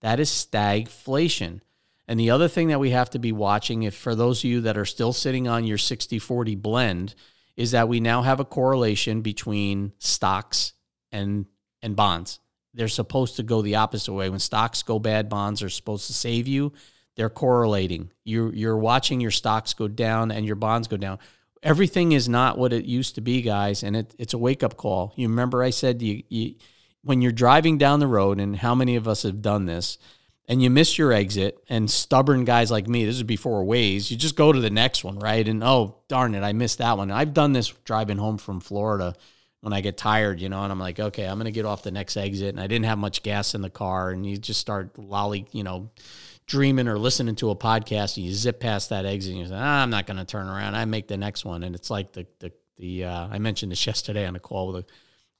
That 0.00 0.20
is 0.20 0.30
stagflation. 0.30 1.60
And 2.08 2.18
the 2.18 2.30
other 2.30 2.48
thing 2.48 2.68
that 2.68 2.80
we 2.80 2.90
have 2.90 3.10
to 3.10 3.18
be 3.18 3.32
watching, 3.32 3.84
if 3.84 3.94
for 3.94 4.14
those 4.14 4.40
of 4.40 4.44
you 4.44 4.60
that 4.62 4.76
are 4.76 4.84
still 4.84 5.12
sitting 5.12 5.48
on 5.48 5.64
your 5.64 5.78
60 5.78 6.18
40 6.18 6.54
blend, 6.56 7.14
is 7.56 7.70
that 7.70 7.88
we 7.88 8.00
now 8.00 8.22
have 8.22 8.40
a 8.40 8.44
correlation 8.44 9.22
between 9.22 9.92
stocks 9.98 10.72
and, 11.10 11.46
and 11.82 11.94
bonds. 11.94 12.40
They're 12.74 12.88
supposed 12.88 13.36
to 13.36 13.42
go 13.42 13.62
the 13.62 13.76
opposite 13.76 14.12
way. 14.12 14.30
When 14.30 14.40
stocks 14.40 14.82
go 14.82 14.98
bad, 14.98 15.28
bonds 15.28 15.62
are 15.62 15.68
supposed 15.68 16.06
to 16.06 16.14
save 16.14 16.48
you. 16.48 16.72
They're 17.16 17.30
correlating. 17.30 18.10
You're, 18.24 18.52
you're 18.54 18.78
watching 18.78 19.20
your 19.20 19.30
stocks 19.30 19.74
go 19.74 19.86
down 19.86 20.30
and 20.30 20.46
your 20.46 20.56
bonds 20.56 20.88
go 20.88 20.96
down 20.96 21.18
everything 21.62 22.12
is 22.12 22.28
not 22.28 22.58
what 22.58 22.72
it 22.72 22.84
used 22.84 23.14
to 23.14 23.20
be, 23.20 23.42
guys, 23.42 23.82
and 23.82 23.96
it, 23.96 24.14
it's 24.18 24.34
a 24.34 24.38
wake 24.38 24.62
up 24.62 24.76
call. 24.76 25.12
You 25.16 25.28
remember 25.28 25.62
I 25.62 25.70
said 25.70 26.02
you, 26.02 26.22
you 26.28 26.54
when 27.02 27.20
you're 27.20 27.32
driving 27.32 27.78
down 27.78 28.00
the 28.00 28.06
road, 28.06 28.40
and 28.40 28.56
how 28.56 28.74
many 28.74 28.96
of 28.96 29.08
us 29.08 29.22
have 29.22 29.42
done 29.42 29.66
this, 29.66 29.98
and 30.46 30.62
you 30.62 30.70
miss 30.70 30.98
your 30.98 31.12
exit, 31.12 31.62
and 31.68 31.90
stubborn 31.90 32.44
guys 32.44 32.70
like 32.70 32.88
me, 32.88 33.04
this 33.04 33.16
is 33.16 33.22
before 33.22 33.64
Waze, 33.64 34.10
you 34.10 34.16
just 34.16 34.36
go 34.36 34.52
to 34.52 34.60
the 34.60 34.70
next 34.70 35.04
one, 35.04 35.18
right? 35.18 35.46
And 35.46 35.62
oh 35.64 35.96
darn 36.08 36.34
it, 36.34 36.42
I 36.42 36.52
missed 36.52 36.78
that 36.78 36.96
one. 36.96 37.10
I've 37.10 37.34
done 37.34 37.52
this 37.52 37.68
driving 37.84 38.18
home 38.18 38.38
from 38.38 38.60
Florida 38.60 39.14
when 39.60 39.72
I 39.72 39.80
get 39.80 39.96
tired, 39.96 40.40
you 40.40 40.48
know, 40.48 40.62
and 40.62 40.72
I'm 40.72 40.80
like, 40.80 40.98
okay, 40.98 41.24
I'm 41.24 41.38
gonna 41.38 41.50
get 41.50 41.66
off 41.66 41.82
the 41.82 41.90
next 41.90 42.16
exit, 42.16 42.50
and 42.50 42.60
I 42.60 42.66
didn't 42.66 42.86
have 42.86 42.98
much 42.98 43.22
gas 43.22 43.54
in 43.54 43.62
the 43.62 43.70
car, 43.70 44.10
and 44.10 44.26
you 44.26 44.36
just 44.36 44.60
start 44.60 44.98
lolly, 44.98 45.46
you 45.52 45.64
know 45.64 45.90
dreaming 46.46 46.88
or 46.88 46.98
listening 46.98 47.34
to 47.36 47.50
a 47.50 47.56
podcast 47.56 48.16
and 48.16 48.26
you 48.26 48.32
zip 48.32 48.60
past 48.60 48.90
that 48.90 49.06
exit 49.06 49.32
and 49.32 49.40
you 49.40 49.46
say, 49.46 49.54
ah, 49.54 49.82
I'm 49.82 49.90
not 49.90 50.06
going 50.06 50.16
to 50.18 50.24
turn 50.24 50.48
around. 50.48 50.74
I 50.74 50.84
make 50.84 51.08
the 51.08 51.16
next 51.16 51.44
one. 51.44 51.62
And 51.62 51.74
it's 51.74 51.90
like 51.90 52.12
the, 52.12 52.26
the, 52.40 52.52
the, 52.78 53.04
uh, 53.04 53.28
I 53.30 53.38
mentioned 53.38 53.72
this 53.72 53.86
yesterday 53.86 54.26
on 54.26 54.36
a 54.36 54.40
call 54.40 54.72
with 54.72 54.84
a, 54.84 54.86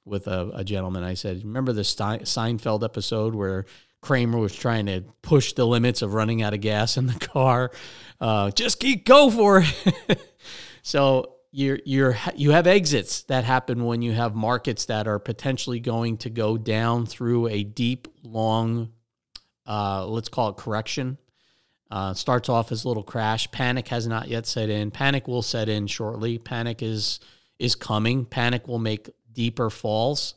with 0.05 0.27
a, 0.27 0.51
a 0.55 0.63
gentleman. 0.63 1.03
I 1.03 1.13
said, 1.13 1.43
remember 1.43 1.73
the 1.73 1.81
Seinfeld 1.81 2.83
episode 2.83 3.35
where 3.35 3.65
Kramer 4.01 4.37
was 4.37 4.55
trying 4.55 4.85
to 4.87 5.01
push 5.21 5.53
the 5.53 5.65
limits 5.65 6.01
of 6.01 6.13
running 6.13 6.41
out 6.41 6.53
of 6.53 6.61
gas 6.61 6.97
in 6.97 7.07
the 7.07 7.13
car? 7.19 7.71
Uh, 8.19 8.51
just 8.51 8.79
keep 8.79 9.05
go 9.05 9.29
for 9.29 9.63
it. 9.85 10.21
so 10.81 11.35
you're, 11.51 11.79
you're, 11.85 12.17
you 12.35 12.51
have 12.51 12.67
exits 12.67 13.23
that 13.23 13.43
happen 13.43 13.85
when 13.85 14.01
you 14.01 14.11
have 14.13 14.35
markets 14.35 14.85
that 14.85 15.07
are 15.07 15.19
potentially 15.19 15.79
going 15.79 16.17
to 16.17 16.29
go 16.29 16.57
down 16.57 17.05
through 17.05 17.47
a 17.47 17.63
deep, 17.63 18.07
long 18.23 18.89
uh, 19.67 20.05
let's 20.05 20.29
call 20.29 20.49
it 20.49 20.57
correction. 20.57 21.17
Uh, 21.91 22.13
starts 22.13 22.49
off 22.49 22.71
as 22.71 22.85
a 22.85 22.87
little 22.87 23.03
crash. 23.03 23.51
Panic 23.51 23.87
has 23.89 24.07
not 24.07 24.27
yet 24.27 24.47
set 24.47 24.69
in. 24.69 24.89
Panic 24.89 25.27
will 25.27 25.43
set 25.43 25.69
in 25.69 25.85
shortly. 25.87 26.37
Panic 26.37 26.81
is 26.81 27.19
is 27.59 27.75
coming. 27.75 28.25
Panic 28.25 28.67
will 28.67 28.79
make 28.79 29.09
deeper 29.31 29.69
falls. 29.69 30.33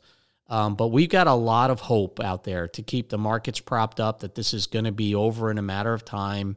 Um, 0.48 0.76
but 0.76 0.88
we've 0.88 1.08
got 1.08 1.26
a 1.26 1.34
lot 1.34 1.70
of 1.70 1.80
hope 1.80 2.20
out 2.20 2.44
there 2.44 2.68
to 2.68 2.82
keep 2.82 3.08
the 3.08 3.18
markets 3.18 3.58
propped 3.58 3.98
up 3.98 4.20
that 4.20 4.34
this 4.34 4.54
is 4.54 4.66
going 4.66 4.84
to 4.84 4.92
be 4.92 5.14
over 5.14 5.50
in 5.50 5.58
a 5.58 5.62
matter 5.62 5.92
of 5.92 6.04
time. 6.04 6.56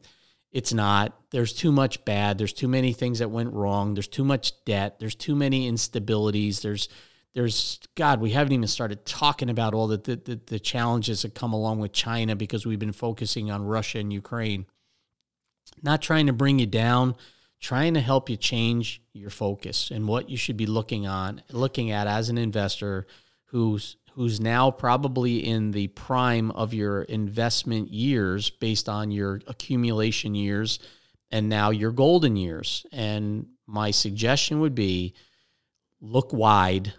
It's 0.51 0.73
not. 0.73 1.17
There's 1.31 1.53
too 1.53 1.71
much 1.71 2.03
bad. 2.05 2.37
There's 2.37 2.53
too 2.53 2.67
many 2.67 2.93
things 2.93 3.19
that 3.19 3.31
went 3.31 3.53
wrong. 3.53 3.93
There's 3.93 4.07
too 4.07 4.23
much 4.23 4.53
debt. 4.65 4.99
There's 4.99 5.15
too 5.15 5.35
many 5.35 5.71
instabilities. 5.71 6.61
There's 6.61 6.89
there's 7.33 7.79
God, 7.95 8.19
we 8.19 8.31
haven't 8.31 8.53
even 8.53 8.67
started 8.67 9.05
talking 9.05 9.49
about 9.49 9.73
all 9.73 9.87
the, 9.87 9.97
the, 9.97 10.39
the 10.47 10.59
challenges 10.59 11.21
that 11.21 11.35
come 11.35 11.53
along 11.53 11.79
with 11.79 11.91
China 11.91 12.35
because 12.35 12.65
we've 12.65 12.79
been 12.79 12.91
focusing 12.91 13.51
on 13.51 13.63
Russia 13.63 13.99
and 13.99 14.11
Ukraine. 14.11 14.65
Not 15.83 16.01
trying 16.01 16.27
to 16.27 16.33
bring 16.33 16.59
you 16.59 16.65
down, 16.65 17.15
trying 17.61 17.93
to 17.93 18.01
help 18.01 18.29
you 18.29 18.37
change 18.37 19.01
your 19.13 19.29
focus 19.29 19.91
and 19.91 20.07
what 20.07 20.29
you 20.29 20.37
should 20.37 20.57
be 20.57 20.65
looking 20.65 21.05
on, 21.05 21.43
looking 21.51 21.91
at 21.91 22.07
as 22.07 22.29
an 22.29 22.37
investor 22.37 23.05
who's 23.45 23.97
who's 24.13 24.39
now 24.39 24.69
probably 24.69 25.37
in 25.47 25.71
the 25.71 25.87
prime 25.89 26.51
of 26.51 26.73
your 26.73 27.03
investment 27.03 27.89
years 27.89 28.49
based 28.49 28.89
on 28.89 29.11
your 29.11 29.39
accumulation 29.47 30.35
years 30.35 30.79
and 31.31 31.47
now 31.47 31.69
your 31.69 31.91
golden 31.91 32.35
years. 32.35 32.85
And 32.91 33.47
my 33.65 33.91
suggestion 33.91 34.59
would 34.59 34.75
be 34.75 35.13
look 36.01 36.33
wide, 36.33 36.93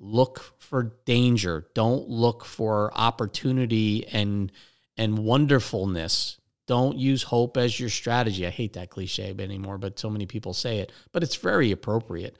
look 0.00 0.54
for 0.58 0.94
danger. 1.04 1.66
Don't 1.74 2.08
look 2.08 2.44
for 2.44 2.92
opportunity 2.94 4.06
and 4.08 4.50
and 4.96 5.18
wonderfulness. 5.18 6.38
Don't 6.66 6.98
use 6.98 7.22
hope 7.22 7.56
as 7.56 7.78
your 7.78 7.90
strategy. 7.90 8.46
I 8.46 8.50
hate 8.50 8.72
that 8.72 8.90
cliche 8.90 9.34
anymore 9.38 9.78
but 9.78 9.98
so 9.98 10.10
many 10.10 10.26
people 10.26 10.54
say 10.54 10.78
it 10.78 10.90
but 11.12 11.22
it's 11.22 11.36
very 11.36 11.70
appropriate. 11.70 12.36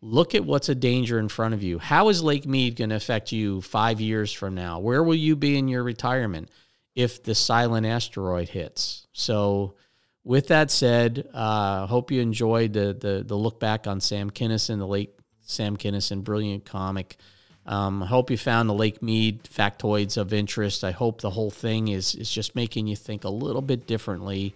Look 0.00 0.34
at 0.34 0.44
what's 0.44 0.68
a 0.68 0.74
danger 0.74 1.18
in 1.18 1.28
front 1.28 1.54
of 1.54 1.62
you. 1.62 1.78
How 1.78 2.08
is 2.08 2.22
lake 2.22 2.46
mead 2.46 2.76
going 2.76 2.90
to 2.90 2.96
affect 2.96 3.32
you 3.32 3.60
five 3.62 4.00
years 4.00 4.32
from 4.32 4.54
now? 4.54 4.78
Where 4.78 5.02
will 5.02 5.14
you 5.14 5.34
be 5.34 5.58
in 5.58 5.68
your 5.68 5.82
retirement 5.82 6.50
if 6.94 7.22
the 7.22 7.34
silent 7.34 7.86
asteroid 7.86 8.48
hits? 8.48 9.06
So 9.12 9.74
with 10.22 10.48
that 10.48 10.70
said, 10.70 11.28
uh, 11.32 11.86
hope 11.86 12.10
you 12.10 12.20
enjoyed 12.20 12.74
the, 12.74 12.92
the 12.92 13.24
the 13.26 13.36
look 13.36 13.58
back 13.58 13.86
on 13.86 14.00
Sam 14.00 14.30
Kinison, 14.30 14.78
the 14.78 14.86
late 14.86 15.15
Sam 15.46 15.76
Kinison, 15.76 16.22
brilliant 16.22 16.64
comic. 16.64 17.16
Um, 17.64 18.02
I 18.02 18.06
hope 18.06 18.30
you 18.30 18.36
found 18.36 18.68
the 18.68 18.74
Lake 18.74 19.02
Mead 19.02 19.44
factoids 19.44 20.16
of 20.16 20.32
interest. 20.32 20.84
I 20.84 20.90
hope 20.92 21.20
the 21.20 21.30
whole 21.30 21.50
thing 21.50 21.88
is 21.88 22.14
is 22.14 22.30
just 22.30 22.54
making 22.54 22.86
you 22.86 22.96
think 22.96 23.24
a 23.24 23.30
little 23.30 23.62
bit 23.62 23.86
differently. 23.86 24.54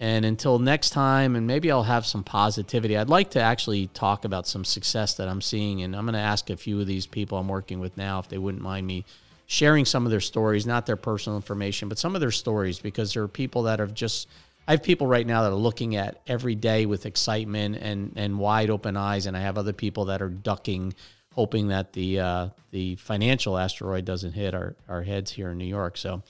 And 0.00 0.24
until 0.24 0.58
next 0.58 0.90
time, 0.90 1.36
and 1.36 1.46
maybe 1.46 1.70
I'll 1.70 1.84
have 1.84 2.04
some 2.04 2.24
positivity. 2.24 2.96
I'd 2.96 3.08
like 3.08 3.30
to 3.30 3.40
actually 3.40 3.86
talk 3.88 4.24
about 4.24 4.48
some 4.48 4.64
success 4.64 5.14
that 5.14 5.28
I'm 5.28 5.40
seeing, 5.40 5.82
and 5.82 5.94
I'm 5.94 6.04
going 6.04 6.14
to 6.14 6.18
ask 6.18 6.50
a 6.50 6.56
few 6.56 6.80
of 6.80 6.88
these 6.88 7.06
people 7.06 7.38
I'm 7.38 7.46
working 7.46 7.78
with 7.78 7.96
now 7.96 8.18
if 8.18 8.28
they 8.28 8.38
wouldn't 8.38 8.64
mind 8.64 8.84
me 8.84 9.04
sharing 9.46 9.84
some 9.84 10.04
of 10.04 10.10
their 10.10 10.20
stories, 10.20 10.66
not 10.66 10.86
their 10.86 10.96
personal 10.96 11.36
information, 11.36 11.88
but 11.88 11.98
some 11.98 12.16
of 12.16 12.20
their 12.20 12.32
stories, 12.32 12.80
because 12.80 13.12
there 13.12 13.22
are 13.22 13.28
people 13.28 13.62
that 13.64 13.78
have 13.78 13.94
just 13.94 14.26
I 14.66 14.72
have 14.72 14.82
people 14.82 15.06
right 15.06 15.26
now 15.26 15.42
that 15.42 15.52
are 15.52 15.54
looking 15.54 15.96
at 15.96 16.20
every 16.26 16.54
day 16.54 16.86
with 16.86 17.06
excitement 17.06 17.76
and, 17.80 18.12
and 18.16 18.38
wide 18.38 18.70
open 18.70 18.96
eyes, 18.96 19.26
and 19.26 19.36
I 19.36 19.40
have 19.40 19.58
other 19.58 19.72
people 19.72 20.06
that 20.06 20.22
are 20.22 20.28
ducking, 20.28 20.94
hoping 21.34 21.68
that 21.68 21.92
the 21.92 22.20
uh, 22.20 22.48
the 22.70 22.96
financial 22.96 23.58
asteroid 23.58 24.04
doesn't 24.04 24.32
hit 24.32 24.54
our, 24.54 24.76
our 24.88 25.02
heads 25.02 25.32
here 25.32 25.50
in 25.50 25.58
New 25.58 25.66
York. 25.66 25.96
So, 25.96 26.22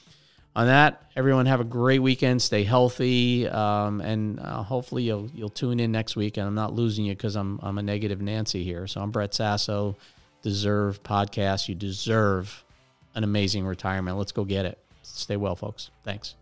on 0.56 0.66
that, 0.66 1.10
everyone 1.14 1.46
have 1.46 1.60
a 1.60 1.64
great 1.64 2.00
weekend. 2.00 2.40
Stay 2.40 2.64
healthy, 2.64 3.48
um, 3.48 4.00
and 4.00 4.40
uh, 4.40 4.62
hopefully 4.62 5.02
you'll 5.02 5.28
you'll 5.34 5.50
tune 5.50 5.78
in 5.78 5.92
next 5.92 6.16
week. 6.16 6.38
And 6.38 6.46
I'm 6.46 6.54
not 6.54 6.72
losing 6.72 7.04
you 7.04 7.14
because 7.14 7.36
I'm 7.36 7.60
I'm 7.62 7.76
a 7.76 7.82
negative 7.82 8.22
Nancy 8.22 8.64
here. 8.64 8.86
So 8.86 9.02
I'm 9.02 9.10
Brett 9.10 9.34
Sasso. 9.34 9.96
Deserve 10.42 11.02
podcast. 11.02 11.68
You 11.68 11.74
deserve 11.74 12.64
an 13.14 13.24
amazing 13.24 13.66
retirement. 13.66 14.16
Let's 14.16 14.32
go 14.32 14.44
get 14.44 14.64
it. 14.64 14.78
Stay 15.02 15.36
well, 15.36 15.54
folks. 15.54 15.90
Thanks. 16.02 16.34